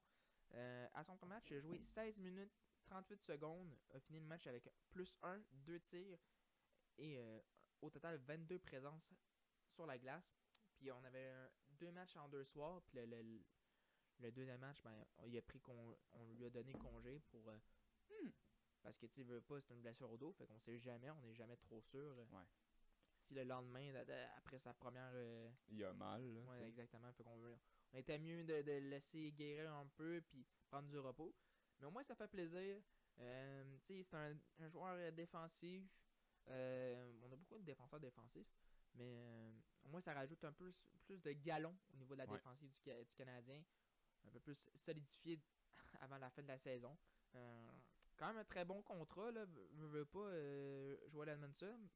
Euh, 0.55 0.87
à 0.95 1.05
son 1.05 1.17
premier 1.17 1.35
match, 1.35 1.51
il 1.51 1.57
a 1.59 1.61
joué 1.61 1.79
16 1.79 2.19
minutes 2.19 2.53
38 2.87 3.23
secondes. 3.23 3.77
A 3.95 4.01
fini 4.01 4.21
le 4.21 4.27
match 4.27 4.47
avec 4.47 4.69
plus 4.91 5.15
1, 5.23 5.41
2 5.53 5.81
tirs 5.81 6.19
et 6.99 7.19
euh, 7.19 7.41
au 7.83 7.91
total 7.91 8.17
22 8.19 8.59
présences 8.59 9.13
sur 9.69 9.87
la 9.87 9.99
glace. 9.99 10.35
Puis 10.77 10.91
on 10.91 11.05
avait 11.05 11.29
un- 11.31 11.51
deux 11.81 11.91
matchs 11.91 12.17
en 12.17 12.29
deux 12.29 12.45
soirs. 12.45 12.83
Puis 12.83 12.99
le, 12.99 13.07
le- 13.07 13.41
le 14.21 14.31
deuxième 14.33 14.61
match, 14.61 14.83
ben, 14.83 15.05
on, 15.19 15.27
il 15.27 15.37
a 15.39 15.43
pris 15.43 15.61
con- 15.61 15.97
on 16.13 16.25
lui 16.35 16.45
a 16.45 16.51
donné 16.51 16.75
congé 16.75 17.19
pour. 17.31 17.49
euh, 17.49 17.59
hmm, 18.11 18.31
parce 18.83 18.97
que 18.99 19.07
tu 19.07 19.23
veux 19.23 19.41
pas, 19.41 19.61
c'est 19.61 19.75
une 19.75 19.81
blessure 19.81 20.11
au 20.11 20.17
dos. 20.17 20.33
Fait 20.33 20.47
qu'on 20.47 20.59
sait 20.61 20.79
jamais, 20.79 21.11
on 21.11 21.21
n'est 21.23 21.35
jamais 21.35 21.57
trop 21.57 21.81
sûr. 21.81 22.19
euh, 22.19 22.25
Ouais. 22.33 22.45
Si 23.27 23.35
le 23.35 23.45
lendemain, 23.45 23.93
de- 23.93 24.05
de- 24.05 24.27
après 24.37 24.59
sa 24.59 24.73
première. 24.75 25.11
euh, 25.15 25.51
Il 25.69 25.83
a 25.85 25.93
mal, 25.93 26.23
là. 26.35 26.41
Ouais, 26.43 26.69
exactement. 26.69 27.13
Fait 27.13 27.25
qu'on 27.25 27.37
veut- 27.39 27.59
on 27.93 27.99
était 27.99 28.19
mieux 28.19 28.45
de, 28.45 28.63
de 28.63 28.73
le 28.73 28.89
laisser 28.91 29.33
guérir 29.33 29.73
un 29.75 29.87
peu 29.87 30.21
puis 30.29 30.45
prendre 30.69 30.89
du 30.89 30.99
repos. 30.99 31.35
Mais 31.81 31.87
au 31.87 31.91
moins, 31.91 32.05
ça 32.05 32.15
fait 32.15 32.29
plaisir. 32.29 32.83
Euh, 33.19 33.77
c'est 33.87 34.15
un, 34.15 34.37
un 34.59 34.69
joueur 34.69 34.95
euh, 34.99 35.11
défensif. 35.11 35.83
On 36.47 37.33
a 37.33 37.37
beaucoup 37.37 37.59
de 37.59 37.65
défenseurs 37.65 38.01
défensifs. 38.01 38.49
Mais 38.95 39.15
euh, 39.19 39.51
au 39.85 39.89
moins, 39.89 40.01
ça 40.01 40.13
rajoute 40.15 40.43
un 40.45 40.53
peu 40.53 40.73
plus 41.05 41.21
de 41.23 41.33
galon 41.33 41.77
au 41.93 41.97
niveau 41.97 42.15
de 42.15 42.19
la 42.19 42.27
Ouais. 42.27 42.37
défensive 42.39 42.71
du, 42.71 42.79
Ca- 42.85 43.03
du 43.05 43.15
Canadien. 43.15 43.63
Un 44.27 44.31
peu 44.31 44.41
plus 44.41 44.69
solidifié 44.77 45.41
avant 46.01 46.19
la 46.19 46.31
fin 46.31 46.43
de 46.43 46.49
la 46.49 46.59
saison. 46.59 46.97
Euh, 47.35 47.69
quand 48.17 48.27
même 48.29 48.39
un 48.39 48.45
très 48.45 48.65
bon 48.65 48.83
contrat. 48.83 49.31
Là, 49.31 49.45
veux, 49.47 49.87
veux 49.87 50.05
pas 50.05 50.19
euh, 50.19 50.97
Joel 51.09 51.31
Edmondson. 51.31 51.89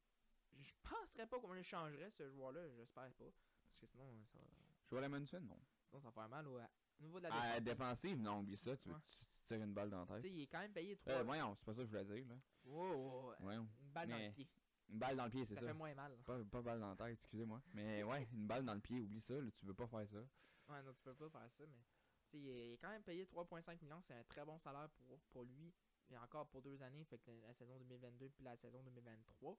Je 0.57 0.73
penserais 0.81 1.27
pas 1.27 1.39
qu'on 1.39 1.53
le 1.53 1.61
changerait, 1.63 2.09
ce 2.11 2.29
joueur-là. 2.29 2.69
J'espère 2.77 3.11
pas. 3.13 3.25
Parce 3.65 3.77
que 3.79 3.85
sinon, 3.87 4.23
ça 4.31 4.39
va. 4.39 4.45
Joel 4.89 5.03
Amundsen, 5.03 5.45
non. 5.45 5.59
Sinon, 5.89 5.99
ça 6.01 6.07
va 6.09 6.11
faire 6.13 6.29
mal 6.29 6.47
au, 6.47 6.57
au 6.59 7.03
niveau 7.03 7.19
de 7.19 7.23
la 7.23 7.29
Ah, 7.33 7.59
défensive. 7.59 7.63
défensive, 7.65 8.21
non, 8.21 8.39
oublie 8.39 8.55
ça. 8.57 8.75
Tu, 8.77 8.89
Ouais. 8.89 8.95
tu, 9.09 9.17
tu 9.25 9.41
tires 9.43 9.61
une 9.61 9.73
balle 9.73 9.89
dans 9.89 9.99
la 9.99 10.05
Tu 10.05 10.13
tête. 10.13 10.21
sais, 10.23 10.29
il 10.31 10.41
est 10.43 10.47
quand 10.47 10.59
même 10.59 10.71
payé 10.73 10.95
3 10.95 11.13
Euh, 11.13 11.23
voyons, 11.23 11.55
c'est 11.55 11.65
pas 11.65 11.73
ça 11.73 11.81
que 11.81 11.85
je 11.87 11.91
voulais 11.97 12.05
dire, 12.05 12.27
là. 12.29 12.35
Une 12.65 13.91
balle 13.91 14.09
dans 14.09 14.17
le 14.17 14.31
pied. 14.31 14.47
Une 14.89 14.99
balle 14.99 15.17
dans 15.17 15.25
le 15.25 15.31
pied, 15.31 15.45
c'est 15.45 15.55
Ça, 15.55 15.61
ça. 15.61 15.67
fait 15.67 15.73
moins 15.73 15.93
mal. 15.95 16.15
Pas, 16.25 16.43
pas 16.45 16.61
balle 16.61 16.79
dans 16.79 16.89
la 16.89 16.95
tête, 16.95 17.13
excusez-moi. 17.19 17.61
Mais 17.73 18.03
ouais, 18.23 18.27
une 18.33 18.47
balle 18.47 18.65
dans 18.65 18.73
le 18.75 18.81
pied, 18.81 19.01
oublie 19.01 19.21
ça, 19.21 19.33
là, 19.33 19.49
tu 19.51 19.65
veux 19.65 19.73
pas 19.73 19.87
faire 19.87 20.07
ça. 20.07 20.19
Ouais, 20.67 20.81
non, 20.83 20.93
tu 20.93 21.01
peux 21.03 21.15
pas 21.15 21.29
faire 21.29 21.51
ça, 21.51 21.63
mais. 21.67 21.83
Tu 22.27 22.31
sais, 22.31 22.37
il 22.39 22.49
est 22.73 22.77
quand 22.79 22.89
même 22.89 23.03
payé 23.03 23.25
3,5 23.25 23.81
millions. 23.83 24.01
C'est 24.01 24.13
un 24.15 24.23
très 24.23 24.43
bon 24.45 24.57
salaire 24.59 24.89
pour, 24.89 25.19
pour 25.31 25.43
lui. 25.43 25.73
Et 26.09 26.17
encore 26.17 26.47
pour 26.49 26.61
deux 26.61 26.81
années, 26.83 27.03
fait 27.05 27.17
que 27.19 27.31
la, 27.31 27.47
la 27.47 27.53
saison 27.53 27.77
2022 27.77 28.29
puis 28.29 28.43
la 28.43 28.55
saison 28.57 28.81
2023. 28.83 29.57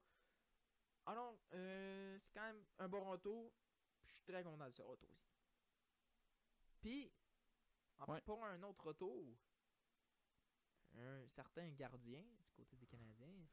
Alors, 1.05 1.37
euh, 1.53 2.17
c'est 2.21 2.33
quand 2.33 2.41
même 2.45 2.63
un 2.79 2.87
bon 2.89 3.03
retour. 3.09 3.51
Je 4.05 4.11
suis 4.13 4.23
très 4.23 4.43
content 4.43 4.65
de 4.67 4.71
ce 4.73 4.81
retour 4.81 5.09
aussi. 5.09 5.29
Puis, 6.81 7.11
en- 7.99 8.11
Ouais. 8.13 8.21
pour 8.21 8.43
un 8.45 8.61
autre 8.63 8.85
retour, 8.85 9.37
un 10.97 11.27
certain 11.27 11.69
gardien 11.71 12.21
du 12.21 12.51
côté 12.53 12.75
des 12.77 12.87
Canadiens. 12.87 13.45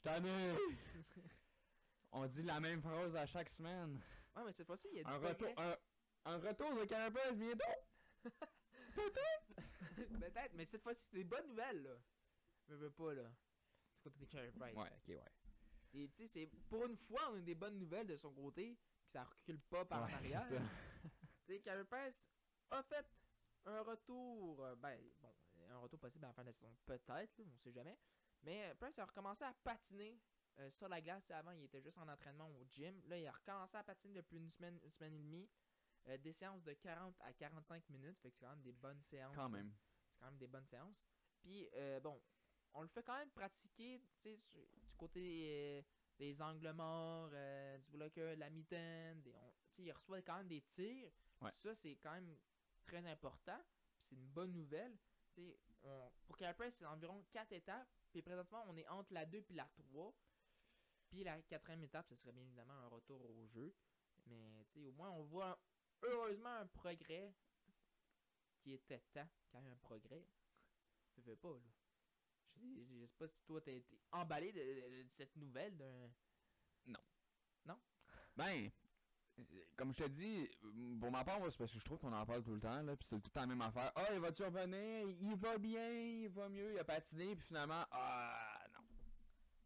Je 0.00 0.08
t'en 0.08 0.24
ai. 0.24 0.56
On 2.12 2.26
dit 2.26 2.42
la 2.42 2.58
même 2.58 2.80
phrase 2.82 3.14
à 3.16 3.26
chaque 3.26 3.50
semaine. 3.50 4.00
Ouais, 4.34 4.42
mais 4.44 4.52
cette 4.52 4.66
fois-ci, 4.66 4.88
il 4.92 4.96
y 4.96 5.00
a 5.00 5.04
du 5.04 5.10
Un 5.10 5.18
progrès. 5.20 5.50
retour, 5.50 5.62
un, 5.62 5.76
un 6.24 6.38
retour 6.38 6.74
de 6.74 6.84
Carapaz 6.86 7.32
bientôt. 7.36 7.64
Peut-être, 9.96 10.54
mais 10.54 10.64
cette 10.64 10.82
fois-ci, 10.82 11.02
c'est 11.10 11.16
des 11.16 11.24
bonnes 11.24 11.46
nouvelles, 11.48 11.82
là. 11.82 11.96
Je 12.68 12.74
veux 12.74 12.90
pas, 12.90 13.14
là. 13.14 13.22
Du 13.94 14.00
côté 14.02 14.18
des 14.18 14.26
Carey 14.26 14.50
Price. 14.52 14.74
Ouais, 14.76 14.90
ok, 14.96 15.08
ouais. 15.08 15.32
C'est, 15.92 16.10
tu 16.16 16.26
sais, 16.26 16.28
c'est, 16.28 16.46
pour 16.68 16.84
une 16.86 16.96
fois, 16.96 17.30
on 17.32 17.36
a 17.36 17.40
des 17.40 17.54
bonnes 17.54 17.78
nouvelles 17.78 18.06
de 18.06 18.16
son 18.16 18.32
côté, 18.32 18.76
que 19.04 19.10
ça 19.10 19.24
recule 19.24 19.58
pas 19.60 19.84
par 19.84 20.04
Ouais, 20.06 20.12
arrière. 20.14 20.42
c'est 20.48 20.56
ça. 20.56 20.62
Tu 21.46 21.54
sais, 21.56 21.60
Carey 21.60 21.84
Price 21.84 22.14
a 22.70 22.82
fait 22.82 23.06
un 23.66 23.80
retour, 23.82 24.64
euh, 24.64 24.74
ben, 24.76 24.98
bon, 25.20 25.34
un 25.68 25.78
retour 25.78 25.98
possible 25.98 26.24
à 26.24 26.28
la 26.28 26.32
fin 26.34 26.42
de 26.42 26.48
la 26.48 26.52
saison, 26.52 26.72
peut-être, 26.86 27.40
on 27.40 27.58
sait 27.58 27.72
jamais. 27.72 27.98
Mais 28.42 28.64
euh, 28.70 28.74
Price 28.74 28.98
a 28.98 29.04
recommencé 29.04 29.44
à 29.44 29.52
patiner 29.64 30.18
euh, 30.58 30.70
sur 30.70 30.88
la 30.88 31.00
glace. 31.00 31.30
Avant, 31.30 31.50
il 31.52 31.64
était 31.64 31.80
juste 31.80 31.98
en 31.98 32.08
entraînement 32.08 32.48
au 32.50 32.64
gym. 32.64 33.00
Là, 33.06 33.18
il 33.18 33.26
a 33.26 33.32
recommencé 33.32 33.76
à 33.76 33.82
patiner 33.84 34.14
depuis 34.14 34.36
une 34.38 34.48
semaine, 34.48 34.78
une 34.82 34.90
semaine 34.92 35.14
et 35.14 35.18
demie. 35.18 35.48
Euh, 36.08 36.16
des 36.18 36.32
séances 36.32 36.62
de 36.62 36.72
40 36.72 37.14
à 37.20 37.32
45 37.34 37.88
minutes, 37.90 38.18
fait 38.20 38.30
que 38.30 38.36
c'est 38.38 38.44
quand 38.46 38.50
même 38.52 38.62
des 38.62 38.72
bonnes 38.72 39.02
séances. 39.02 39.34
Quand 39.36 39.50
même. 39.50 39.70
C'est 40.08 40.18
quand 40.18 40.26
même 40.26 40.38
des 40.38 40.46
bonnes 40.46 40.66
séances. 40.66 40.96
Puis, 41.40 41.68
euh, 41.74 42.00
bon, 42.00 42.20
on 42.72 42.82
le 42.82 42.88
fait 42.88 43.02
quand 43.02 43.18
même 43.18 43.30
pratiquer, 43.30 44.00
du 44.24 44.36
côté 44.96 45.84
des 46.18 46.40
angles 46.40 46.72
morts, 46.72 47.30
du 47.80 47.90
bloqueur, 47.90 48.36
la 48.36 48.48
mitaine. 48.50 49.20
Des, 49.22 49.34
on- 49.34 49.54
il 49.78 49.92
reçoit 49.92 50.20
quand 50.22 50.36
même 50.38 50.48
des 50.48 50.60
tirs. 50.62 51.10
Ouais. 51.40 51.52
Ça, 51.56 51.74
c'est 51.74 51.96
quand 51.96 52.12
même 52.12 52.36
très 52.84 53.04
important. 53.06 53.58
C'est 54.02 54.14
une 54.14 54.26
bonne 54.28 54.52
nouvelle. 54.52 54.96
On- 55.82 56.10
pour 56.26 56.36
Price, 56.54 56.74
c'est 56.76 56.84
environ 56.86 57.24
4 57.32 57.52
étapes. 57.52 57.88
Puis 58.10 58.22
présentement, 58.22 58.64
on 58.68 58.76
est 58.76 58.86
entre 58.88 59.12
la 59.12 59.24
2 59.26 59.42
puis 59.42 59.54
la 59.54 59.66
3. 59.68 60.14
Puis 61.08 61.24
la 61.24 61.40
quatrième 61.42 61.82
étape, 61.82 62.06
ce 62.08 62.14
serait 62.16 62.32
bien 62.32 62.42
évidemment 62.42 62.74
un 62.74 62.88
retour 62.88 63.24
au 63.24 63.46
jeu. 63.46 63.74
Mais 64.26 64.64
tu 64.72 64.80
sais, 64.80 64.86
au 64.86 64.92
moins, 64.92 65.10
on 65.10 65.22
voit 65.24 65.50
un- 65.50 65.58
heureusement 66.02 66.54
un 66.56 66.66
progrès 66.66 67.34
qui 68.58 68.72
était 68.72 69.00
temps 69.12 69.28
y 69.54 69.56
ait 69.56 69.70
un 69.70 69.76
progrès. 69.76 70.24
Je 71.16 71.22
veux 71.22 71.36
pas, 71.36 71.52
là. 71.52 71.60
Je, 72.56 72.82
je- 72.84 73.00
je 73.00 73.06
sais 73.06 73.16
pas 73.16 73.28
si 73.28 73.42
toi, 73.44 73.60
t'as 73.60 73.72
été 73.72 73.98
emballé 74.12 74.52
de, 74.52 74.60
de- 74.60 75.02
de 75.02 75.08
cette 75.08 75.34
nouvelle 75.36 75.76
d'un. 75.76 76.10
Ben, 78.36 78.66
euh, 78.66 78.70
comme 79.76 79.92
je 79.92 80.04
te 80.04 80.08
dis, 80.08 80.48
pour 81.00 81.10
ma 81.10 81.24
part, 81.24 81.38
c'est 81.50 81.58
parce 81.58 81.72
que 81.72 81.78
je 81.78 81.84
trouve 81.84 81.98
qu'on 81.98 82.12
en 82.12 82.24
parle 82.26 82.42
tout 82.42 82.54
le 82.54 82.60
temps, 82.60 82.82
là, 82.82 82.96
pis 82.96 83.06
c'est 83.08 83.16
tout 83.16 83.22
le 83.26 83.30
temps 83.30 83.40
la 83.40 83.46
même 83.46 83.62
affaire. 83.62 83.92
Ah, 83.94 84.06
il 84.12 84.20
va-tu 84.20 84.42
revenir? 84.44 85.08
Il 85.20 85.36
va 85.36 85.58
bien, 85.58 85.90
il 85.90 86.28
va 86.28 86.48
mieux, 86.48 86.72
il 86.72 86.78
a 86.78 86.84
patiné, 86.84 87.34
puis 87.36 87.44
finalement, 87.46 87.84
ah, 87.90 88.66
non. 88.74 88.80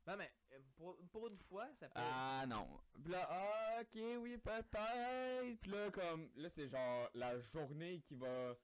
Non, 0.06 0.16
mais 0.18 0.30
euh, 0.52 0.58
pour, 0.76 0.96
pour 1.10 1.28
une 1.28 1.38
fois, 1.38 1.66
ça 1.74 1.86
peut. 1.88 1.94
Ah, 1.96 2.44
non. 2.46 2.68
Puis 3.02 3.10
là, 3.12 3.26
ah, 3.30 3.80
ok, 3.80 4.00
oui, 4.20 4.36
peut-être. 4.36 5.60
Puis 5.60 5.70
là, 5.70 5.90
comme, 5.90 6.28
là, 6.36 6.48
c'est 6.50 6.68
genre 6.68 7.08
la 7.14 7.38
journée 7.40 8.00
qui 8.06 8.14
va. 8.14 8.54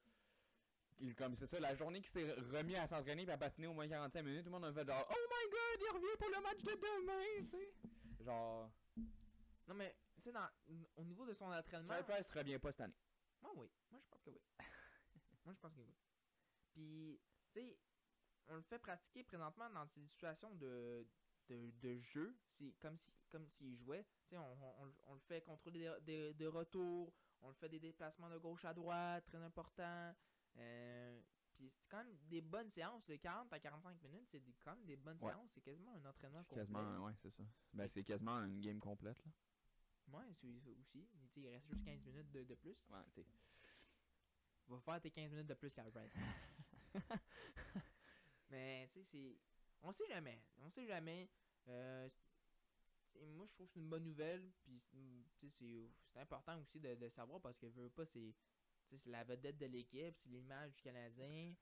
il- 0.99 1.15
Comme 1.15 1.35
c'est 1.37 1.47
ça, 1.47 1.59
la 1.59 1.75
journée 1.75 2.03
qui 2.03 2.11
s'est 2.11 2.31
remis 2.53 2.77
à 2.77 2.87
s'entraîner 2.87 3.23
puis 3.25 3.33
à 3.33 3.39
patiner 3.39 3.67
au 3.69 3.73
moins 3.73 3.89
45 3.89 4.23
minutes, 4.23 4.45
tout 4.45 4.51
le 4.53 4.59
monde 4.59 4.67
a 4.67 4.73
fait 4.73 4.85
genre 4.87 5.07
Oh 5.11 5.15
my 5.31 5.51
god, 5.51 5.81
il 5.81 5.95
revient 5.95 6.17
pour 6.19 6.29
le 6.29 6.43
match 6.43 6.63
de 6.63 6.73
demain, 6.73 7.45
tu 7.45 7.47
sais. 7.49 8.25
Genre, 8.25 8.71
Non, 9.67 9.75
mais, 9.77 9.95
sais, 10.21 10.33
au 10.97 11.05
niveau 11.05 11.25
de 11.27 11.33
son 11.35 11.47
entraînement. 11.47 11.89
Charles 11.95 12.05
Price 12.05 12.31
revient 12.33 12.59
pas 12.59 12.73
cette 12.73 12.81
année. 12.83 12.95
Moi, 13.43 13.53
oui. 13.57 13.71
Moi, 13.91 14.01
je 14.01 14.07
pense 14.09 14.23
que 14.23 14.31
oui. 14.31 14.41
Moi, 15.45 15.55
je 15.55 15.59
pense 15.61 15.75
que 15.75 15.81
oui. 15.81 15.95
Puis, 16.73 17.21
tu 17.53 17.61
sais, 17.61 17.79
on 18.49 18.57
le 18.57 18.63
fait 18.63 18.79
pratiquer 18.79 19.25
présentement 19.25 19.71
dans 19.71 19.87
des 19.87 20.07
situations 20.07 20.51
de, 20.57 21.07
de, 21.49 21.71
de 21.81 21.97
jeu. 21.97 22.37
C'est 22.59 22.73
comme 22.81 22.97
si 22.99 23.13
comme 23.31 23.47
s'il 23.47 23.77
jouait. 23.77 24.05
Tu 24.25 24.31
sais, 24.31 24.39
on, 24.39 24.53
on- 24.83 24.95
on 25.07 25.15
le- 25.15 25.21
fait 25.21 25.41
contrôler 25.41 25.79
des, 25.81 26.01
des, 26.03 26.35
des 26.35 26.47
retours. 26.49 27.13
On 27.43 27.49
le 27.49 27.55
fait 27.55 27.69
des 27.69 27.79
déplacements 27.81 28.29
de 28.29 28.39
gauche 28.39 28.65
à 28.65 28.75
droite, 28.75 29.25
très 29.27 29.39
important. 29.39 30.15
Euh, 30.57 31.21
puis 31.55 31.71
c'est 31.71 31.87
quand 31.89 31.99
même 31.99 32.15
des 32.29 32.41
bonnes 32.41 32.69
séances. 32.69 33.07
Le 33.09 33.17
40 33.17 33.53
à 33.53 33.61
45 33.61 34.03
minutes, 34.03 34.27
c'est 34.31 34.43
quand 34.65 34.75
même 34.75 34.85
des 34.85 34.97
bonnes 34.97 35.17
Ouais. 35.23 35.31
séances. 35.33 35.51
C'est 35.55 35.61
quasiment 35.61 35.93
un 35.95 36.05
entraînement 36.05 36.43
complet. 36.45 36.63
quasiment, 36.63 37.05
ouais, 37.05 37.13
c'est 37.23 37.31
ça. 37.31 37.45
Ben, 37.73 37.89
c'est 37.89 38.03
quasiment 38.05 38.39
une 38.43 38.61
game 38.61 38.81
complète, 38.81 39.25
là. 39.25 39.31
Ouais, 40.13 40.33
c'est 40.35 40.49
aussi. 40.73 41.07
Sais, 41.29 41.41
Il 41.41 41.49
reste 41.49 41.67
juste 41.67 41.85
15 41.85 42.05
minutes 42.05 42.31
de, 42.31 42.45
de 42.45 42.55
plus. 42.55 42.77
Ouais, 42.91 42.99
tu. 43.15 43.25
Va 44.69 44.81
faire 44.81 45.01
tes 45.01 45.11
15 45.11 45.31
minutes 45.31 45.47
de 45.47 45.55
plus 45.55 45.73
qu'à 45.73 45.85
Price. 45.85 46.13
Mais 48.51 48.89
tu 48.93 49.01
sais, 49.01 49.05
c'est. 49.05 49.39
On 49.83 49.93
sait 49.93 50.07
jamais. 50.09 50.43
On 50.59 50.69
sait 50.71 50.87
jamais. 50.87 51.29
Euh, 51.69 52.09
moi, 53.35 53.47
je 53.47 53.53
trouve 53.53 53.67
que 53.67 53.73
c'est 53.73 53.81
une 53.81 53.89
bonne 53.89 54.05
nouvelle. 54.05 54.51
Puis, 54.65 54.81
c'est 55.41 55.49
sais, 55.51 55.91
c'est 56.13 56.21
important 56.21 56.59
aussi 56.61 56.81
de, 56.81 56.95
de 56.95 57.09
savoir 57.09 57.41
parce 57.41 57.59
que 57.59 57.67
veut 57.67 57.91
pas, 57.91 58.07
c'est. 58.07 58.35
C'est 58.93 59.07
la 59.07 59.23
vedette 59.23 59.57
de 59.57 59.67
l'équipe, 59.67 60.17
c'est 60.19 60.31
l'image 60.31 60.75
du 60.75 60.83
Canadien. 60.83 61.55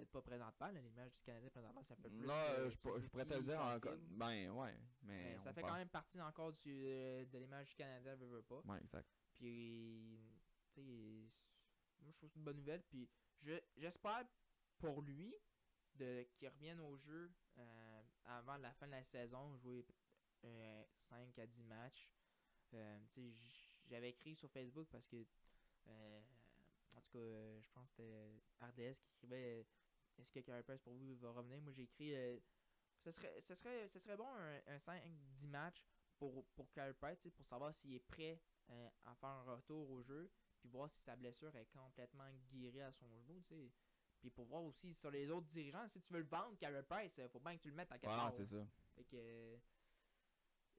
Peut-être 0.00 0.12
pas 0.12 0.22
présentement, 0.22 0.68
l'image 0.68 1.12
du 1.14 1.22
Canadien 1.22 1.50
présentement, 1.50 1.82
ça 1.82 1.94
peut 1.96 2.08
plus. 2.08 2.24
Là, 2.26 2.32
euh, 2.52 2.58
euh, 2.66 2.70
je, 2.70 3.00
je 3.02 3.08
pourrais 3.08 3.26
te 3.26 3.34
le 3.34 3.42
dire 3.42 3.60
encore. 3.60 3.96
Ben, 4.12 4.50
ouais. 4.50 4.74
Mais, 5.02 5.24
Mais 5.24 5.34
ça 5.36 5.50
on 5.50 5.52
fait 5.52 5.60
parle- 5.60 5.72
quand 5.72 5.78
même 5.78 5.88
partie 5.90 6.20
encore 6.22 6.52
du, 6.54 6.84
euh, 6.86 7.24
de 7.26 7.38
l'image 7.38 7.68
du 7.68 7.74
Canadien, 7.74 8.14
veut, 8.16 8.26
veut 8.26 8.42
pas. 8.42 8.60
Ouais, 8.64 8.78
exact. 8.82 9.06
Puis, 9.34 10.18
tu 10.72 10.80
sais, 10.80 11.30
moi 12.00 12.10
je 12.12 12.16
trouve 12.16 12.28
que 12.30 12.32
c'est 12.32 12.38
une 12.38 12.44
bonne 12.44 12.56
nouvelle. 12.56 12.82
Puis, 12.84 13.10
je- 13.42 13.60
j'espère 13.76 14.24
pour 14.78 15.02
lui 15.02 15.34
de 15.96 16.22
qu'il 16.32 16.48
revienne 16.48 16.80
au 16.80 16.96
jeu 16.96 17.30
euh, 17.58 18.02
avant 18.24 18.56
la 18.56 18.72
fin 18.72 18.86
de 18.86 18.92
la 18.92 19.04
saison, 19.04 19.54
jouer 19.58 19.84
5 20.96 21.38
à 21.38 21.46
10 21.46 21.62
matchs. 21.64 22.10
Tu 22.70 22.76
sais, 23.08 23.30
j- 23.32 23.76
j'avais 23.86 24.08
écrit 24.10 24.34
sur 24.34 24.48
Facebook 24.50 24.88
parce 24.90 25.06
que, 25.06 25.26
en 25.86 27.00
tout 27.02 27.10
cas, 27.12 27.18
euh, 27.18 27.60
je 27.60 27.68
pense 27.70 27.90
que 27.90 27.96
c'était 27.96 28.40
RDS 28.60 28.94
qui 29.00 29.08
écrivait 29.10 29.66
Est-ce 30.20 30.32
que 30.32 30.40
Carey 30.40 30.62
Price 30.62 30.80
pour 30.82 30.92
vous 30.94 31.16
va 31.16 31.30
revenir? 31.30 31.60
Moi 31.62 31.72
j'ai 31.72 31.82
écrit 31.82 32.14
euh, 32.14 32.38
ce, 32.98 33.10
serait, 33.10 33.40
ce, 33.40 33.54
serait, 33.54 33.88
ce 33.88 33.98
serait 33.98 34.16
bon 34.16 34.28
un, 34.28 34.60
un 34.66 34.76
5-10 34.78 35.48
matchs 35.48 35.84
pour, 36.18 36.44
pour 36.54 36.70
Carey 36.72 36.94
Price, 36.94 37.18
pour 37.34 37.46
savoir 37.46 37.74
s'il 37.74 37.94
est 37.94 38.00
prêt 38.00 38.40
euh, 38.70 38.88
à 39.04 39.14
faire 39.14 39.28
un 39.30 39.54
retour 39.56 39.88
au 39.90 40.02
jeu, 40.02 40.30
puis 40.60 40.68
voir 40.68 40.90
si 40.90 41.00
sa 41.00 41.16
blessure 41.16 41.54
est 41.56 41.66
complètement 41.66 42.30
guérie 42.50 42.82
à 42.82 42.92
son 42.92 43.08
genou, 43.20 43.40
tu 43.42 43.54
sais. 43.54 43.72
Puis 44.20 44.30
pour 44.30 44.44
voir 44.44 44.62
aussi 44.62 44.92
sur 44.92 45.10
les 45.10 45.30
autres 45.30 45.46
dirigeants, 45.48 45.88
si 45.88 45.98
tu 46.00 46.12
veux 46.12 46.20
le 46.20 46.26
vendre, 46.26 46.56
Carey 46.58 46.82
Price, 46.82 47.18
euh, 47.18 47.28
faut 47.30 47.40
bien 47.40 47.56
que 47.56 47.62
tu 47.62 47.70
le 47.70 47.74
mettes 47.74 47.90
à 47.90 47.98
quelque 47.98 48.10
Ouais, 48.10 48.16
part. 48.16 48.34
c'est 48.36 48.46
ça. 48.46 48.66
Fait 48.94 49.04
que. 49.04 49.16
euh, 49.16 49.56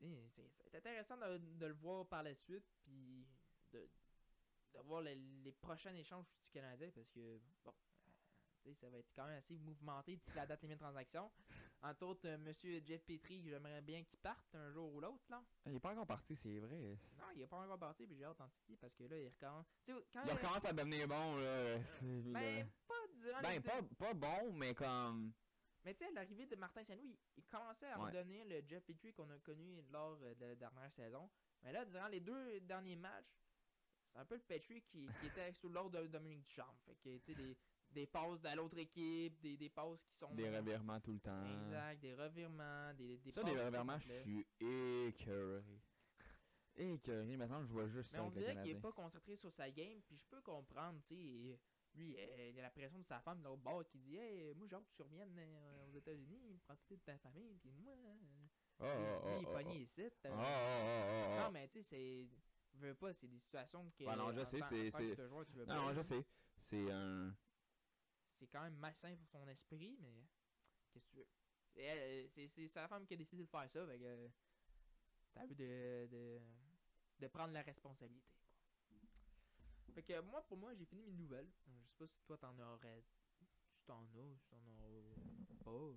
eh, 0.02 0.30
c'est 0.70 0.76
intéressant 0.76 1.18
de, 1.18 1.38
de 1.38 1.66
le 1.66 1.74
voir 1.74 2.08
par 2.08 2.22
la 2.24 2.36
suite, 2.36 2.66
puis 2.84 3.28
de, 3.72 3.90
de 4.74 4.80
voir 4.82 5.02
les, 5.02 5.16
les 5.16 5.52
prochains 5.52 5.96
échanges 5.96 6.26
du 6.44 6.50
Canadien, 6.52 6.92
parce 6.92 7.10
que, 7.10 7.40
bon, 7.64 7.74
ça 8.76 8.90
va 8.90 8.98
être 9.00 9.12
quand 9.16 9.26
même 9.26 9.38
assez 9.38 9.58
mouvementé 9.58 10.16
d'ici 10.16 10.32
la 10.36 10.46
date 10.46 10.62
limite 10.62 10.78
de 10.78 10.84
transaction. 10.84 11.32
Entre 11.82 12.04
autres, 12.06 12.28
euh, 12.28 12.38
monsieur 12.38 12.80
Jeff 12.86 13.04
Petrie, 13.06 13.42
j'aimerais 13.44 13.82
bien 13.82 14.04
qu'il 14.04 14.20
parte 14.20 14.54
un 14.56 14.70
jour 14.72 14.94
ou 14.94 15.00
l'autre, 15.02 15.24
là. 15.30 15.44
Il 15.66 15.76
est 15.76 15.80
pas 15.80 15.92
encore 15.92 16.06
parti, 16.08 16.36
c'est 16.36 16.60
vrai. 16.60 16.98
Non, 17.18 17.26
il 17.36 17.42
est 17.42 17.48
pas 17.48 17.58
encore 17.58 17.80
parti, 17.80 18.06
puis 18.06 18.16
j'ai 18.16 18.26
hâte 18.26 18.38
titi, 18.60 18.78
parce 18.78 18.94
que 18.96 19.04
là, 19.06 19.18
il 19.18 19.28
recommence. 19.30 19.66
Quand 19.86 20.24
Il 20.26 20.32
recommence 20.32 20.66
à 20.66 20.74
devenir 20.74 21.08
bon, 21.08 21.38
là. 21.38 21.78
Ben, 22.02 22.70
pas 22.88 22.94
durant 23.14 23.40
les 23.40 23.60
Ben, 23.60 23.62
deux- 23.82 23.88
pas, 23.96 24.06
pas 24.08 24.14
bon, 24.14 24.54
mais 24.54 24.74
comme. 24.76 25.34
Mais 25.84 25.96
tu 25.96 26.06
sais, 26.06 26.12
l'arrivée 26.12 26.46
de 26.46 26.56
Martin 26.56 26.84
Saint-Louis, 26.84 27.18
il, 27.36 27.40
il 27.42 27.44
commençait 27.46 27.88
à 27.90 27.98
Ouais. 28.00 28.12
redonner 28.12 28.44
le 28.46 28.62
Jeff 28.68 28.84
Petrie 28.86 29.12
qu'on 29.14 29.28
a 29.32 29.40
connu 29.40 29.82
lors 29.90 30.20
euh, 30.22 30.36
de 30.36 30.46
la 30.46 30.56
dernière 30.56 30.92
saison. 30.92 31.28
Mais 31.64 31.72
là, 31.72 31.84
durant 31.86 32.08
les 32.08 32.20
deux 32.20 32.60
derniers 32.62 32.96
matchs, 32.96 33.42
c'est 34.14 34.20
un 34.20 34.26
peu 34.26 34.36
le 34.36 34.42
Petrie 34.42 34.84
qui, 34.84 35.10
qui 35.20 35.26
était 35.26 35.52
sous 35.54 35.70
l'ordre 35.70 36.00
de 36.02 36.06
Dominique 36.08 36.44
Ducharme. 36.44 36.78
Fait 36.86 36.96
que, 36.98 37.18
tu 37.18 37.34
sais, 37.34 37.58
des, 37.94 38.08
passes 38.08 38.42
de 38.42 38.56
l'autre 38.56 38.78
équipe, 38.78 39.40
des, 39.42 39.58
des 39.58 39.70
passes 39.70 40.04
qui 40.04 40.16
sont. 40.16 40.34
Des 40.34 40.50
revirements 40.50 41.00
tout 41.00 41.14
le 41.14 41.20
temps. 41.20 41.46
Exact, 41.46 42.00
des 42.02 42.14
revirements, 42.14 42.94
des, 42.94 43.18
des 43.18 43.32
Ça, 43.32 43.42
passes 43.42 43.54
des 43.54 43.62
revirements, 43.62 44.00
je 44.00 44.14
suis 44.22 44.48
écœuré. 44.60 45.82
Écœuré, 46.76 47.38
maintenant, 47.38 47.64
je 47.64 47.72
vois 47.72 47.88
juste 47.88 48.12
Mais 48.14 48.20
ça 48.20 48.24
on 48.24 48.30
dirait 48.30 48.46
qu'il 48.46 48.52
est 48.52 48.56
Canadien. 48.56 48.80
pas 48.80 48.92
concentré 48.94 49.36
sur 49.36 49.52
sa 49.52 49.70
game, 49.70 50.02
puis 50.08 50.16
je 50.16 50.26
peux 50.30 50.42
comprendre, 50.42 51.02
tu 51.04 51.16
sais. 51.16 51.60
Lui, 51.94 52.16
euh, 52.18 52.50
il 52.50 52.60
a 52.60 52.62
la 52.62 52.70
pression 52.70 53.00
de 53.00 53.06
sa 53.06 53.20
femme 53.20 53.40
de 53.40 53.44
l'autre 53.44 53.62
bord 53.62 53.84
qui 53.86 54.00
dit 54.00 54.16
Hey, 54.16 54.54
moi, 54.56 54.66
j'ai 54.70 54.76
hâte 54.76 54.86
que 54.86 54.96
tu 54.96 55.02
reviennes 55.02 55.38
euh, 55.38 55.88
aux 55.88 55.92
États-Unis, 55.92 56.58
prends-tu 56.64 56.96
de 56.96 57.02
ta 57.02 57.18
famille, 57.18 57.58
puis 57.60 57.72
moi. 57.72 57.94
Oh, 58.80 58.86
oh, 58.86 59.30
lui, 59.30 59.38
il 59.38 59.44
est 59.44 59.48
oh, 59.48 59.54
pogné 59.54 59.76
oh. 59.76 59.84
ici. 59.84 60.04
Oh, 60.26 60.30
oh, 60.30 60.38
oh, 60.38 61.04
oh, 61.28 61.40
Non, 61.40 61.46
oh. 61.48 61.52
mais 61.52 61.68
tu 61.68 61.84
sais, 61.84 61.84
c'est. 61.84 62.30
Veux 62.74 62.96
pas, 62.96 63.14
c'est 63.14 63.28
des 63.28 63.38
situations 63.38 63.92
que. 63.92 64.06
Ouais, 64.06 64.16
non, 64.16 64.32
je 64.32 64.44
sais, 64.46 64.62
c'est- 64.62 64.86
Non, 64.86 65.66
pas, 65.66 65.76
non, 65.76 65.88
là. 65.88 65.94
je 65.94 66.02
sais. 66.02 66.26
C'est 66.64 66.90
un. 66.90 67.36
C'est 68.42 68.48
quand 68.48 68.64
même 68.64 68.76
malsain 68.78 69.16
pour 69.16 69.28
son 69.30 69.48
esprit, 69.48 69.96
mais. 70.02 70.26
Qu'est-ce 70.92 71.06
que 71.06 71.10
tu 71.12 71.16
veux? 71.18 71.28
C'est 71.74 71.82
elle, 71.84 72.28
c'est- 72.32 72.48
c'est 72.48 72.68
sa 72.68 72.88
femme 72.88 73.06
qui 73.06 73.14
a 73.14 73.18
décidé 73.18 73.44
de 73.44 73.50
faire 73.50 73.70
ça, 73.70 73.86
fait 73.86 74.00
que. 74.00 74.30
T'as 75.34 75.46
eu 75.46 75.54
de, 75.54 76.08
de. 76.12 76.42
de 77.20 77.28
prendre 77.28 77.54
la 77.54 77.62
responsabilité, 77.62 78.34
quoi. 78.44 78.50
Fait 79.94 80.02
que 80.04 80.20
moi, 80.22 80.42
pour 80.48 80.58
moi, 80.58 80.74
j'ai 80.74 80.86
fini 80.86 81.04
mes 81.04 81.14
nouvelles. 81.14 81.52
Je 81.68 81.88
sais 81.90 81.96
pas 82.00 82.08
si 82.08 82.20
toi 82.24 82.38
t'en 82.40 82.58
aurais. 82.58 83.04
Si 83.70 83.86
t'en 83.86 84.02
as, 84.04 84.38
si 84.40 84.48
t'en 84.48 84.58
as 84.58 85.64
pas. 85.64 85.96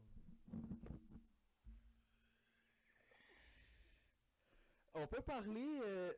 On 4.95 5.07
peut 5.07 5.23
parler. 5.23 5.81
euh, 5.83 6.13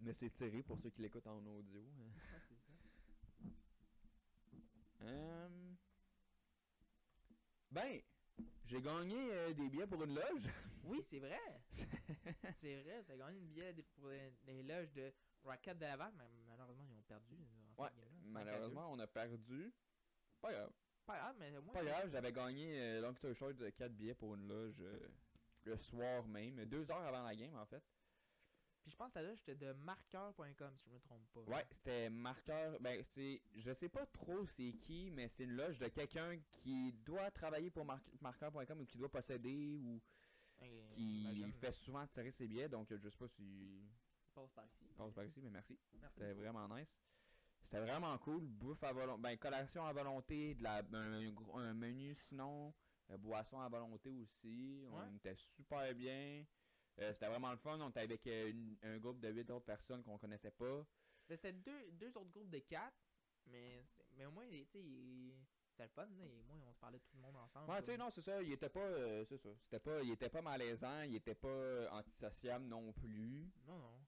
Mais 0.00 0.12
c'est 0.12 0.30
tiré 0.30 0.62
pour 0.62 0.78
ceux 0.78 0.90
qui 0.90 1.02
l'écoutent 1.02 1.26
en 1.26 1.44
audio. 1.46 1.80
hein. 2.00 2.10
Ah, 2.32 2.38
c'est 2.48 2.56
ça. 2.56 2.72
Euh, 5.04 5.48
Ben, 7.70 8.00
j'ai 8.66 8.80
gagné 8.80 9.32
euh, 9.32 9.52
des 9.52 9.68
billets 9.68 9.86
pour 9.86 10.02
une 10.04 10.14
loge. 10.14 10.48
Oui, 10.86 11.02
c'est 11.02 11.18
vrai. 11.18 11.40
C'est 12.60 12.82
vrai, 12.82 13.02
t'as 13.06 13.16
gagné 13.16 13.38
une 13.38 13.46
billet 13.48 13.72
pour 13.96 14.08
les, 14.10 14.30
les 14.44 14.62
loges 14.62 14.92
de 14.92 15.10
Rocket 15.42 15.78
de 15.78 15.84
Laval, 15.86 16.12
mais 16.18 16.24
malheureusement, 16.46 16.84
ils 16.86 16.94
ont 16.98 17.02
perdu 17.04 17.36
dans 17.38 17.82
Ouais, 17.82 17.88
cette 17.88 18.00
game-là. 18.04 18.20
5 18.20 18.20
à 18.20 18.22
2. 18.26 18.28
Malheureusement, 18.50 18.92
on 18.92 18.98
a 18.98 19.06
perdu. 19.06 19.72
Pas 20.42 20.52
grave. 20.52 20.70
Pas 21.06 21.16
grave, 21.16 21.36
mais 21.38 21.50
moi, 21.52 21.72
Pas 21.72 21.84
grave, 21.84 22.10
j'avais 22.10 22.32
gagné 22.32 22.78
euh, 22.78 23.00
long 23.00 23.14
story 23.14 23.34
short 23.34 23.56
4 23.76 23.92
billets 23.94 24.14
pour 24.14 24.34
une 24.34 24.46
loge 24.46 24.76
euh, 24.80 25.08
le 25.64 25.76
soir 25.78 26.26
même, 26.26 26.62
deux 26.66 26.90
heures 26.90 27.00
avant 27.06 27.22
la 27.22 27.34
game 27.34 27.56
en 27.56 27.64
fait. 27.64 27.82
Puis 28.84 28.92
je 28.92 28.96
pense 28.96 29.10
que 29.12 29.18
la 29.18 29.24
loge 29.30 29.38
était 29.40 29.54
de 29.54 29.72
marqueur.com, 29.72 30.76
si 30.76 30.84
je 30.84 30.94
me 30.94 31.00
trompe 31.00 31.26
pas. 31.32 31.40
Ouais, 31.40 31.66
c'était 31.70 32.10
marqueur. 32.10 32.78
Ben, 32.80 33.02
c'est. 33.14 33.40
Je 33.56 33.72
sais 33.72 33.88
pas 33.88 34.04
trop 34.06 34.46
c'est 34.46 34.72
qui, 34.82 35.10
mais 35.10 35.26
c'est 35.28 35.44
une 35.44 35.56
loge 35.56 35.78
de 35.78 35.88
quelqu'un 35.88 36.38
qui 36.62 36.92
doit 36.92 37.30
travailler 37.30 37.70
pour 37.70 37.86
mar- 37.86 38.02
marqueur.com 38.20 38.80
ou 38.80 38.84
qui 38.84 38.98
doit 38.98 39.08
posséder 39.10 39.78
ou 39.78 40.00
qui 40.94 41.50
fait 41.60 41.72
souvent 41.72 42.06
tirer 42.08 42.30
ses 42.30 42.46
billets. 42.46 42.68
Donc, 42.68 42.88
je 42.94 43.08
sais 43.08 43.16
pas 43.16 43.28
si. 43.28 43.82
passe 44.34 44.50
par 44.52 44.66
ici. 44.66 44.84
passe 44.98 45.12
par 45.14 45.24
ici, 45.24 45.40
mais 45.40 45.50
merci. 45.50 45.78
Merci. 45.94 46.14
C'était 46.20 46.32
vraiment 46.34 46.68
nice. 46.68 46.86
C'était 47.62 47.78
c'était 47.78 47.80
vraiment 47.90 48.18
cool. 48.18 48.46
Bouffe 48.46 48.82
à 48.84 48.92
volonté. 48.92 49.22
Ben, 49.22 49.38
collation 49.38 49.86
à 49.86 49.92
volonté, 49.94 50.54
de 50.56 50.62
la, 50.62 50.82
un, 50.92 51.30
gros- 51.32 51.56
un 51.56 51.72
menu 51.72 52.14
sinon. 52.14 52.74
euh, 53.10 53.16
boisson 53.18 53.60
à 53.60 53.68
volonté 53.68 54.10
aussi. 54.10 54.84
On 54.90 54.98
Ouais. 55.00 55.16
était 55.16 55.34
super 55.36 55.94
bien. 55.94 56.44
Euh, 57.00 57.12
c'était 57.12 57.26
vraiment 57.28 57.50
le 57.50 57.56
fun. 57.58 57.78
On 57.80 57.90
était 57.90 58.00
avec 58.00 58.26
euh, 58.26 58.50
une- 58.50 58.76
un 58.82 58.98
groupe 58.98 59.20
de 59.20 59.28
8 59.28 59.50
autres 59.50 59.64
personnes 59.66 60.02
qu'on 60.04 60.18
connaissait 60.18 60.50
pas. 60.52 60.84
Mais 61.28 61.36
C'était 61.36 61.52
deux, 61.52 61.90
deux 61.92 62.16
autres 62.16 62.30
groupes 62.30 62.50
de 62.50 62.58
quatre, 62.60 62.96
mais, 63.46 63.82
c'était- 63.84 64.06
mais 64.16 64.26
au 64.26 64.30
moins, 64.30 64.46
tu 64.48 64.64
sais, 64.66 64.80
il- 64.82 65.34
c'était 65.70 65.84
le 65.84 65.88
fun, 65.88 66.06
là, 66.06 66.24
et 66.24 66.42
moi, 66.42 66.56
on 66.68 66.72
se 66.72 66.78
parlait 66.78 67.00
tout 67.00 67.16
le 67.16 67.20
monde 67.22 67.36
ensemble. 67.36 67.70
Ouais, 67.70 67.80
tu 67.80 67.86
sais, 67.86 67.96
non, 67.96 68.10
c'est 68.10 68.20
ça. 68.20 68.40
Il 68.42 68.52
était 68.52 68.68
pas. 68.68 68.80
euh, 68.80 69.24
c'est 69.24 69.38
ça. 69.38 69.48
C'était 69.62 69.80
pas. 69.80 70.02
Il 70.02 70.10
était 70.12 70.28
pas 70.30 70.42
malaisant. 70.42 71.00
Il 71.02 71.16
était 71.16 71.34
pas 71.34 71.48
euh, 71.48 71.88
antisociable 71.90 72.66
non 72.66 72.92
plus. 72.92 73.50
Non, 73.66 73.78
non. 73.78 74.00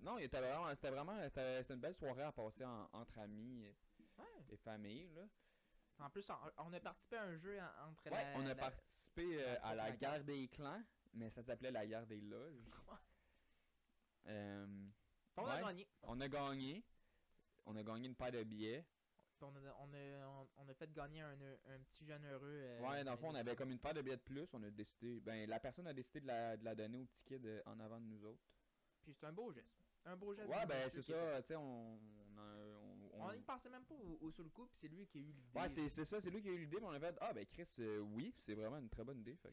Non, 0.00 0.18
il 0.18 0.24
était 0.24 0.40
vraiment. 0.40 0.70
C'était 0.74 0.90
vraiment. 0.90 1.20
C'était 1.28 1.62
une 1.74 1.80
belle 1.80 1.94
soirée 1.94 2.22
à 2.22 2.32
passer 2.32 2.64
en- 2.64 2.88
entre 2.92 3.18
amis 3.18 3.66
Ouais. 4.18 4.24
et 4.48 4.56
famille, 4.56 5.08
là. 5.14 5.22
En 5.98 6.10
plus, 6.10 6.28
on, 6.30 6.34
on 6.66 6.72
a 6.72 6.80
participé 6.80 7.16
à 7.16 7.22
un 7.24 7.36
jeu 7.36 7.58
en- 7.60 7.88
entre 7.90 8.10
Ouais, 8.10 8.32
la- 8.32 8.38
on 8.38 8.40
a 8.46 8.48
la- 8.48 8.54
participé 8.56 9.42
euh, 9.42 9.56
à 9.62 9.74
la 9.76 9.92
guerre 9.92 10.24
des 10.24 10.48
clans, 10.48 10.82
mais 11.14 11.30
ça 11.30 11.42
s'appelait 11.42 11.70
la 11.70 11.86
guerre 11.86 12.06
des 12.06 12.20
loges. 12.20 12.62
Euh, 14.26 14.66
On 15.36 15.46
a 15.46 15.60
gagné. 15.60 15.88
On 16.02 16.20
a 16.20 16.28
gagné. 16.28 16.84
On 17.66 17.76
a 17.76 17.82
gagné 17.82 18.08
une 18.08 18.14
paire 18.14 18.32
de 18.32 18.42
billets. 18.44 18.84
On 19.40 19.48
a, 19.56 19.58
on, 19.80 19.92
a, 19.92 20.46
on, 20.56 20.68
a 20.68 20.74
fait 20.74 20.90
gagner 20.92 21.20
un, 21.20 21.32
un 21.32 21.78
petit 21.80 22.06
jeune 22.06 22.24
heureux. 22.24 22.40
euh, 22.46 22.80
ouais, 22.80 23.04
dans 23.04 23.10
le 23.10 23.16
fond, 23.18 23.28
on 23.30 23.34
avait 23.34 23.54
comme 23.56 23.70
une 23.72 23.78
paire 23.78 23.92
de 23.92 24.00
billets 24.00 24.16
de 24.16 24.22
plus. 24.22 24.48
On 24.54 24.62
a 24.62 24.70
décidé. 24.70 25.20
Ben, 25.20 25.46
la 25.48 25.60
personne 25.60 25.86
a 25.86 25.92
décidé 25.92 26.20
de 26.20 26.26
la, 26.26 26.56
de 26.56 26.64
la 26.64 26.74
donner 26.74 26.96
au 26.98 27.04
petit 27.04 27.22
kid 27.24 27.44
euh, 27.44 27.60
en 27.66 27.78
avant 27.80 28.00
de 28.00 28.06
nous 28.06 28.24
autres. 28.24 28.40
Puis 29.02 29.12
c'est 29.12 29.26
un 29.26 29.32
beau 29.32 29.52
geste. 29.52 29.84
Un 30.06 30.16
beau 30.16 30.32
geste. 30.34 30.48
Ouais, 30.48 30.64
ben, 30.66 30.88
c'est 30.90 31.02
ça. 31.02 31.42
Tu 31.42 31.48
sais, 31.48 31.56
on. 31.56 31.98
On, 32.36 32.38
a- 32.38 32.56
on- 32.56 33.10
on- 33.20 33.24
On 33.26 33.32
y 33.32 33.40
pensait 33.42 33.68
même 33.70 33.84
pas 33.84 33.94
au, 33.94 34.18
au 34.22 34.30
sur 34.30 34.42
le 34.44 34.50
coup, 34.50 34.66
puis 34.66 34.76
c'est 34.80 34.88
lui 34.88 35.06
qui 35.06 35.18
a 35.18 35.20
eu 35.20 35.24
l'idée. 35.32 35.58
Ouais, 35.58 35.68
c'est 35.68 35.88
ça. 35.90 36.20
C'est 36.20 36.30
lui 36.30 36.40
qui 36.42 36.48
a 36.48 36.52
eu 36.52 36.58
l'idée, 36.60 36.78
mais 36.80 36.86
on 36.86 36.90
a 36.92 37.00
fait. 37.00 37.16
Ah, 37.20 37.32
ben, 37.34 37.44
Chris, 37.46 37.66
euh, 37.80 37.98
oui, 38.00 38.32
c'est 38.38 38.54
vraiment 38.54 38.78
une 38.78 38.88
très 38.88 39.04
bonne 39.04 39.18
idée. 39.20 39.36
Fait 39.36 39.52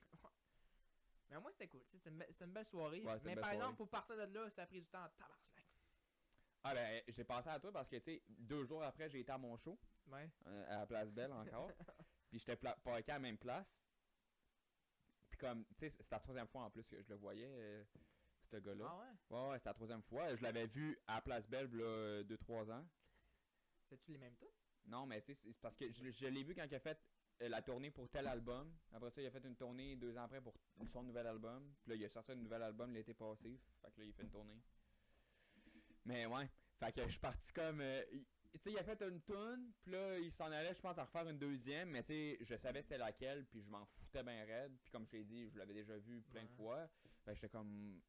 Mais 1.31 1.39
moi, 1.39 1.49
c'était 1.51 1.67
cool. 1.67 1.81
C'était 1.91 2.09
une, 2.09 2.23
une 2.41 2.51
belle 2.51 2.65
soirée. 2.65 3.03
Ouais, 3.03 3.19
mais 3.23 3.35
par 3.35 3.45
soirée. 3.45 3.55
exemple, 3.55 3.77
pour 3.77 3.89
partir 3.89 4.15
de 4.15 4.33
là, 4.33 4.49
ça 4.49 4.63
a 4.63 4.65
pris 4.65 4.81
du 4.81 4.87
temps 4.87 5.03
à 5.03 5.09
tabarnak. 5.09 5.37
Ah, 6.63 6.75
ben, 6.75 7.01
j'ai 7.07 7.23
pensé 7.23 7.49
à 7.49 7.59
toi 7.59 7.71
parce 7.71 7.87
que, 7.87 7.95
tu 7.95 8.03
sais, 8.03 8.23
deux 8.27 8.65
jours 8.65 8.83
après, 8.83 9.09
j'ai 9.09 9.21
été 9.21 9.31
à 9.31 9.37
mon 9.37 9.57
show. 9.57 9.79
Ouais. 10.07 10.29
euh, 10.47 10.65
à 10.75 10.79
la 10.79 10.85
place 10.85 11.11
Belle 11.11 11.31
encore. 11.31 11.71
puis 12.29 12.39
j'étais 12.39 12.57
parké 12.57 13.11
à 13.11 13.15
la 13.15 13.19
même 13.19 13.37
place. 13.37 13.65
Puis 15.29 15.39
comme, 15.39 15.65
tu 15.65 15.75
sais, 15.79 15.89
c'était 15.89 16.15
la 16.15 16.19
troisième 16.19 16.47
fois 16.47 16.63
en 16.63 16.69
plus 16.69 16.85
que 16.87 17.01
je 17.01 17.07
le 17.09 17.15
voyais, 17.15 17.47
euh, 17.47 17.83
ce 18.51 18.57
gars-là. 18.57 18.85
Ah 18.89 18.97
ouais? 18.99 19.37
Ouais, 19.37 19.49
ouais, 19.51 19.57
c'était 19.57 19.69
la 19.69 19.73
troisième 19.73 20.03
fois. 20.03 20.35
Je 20.35 20.43
l'avais 20.43 20.67
vu 20.67 20.99
à 21.07 21.15
la 21.15 21.21
place 21.21 21.47
Belle, 21.47 21.71
là, 21.71 22.23
2-3 22.23 22.71
ans. 22.71 22.85
C'est-tu 23.89 24.11
les 24.11 24.17
mêmes 24.17 24.35
tous? 24.35 24.53
Non, 24.85 25.05
mais 25.05 25.21
tu 25.21 25.33
sais, 25.33 25.39
c'est 25.41 25.59
parce 25.61 25.75
que 25.75 25.89
je, 25.91 26.11
je 26.11 26.25
l'ai 26.27 26.43
vu 26.43 26.53
quand 26.53 26.65
il 26.65 26.75
a 26.75 26.79
fait 26.79 26.99
euh, 26.99 27.20
la 27.49 27.61
tournée 27.61 27.91
pour 27.91 28.09
tel 28.09 28.27
album. 28.27 28.73
Après 28.91 29.09
ça, 29.11 29.21
il 29.21 29.27
a 29.27 29.31
fait 29.31 29.43
une 29.45 29.55
tournée 29.55 29.95
deux 29.95 30.17
ans 30.17 30.23
après 30.23 30.41
pour 30.41 30.53
son 30.91 31.03
nouvel 31.03 31.27
album. 31.27 31.73
Puis 31.81 31.91
là, 31.91 31.95
il 31.95 32.05
a 32.05 32.09
sorti 32.09 32.31
un 32.31 32.35
nouvel 32.35 32.61
album 32.63 32.93
l'été 32.93 33.13
passé. 33.13 33.59
Fait 33.81 33.91
que 33.91 33.99
là, 33.99 34.05
il 34.05 34.09
a 34.09 34.13
fait 34.13 34.23
une 34.23 34.31
tournée. 34.31 34.61
Mais 36.05 36.25
ouais. 36.25 36.49
Fait 36.79 36.91
que 36.91 37.03
je 37.05 37.11
suis 37.11 37.19
parti 37.19 37.51
comme. 37.53 37.81
euh, 37.81 38.03
tu 38.53 38.59
sais, 38.59 38.71
il 38.71 38.77
a 38.77 38.83
fait 38.83 39.01
une 39.03 39.21
tune, 39.21 39.71
puis 39.81 39.91
là, 39.91 40.19
il 40.19 40.31
s'en 40.31 40.51
allait, 40.51 40.73
je 40.73 40.81
pense, 40.81 40.97
à 40.97 41.05
refaire 41.05 41.27
une 41.29 41.37
deuxième, 41.37 41.89
mais 41.89 42.03
tu 42.03 42.13
sais, 42.13 42.37
je 42.41 42.55
savais 42.55 42.81
c'était 42.81 42.97
laquelle, 42.97 43.45
puis 43.45 43.61
je 43.61 43.69
m'en 43.69 43.85
foutais 43.85 44.23
bien 44.23 44.43
raide, 44.43 44.77
puis 44.83 44.91
comme 44.91 45.05
je 45.05 45.11
t'ai 45.11 45.23
dit, 45.23 45.49
je 45.49 45.57
l'avais 45.57 45.73
déjà 45.73 45.97
vu 45.97 46.21
plein 46.23 46.43
de 46.43 46.49
fois, 46.49 46.89
fait 47.23 47.31
que 47.31 47.35
j'étais 47.35 47.49
comme... 47.49 48.01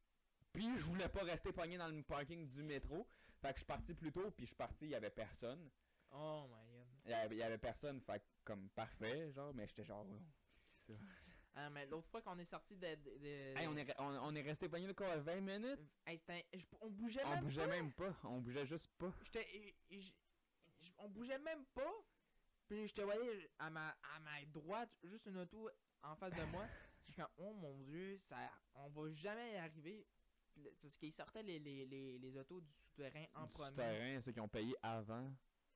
Puis 0.51 0.67
je 0.77 0.83
voulais 0.83 1.07
pas 1.07 1.23
rester 1.23 1.53
pogné 1.53 1.77
dans 1.77 1.87
le 1.87 2.03
parking 2.03 2.45
du 2.45 2.61
métro, 2.61 3.07
fait 3.41 3.49
que 3.49 3.53
je 3.53 3.59
suis 3.59 3.65
parti 3.65 3.93
plus 3.93 4.11
tôt, 4.11 4.31
puis 4.31 4.45
je 4.45 4.47
suis 4.47 4.55
parti, 4.57 4.85
il 4.85 4.91
y 4.91 4.95
avait 4.95 5.09
personne, 5.11 5.69
Oh 6.11 6.45
my 6.49 6.71
god. 6.71 6.87
il 7.05 7.11
y 7.11 7.13
avait, 7.13 7.35
il 7.35 7.39
y 7.39 7.43
avait 7.43 7.57
personne, 7.57 8.01
fait 8.01 8.19
que 8.19 8.25
comme 8.43 8.69
parfait, 8.69 9.31
genre, 9.31 9.53
mais 9.53 9.67
j'étais 9.67 9.83
genre... 9.85 10.05
ça. 10.87 10.93
Ah, 11.55 11.69
mais 11.69 11.85
l'autre 11.85 12.07
fois 12.09 12.21
qu'on 12.21 12.37
est 12.39 12.45
sorti 12.45 12.75
de. 12.75 12.95
de, 12.95 13.17
de- 13.19 13.57
Hey, 13.59 13.67
on 13.67 13.77
est, 13.77 13.93
on, 13.99 14.05
on 14.27 14.35
est 14.35 14.41
resté 14.41 14.67
pogné 14.67 14.87
là 14.87 14.93
quoi, 14.95 15.17
20 15.17 15.41
minutes? 15.41 15.79
Hey, 16.05 16.17
c'était- 16.17 16.47
je- 16.53 16.65
on 16.81 16.89
bougeait 16.89 17.23
On 17.25 17.29
même 17.29 17.43
bougeait 17.43 17.61
pas. 17.61 17.67
même 17.67 17.91
pas, 17.93 18.15
on 18.23 18.39
bougeait 18.39 18.65
juste 18.65 18.89
pas. 18.97 19.13
J'étais. 19.23 19.75
je- 19.91 20.11
On 20.97 21.09
bougeait 21.09 21.37
même 21.39 21.63
pas. 21.75 21.93
Puis 22.67 22.87
je 22.87 22.93
te 22.93 23.01
voyais 23.01 23.49
à 23.59 23.69
ma, 23.69 23.89
à 23.89 24.19
ma 24.21 24.43
droite, 24.47 24.89
juste 25.03 25.27
une 25.27 25.37
auto 25.37 25.69
en 26.01 26.15
face 26.15 26.33
de 26.33 26.43
moi. 26.45 26.65
Je 27.07 27.11
suis 27.11 27.21
comme, 27.21 27.31
oh 27.37 27.53
mon 27.53 27.77
dieu, 27.81 28.17
ça, 28.17 28.37
on 28.75 28.87
va 28.89 29.11
jamais 29.11 29.53
y 29.53 29.55
arriver. 29.57 30.07
Le- 30.55 30.71
Parce 30.81 30.97
qu'ils 30.97 31.11
sortaient 31.13 31.43
les, 31.43 31.59
les, 31.59 31.85
les, 31.85 32.17
les 32.17 32.37
autos 32.37 32.61
du 32.61 32.71
souterrain 32.73 33.25
en 33.35 33.43
Du 33.45 33.53
premier. 33.53 33.69
souterrain, 33.71 34.21
ceux 34.21 34.31
qui 34.31 34.39
ont 34.39 34.47
payé 34.47 34.73
avant. 34.81 35.29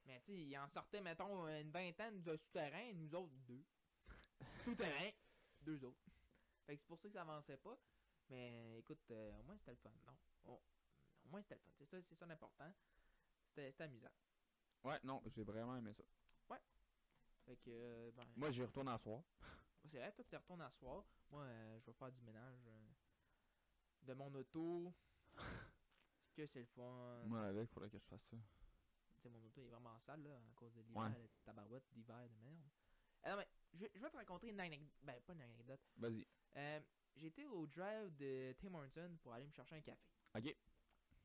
Mais 0.07 0.19
tu 0.21 0.31
sais, 0.31 0.37
ils 0.37 0.57
en 0.57 0.67
sortaient, 0.69 1.01
mettons, 1.01 1.47
une 1.47 1.69
vingtaine 1.69 2.23
de 2.23 2.35
souterrains, 2.37 2.93
nous 2.93 3.13
autres, 3.13 3.33
deux. 3.47 3.63
souterrains, 4.63 5.11
deux 5.61 5.83
autres. 5.83 6.05
Fait 6.65 6.75
que 6.75 6.81
c'est 6.81 6.87
pour 6.87 6.99
ça 6.99 7.07
que 7.07 7.13
ça 7.13 7.21
avançait 7.21 7.57
pas. 7.57 7.77
Mais 8.29 8.79
écoute, 8.79 8.99
euh, 9.11 9.37
au 9.39 9.43
moins 9.43 9.57
c'était 9.57 9.71
le 9.71 9.77
fun, 9.77 9.91
non? 10.05 10.17
Oh, 10.45 10.61
au 11.25 11.29
moins 11.29 11.41
c'était 11.41 11.55
le 11.55 11.61
fun. 11.61 11.71
C'est 11.77 11.85
ça, 11.85 11.97
c'est 12.01 12.15
ça 12.15 12.25
l'important. 12.25 12.73
C'était 13.49 13.71
c'était 13.71 13.83
amusant. 13.83 14.11
Ouais, 14.83 14.99
non, 15.03 15.21
j'ai 15.27 15.43
vraiment 15.43 15.75
aimé 15.75 15.93
ça. 15.93 16.03
Fait 17.47 17.55
que, 17.55 17.69
euh, 17.69 18.11
ben, 18.11 18.25
Moi, 18.35 18.51
j'y 18.51 18.61
retourne 18.61 18.89
en 18.89 18.97
soir. 18.97 19.23
c'est 19.89 19.99
vrai, 19.99 20.11
toi 20.11 20.25
tu 20.27 20.35
y 20.35 20.37
retournes 20.37 20.61
à 20.61 20.69
soir. 20.69 21.05
Moi, 21.29 21.43
euh, 21.43 21.79
je 21.79 21.85
vais 21.85 21.93
faire 21.93 22.11
du 22.11 22.21
ménage 22.21 22.59
euh, 22.67 22.87
de 24.01 24.13
mon 24.13 24.33
auto. 24.35 24.93
que 26.35 26.45
c'est 26.45 26.59
le 26.59 26.65
fun. 26.65 27.23
Moi, 27.25 27.41
avec, 27.45 27.69
faudrait 27.69 27.89
que 27.89 27.97
je 27.97 28.03
fasse 28.03 28.21
ça. 28.29 28.35
Mon 29.29 29.43
auto 29.45 29.61
est 29.63 29.67
vraiment 29.69 29.99
sale, 29.99 30.21
là, 30.23 30.35
à 30.35 30.53
cause 30.55 30.73
de 30.73 30.81
l'hiver, 30.81 31.01
Ouais. 31.03 31.09
la 31.09 31.27
petite 31.27 31.43
tabarouette 31.43 31.85
d'hiver 31.91 32.29
de 32.29 32.35
merde. 32.35 32.61
Non, 33.25 33.35
mais 33.37 33.47
je, 33.73 33.79
vais- 33.79 33.91
je 33.95 33.99
vais 34.01 34.09
te 34.09 34.15
raconter 34.17 34.49
une 34.49 34.59
anecdote. 34.59 34.93
Ben, 35.01 35.19
pas 35.21 35.33
une 35.33 35.41
anecdote. 35.41 35.81
Vas-y. 35.97 36.25
Euh, 36.55 36.79
J'étais 37.15 37.45
au 37.45 37.65
drive 37.65 38.15
de 38.15 38.53
Tim 38.59 38.75
Horton 38.75 39.17
pour 39.23 39.33
aller 39.33 39.47
me 39.47 39.51
chercher 39.51 39.75
un 39.77 39.81
café. 39.81 39.99
Ok. 40.35 40.55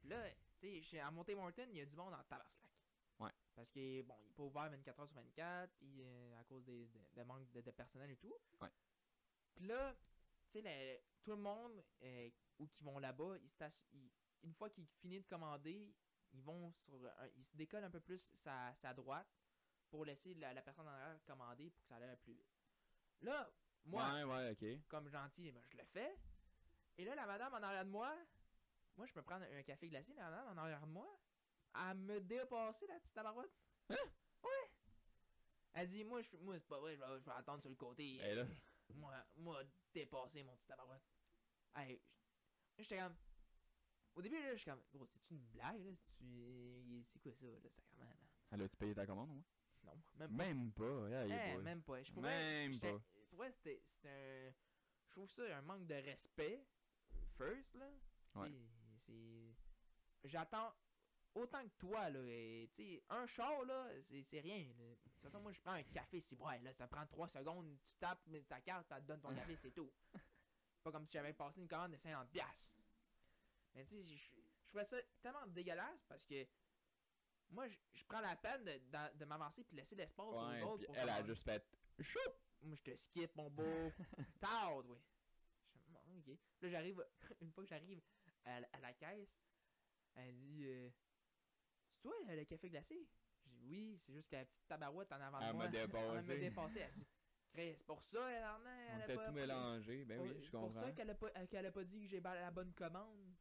Là, 0.04 0.30
tu 0.58 0.82
sais, 0.84 1.00
à 1.00 1.10
mon 1.10 1.22
Tim 1.22 1.36
Horton, 1.38 1.66
il 1.68 1.76
y 1.76 1.80
a 1.82 1.84
du 1.86 1.94
monde 1.94 2.14
en 2.14 2.22
tabarslac. 2.24 2.70
Ouais. 3.18 3.30
Parce 3.54 3.70
que, 3.70 4.00
bon, 4.02 4.16
il 4.24 4.30
est 4.30 4.32
pas 4.32 4.42
ouvert 4.42 4.70
24h 4.70 5.06
sur 5.06 5.14
24, 5.16 5.70
puis 5.76 6.00
euh, 6.02 6.40
à 6.40 6.44
cause 6.44 6.64
des, 6.64 6.86
de, 6.88 6.98
de 7.14 7.22
manque 7.24 7.50
de, 7.50 7.60
de 7.60 7.70
personnel 7.72 8.10
et 8.10 8.16
tout. 8.16 8.34
Ouais. 8.62 8.70
Puis 9.54 9.66
là, 9.66 9.94
tu 10.50 10.62
sais, 10.62 11.04
tout 11.22 11.32
le 11.32 11.36
monde 11.36 11.84
euh, 12.02 12.30
ou 12.58 12.66
qui 12.68 12.82
vont 12.82 12.98
là-bas, 12.98 13.36
ils 13.36 13.50
ils- 13.92 14.10
une 14.44 14.54
fois 14.54 14.70
qu'ils 14.70 14.86
finissent 14.86 15.24
de 15.24 15.28
commander, 15.28 15.94
ils 16.32 16.42
vont 16.42 16.70
sur 16.72 16.94
un- 17.06 17.28
ils 17.36 17.44
se 17.44 17.56
décollent 17.56 17.84
un 17.84 17.90
peu 17.90 18.00
plus 18.00 18.28
sa, 18.34 18.72
sa 18.74 18.94
droite 18.94 19.28
pour 19.90 20.04
laisser 20.04 20.34
la, 20.34 20.52
la 20.54 20.62
personne 20.62 20.86
en 20.88 20.90
arrière 20.90 21.22
commander 21.24 21.70
pour 21.70 21.82
que 21.82 21.88
ça 21.88 21.96
aille 21.96 22.16
plus 22.16 22.32
vite. 22.34 22.50
Là, 23.20 23.50
moi, 23.84 24.12
Ouais, 24.12 24.24
ouais, 24.24 24.50
ok. 24.52 24.88
comme 24.88 25.08
gentil, 25.08 25.50
ben, 25.52 25.62
je 25.70 25.76
le 25.76 25.84
fais. 25.84 26.16
Et 26.98 27.04
là, 27.04 27.14
la 27.14 27.26
madame 27.26 27.52
en 27.54 27.62
arrière 27.62 27.84
de 27.84 27.90
moi, 27.90 28.16
moi, 28.96 29.06
je 29.06 29.12
me 29.14 29.22
prends 29.22 29.40
un 29.40 29.62
café 29.62 29.88
glacé, 29.88 30.12
la 30.14 30.30
madame 30.30 30.48
en 30.48 30.60
arrière 30.60 30.80
de 30.86 30.92
moi, 30.92 31.08
elle 31.74 31.96
me 31.98 32.20
dépassé, 32.20 32.86
la 32.86 32.98
petite 33.00 33.14
tabarouette. 33.14 33.50
Hein? 33.90 33.96
Ouais! 34.42 34.70
Elle 35.74 35.88
dit, 35.88 36.04
moi, 36.04 36.20
je, 36.22 36.36
moi 36.36 36.58
c'est 36.58 36.68
pas 36.68 36.78
vrai, 36.78 36.94
je 36.96 37.00
vais, 37.00 37.20
je 37.20 37.24
vais 37.24 37.32
attendre 37.32 37.60
sur 37.62 37.70
le 37.70 37.76
côté. 37.76 38.16
Et 38.16 38.34
là, 38.34 38.44
Moi, 38.94 39.14
moi, 39.36 39.62
dépassé, 39.94 40.42
mon 40.42 40.54
petit 40.56 40.66
tabarouette. 40.66 41.02
Hey, 41.74 42.00
j'étais 42.78 42.98
comme. 42.98 43.16
Au 44.14 44.22
début, 44.22 44.36
là, 44.36 44.54
j'étais 44.54 44.70
comme, 44.70 44.82
gros, 44.92 45.06
c'est-tu 45.06 45.34
une 45.34 45.40
blague, 45.46 45.84
là? 45.84 45.92
C'est-tu. 45.96 47.04
C'est 47.08 47.18
quoi 47.20 47.32
ça, 47.32 47.46
là, 47.46 47.70
sacrément, 47.70 48.04
là? 48.04 48.16
elle 48.50 48.62
a-tu 48.62 48.76
payé 48.76 48.94
ta 48.94 49.06
commande, 49.06 49.30
moi? 49.30 49.42
Non, 49.84 49.92
même 50.16 50.28
pas. 50.28 50.44
Même 50.44 50.72
pas, 50.72 51.08
yeah, 51.08 51.26
yeah, 51.26 51.54
Eh, 51.54 51.62
même 51.62 51.82
pas. 51.82 52.02
Je 52.02 52.12
pourrais, 52.12 52.28
Même 52.68 52.78
pas. 52.78 53.00
Pour 53.30 53.38
vrai, 53.38 53.50
c'était 53.50 53.82
c'était 53.90 54.08
un. 54.08 54.52
Je 55.06 55.10
trouve 55.10 55.30
ça 55.30 55.56
un 55.56 55.62
manque 55.62 55.86
de 55.86 55.94
respect. 55.94 56.64
First, 57.36 57.74
là. 57.74 57.90
Ouais. 58.36 58.52
C'est. 59.06 59.54
J'attends 60.24 60.72
autant 61.34 61.62
que 61.64 61.74
toi, 61.78 62.10
là. 62.10 62.20
et, 62.26 62.68
t'sais, 62.72 63.02
un 63.08 63.26
char, 63.26 63.64
là, 63.64 63.88
c'est 64.02 64.22
c'est 64.22 64.40
rien. 64.40 64.68
là. 64.78 64.84
De 64.90 64.94
toute 65.10 65.22
façon, 65.22 65.40
moi, 65.40 65.50
je 65.52 65.60
prends 65.60 65.72
un 65.72 65.82
café, 65.82 66.20
c'est 66.20 66.38
ouais, 66.38 66.58
là, 66.60 66.72
ça 66.72 66.86
prend 66.86 67.06
3 67.06 67.28
secondes. 67.28 67.76
Tu 67.82 67.96
tapes 67.96 68.24
mets 68.26 68.42
ta 68.42 68.60
carte, 68.60 68.86
elle 68.92 69.02
te 69.02 69.06
donne 69.08 69.20
ton 69.20 69.34
café, 69.34 69.56
c'est 69.56 69.72
tout. 69.72 69.90
Pas 70.84 70.92
comme 70.92 71.06
si 71.06 71.12
j'avais 71.12 71.32
passé 71.32 71.60
une 71.60 71.68
commande 71.68 71.92
de 71.92 71.96
50$. 71.96 72.26
piastres. 72.28 72.81
Mais 73.74 73.84
tu 73.84 73.90
sais, 73.96 74.02
je 74.02 74.14
je 74.16 74.66
trouvais 74.68 74.84
ça 74.84 74.96
tellement 75.20 75.46
dégueulasse 75.46 76.04
parce 76.08 76.24
que. 76.24 76.46
Moi, 77.50 77.68
je 77.68 77.76
je 77.92 78.04
prends 78.06 78.20
la 78.20 78.34
peine 78.36 78.64
de, 78.64 78.72
de, 78.72 79.16
de 79.18 79.24
m'avancer 79.26 79.62
puis 79.64 79.72
de 79.74 79.80
laisser 79.80 79.94
l'espace 79.94 80.26
Ouais, 80.26 80.62
aux 80.62 80.68
autres 80.68 80.86
pour 80.86 80.96
elle 80.96 81.08
a 81.10 81.22
juste 81.22 81.44
fait 81.44 81.62
choup! 82.00 82.18
Moi, 82.62 82.76
je 82.76 82.82
te 82.82 82.96
skip, 82.96 83.34
mon 83.36 83.50
beau. 83.50 83.92
Tard, 84.40 84.78
oui. 84.86 84.96
Je 85.74 85.80
fais, 85.80 85.90
Bon, 85.90 86.00
ok. 86.18 86.38
Là, 86.62 86.68
j'arrive, 86.70 87.06
une 87.42 87.50
fois 87.52 87.64
que 87.64 87.68
j'arrive 87.68 88.00
à, 88.44 88.60
la- 88.60 88.68
à 88.72 88.80
la 88.80 88.92
caisse, 88.94 89.36
elle 90.14 90.34
dit 90.38 90.64
euh, 90.66 90.88
C'est 91.82 92.00
toi 92.00 92.14
le, 92.26 92.36
le 92.36 92.44
café 92.46 92.70
glacé? 92.70 93.06
Je 93.44 93.50
dis 93.50 93.66
Oui, 93.66 93.98
c'est 93.98 94.12
juste 94.14 94.30
que 94.30 94.36
la 94.36 94.44
petite 94.46 94.66
tabarouette 94.66 95.12
en 95.12 95.20
avant 95.20 95.38
de 95.38 95.52
moi. 95.52 95.52
Elle 95.52 95.54
m'a 95.54 95.68
dépassé. 96.38 96.80
Elle 97.54 97.74
dit 97.74 97.76
c'est 97.78 97.84
pour 97.84 98.02
ça, 98.02 98.30
elle 98.30 98.44
en 98.44 98.64
a. 98.64 98.76
On 98.94 98.96
elle 98.96 99.02
a 99.02 99.14
pas- 99.14 99.26
tout 99.26 99.32
mélangé, 99.32 100.04
ben 100.06 100.20
oui, 100.22 100.28
je 100.38 100.44
C'est 100.46 100.50
pour 100.52 100.72
ça 100.72 100.90
qu'elle 100.92 101.10
a, 101.10 101.14
pas- 101.14 101.46
qu'elle 101.48 101.66
a 101.66 101.70
pas 101.70 101.84
dit 101.84 102.00
que 102.00 102.06
j'ai 102.08 102.20
la 102.20 102.50
bonne 102.50 102.72
commande. 102.72 103.31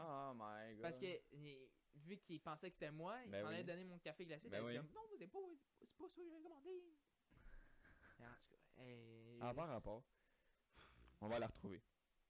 Oh 0.00 0.32
my 0.34 0.74
god. 0.76 0.82
Parce 0.82 0.98
que, 0.98 1.20
vu 1.96 2.18
qu'il 2.18 2.40
pensait 2.40 2.68
que 2.68 2.74
c'était 2.74 2.90
moi, 2.90 3.18
il 3.24 3.30
Ben 3.30 3.42
s'en 3.42 3.48
oui. 3.48 3.54
allait 3.54 3.64
donner 3.64 3.84
mon 3.84 3.98
café 3.98 4.24
glacé. 4.24 4.48
Ben 4.48 4.64
oui. 4.64 4.76
comme, 4.76 4.86
non, 4.92 5.00
c'est 5.18 5.26
pas, 5.26 5.38
c'est 5.80 5.90
pas 5.96 6.08
ça 6.08 6.22
que 6.22 6.30
j'ai 6.30 6.40
commandé. 6.42 6.70
En 8.20 8.24
tout 8.24 8.48
cas, 8.48 8.82
hey, 8.82 9.38
Ah, 9.40 9.52
par 9.54 9.68
rapport. 9.68 10.04
On 11.20 11.28
va 11.28 11.38
la 11.40 11.46
retrouver. 11.48 11.82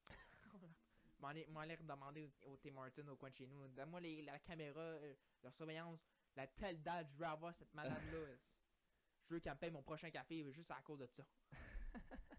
m'en 1.20 1.28
aller, 1.28 1.74
redemander 1.74 2.22
au, 2.22 2.52
au 2.52 2.56
Tim 2.56 2.72
Martin 2.72 3.06
au 3.08 3.16
coin 3.16 3.28
de 3.30 3.34
chez 3.34 3.46
nous. 3.46 3.66
Donne-moi 3.68 4.00
les- 4.00 4.22
la 4.22 4.38
caméra, 4.38 4.80
euh, 4.80 5.14
leur 5.42 5.52
surveillance, 5.52 6.00
la 6.36 6.46
telle 6.46 6.82
date, 6.82 7.08
je 7.10 7.16
veux 7.18 7.26
avoir 7.26 7.54
cette 7.54 7.74
malade-là. 7.74 8.18
je 9.28 9.34
veux 9.34 9.40
qu'elle 9.40 9.52
me 9.54 9.58
paye 9.58 9.70
mon 9.70 9.82
prochain 9.82 10.10
café 10.10 10.50
juste 10.52 10.70
à 10.70 10.80
cause 10.82 11.00
de 11.00 11.06
ça. 11.06 11.24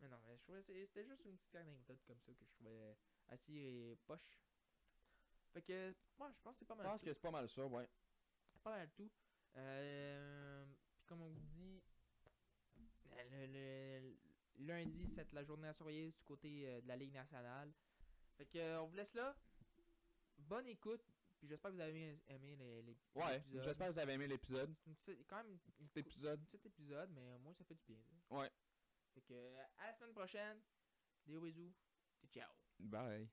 mais 0.00 0.08
non, 0.08 0.18
mais 0.26 0.36
je 0.36 0.42
trouvais 0.42 0.62
c'était 0.62 1.04
juste 1.04 1.24
une 1.24 1.36
petite 1.38 1.54
anecdote 1.56 2.00
comme 2.06 2.20
ça 2.20 2.32
que 2.32 2.44
je 2.44 2.50
trouvais 2.52 2.96
assez 3.28 3.52
euh, 3.56 3.94
poche. 4.06 4.40
Fait 5.52 5.62
que, 5.62 5.94
moi, 6.18 6.30
je 6.32 6.40
pense 6.42 6.54
que 6.54 6.58
c'est 6.60 6.64
pas 6.66 6.74
Je 6.74 6.78
mal. 6.82 6.86
pense 6.92 7.00
tout. 7.00 7.06
que 7.06 7.12
c'est 7.12 7.20
pas 7.20 7.30
mal 7.30 7.48
ça, 7.48 7.66
ouais. 7.66 7.88
pas 8.62 8.70
mal 8.70 8.90
tout. 8.92 9.10
Euh, 9.56 10.64
puis 10.94 11.04
comme 11.06 11.22
on 11.22 11.28
vous 11.30 11.40
dit, 11.40 11.82
euh, 13.12 13.46
le, 13.46 13.46
le- 14.06 14.16
lundi, 14.66 15.08
c'est 15.08 15.32
la 15.32 15.42
journée 15.42 15.68
à 15.68 15.72
surveiller 15.74 16.12
du 16.12 16.22
côté 16.24 16.68
euh, 16.68 16.80
de 16.80 16.88
la 16.88 16.96
Ligue 16.96 17.12
nationale. 17.12 17.72
Fait 18.36 18.46
que 18.46 18.58
euh, 18.58 18.80
on 18.82 18.86
vous 18.86 18.96
laisse 18.96 19.14
là. 19.14 19.34
Bonne 20.38 20.66
écoute. 20.68 21.02
Puis 21.38 21.48
j'espère 21.48 21.70
que 21.70 21.76
vous 21.76 21.80
avez 21.82 22.18
aimé 22.28 22.54
les, 22.56 22.82
les 22.82 22.96
Ouais, 23.14 23.42
j'espère 23.54 23.88
que 23.88 23.92
vous 23.94 23.98
avez 23.98 24.12
aimé 24.12 24.26
l'épisode. 24.26 24.74
C'est 24.98 25.16
quand 25.26 25.38
même 25.38 25.52
une 25.52 25.58
Petit 25.58 25.98
épisode. 26.00 26.38
un 26.38 26.44
petit 26.44 26.66
épisode, 26.68 27.10
mais 27.12 27.32
au 27.32 27.38
moins 27.38 27.54
ça 27.54 27.64
fait 27.64 27.74
du 27.74 27.84
bien. 27.86 27.96
là. 28.30 28.36
Ouais. 28.38 28.50
Fait 29.14 29.22
que 29.22 29.56
à 29.78 29.86
la 29.86 29.92
semaine 29.94 30.12
prochaine. 30.12 30.60
Des 31.26 31.38
bisous. 31.38 31.72
Ciao. 32.32 32.50
Bye. 32.78 33.30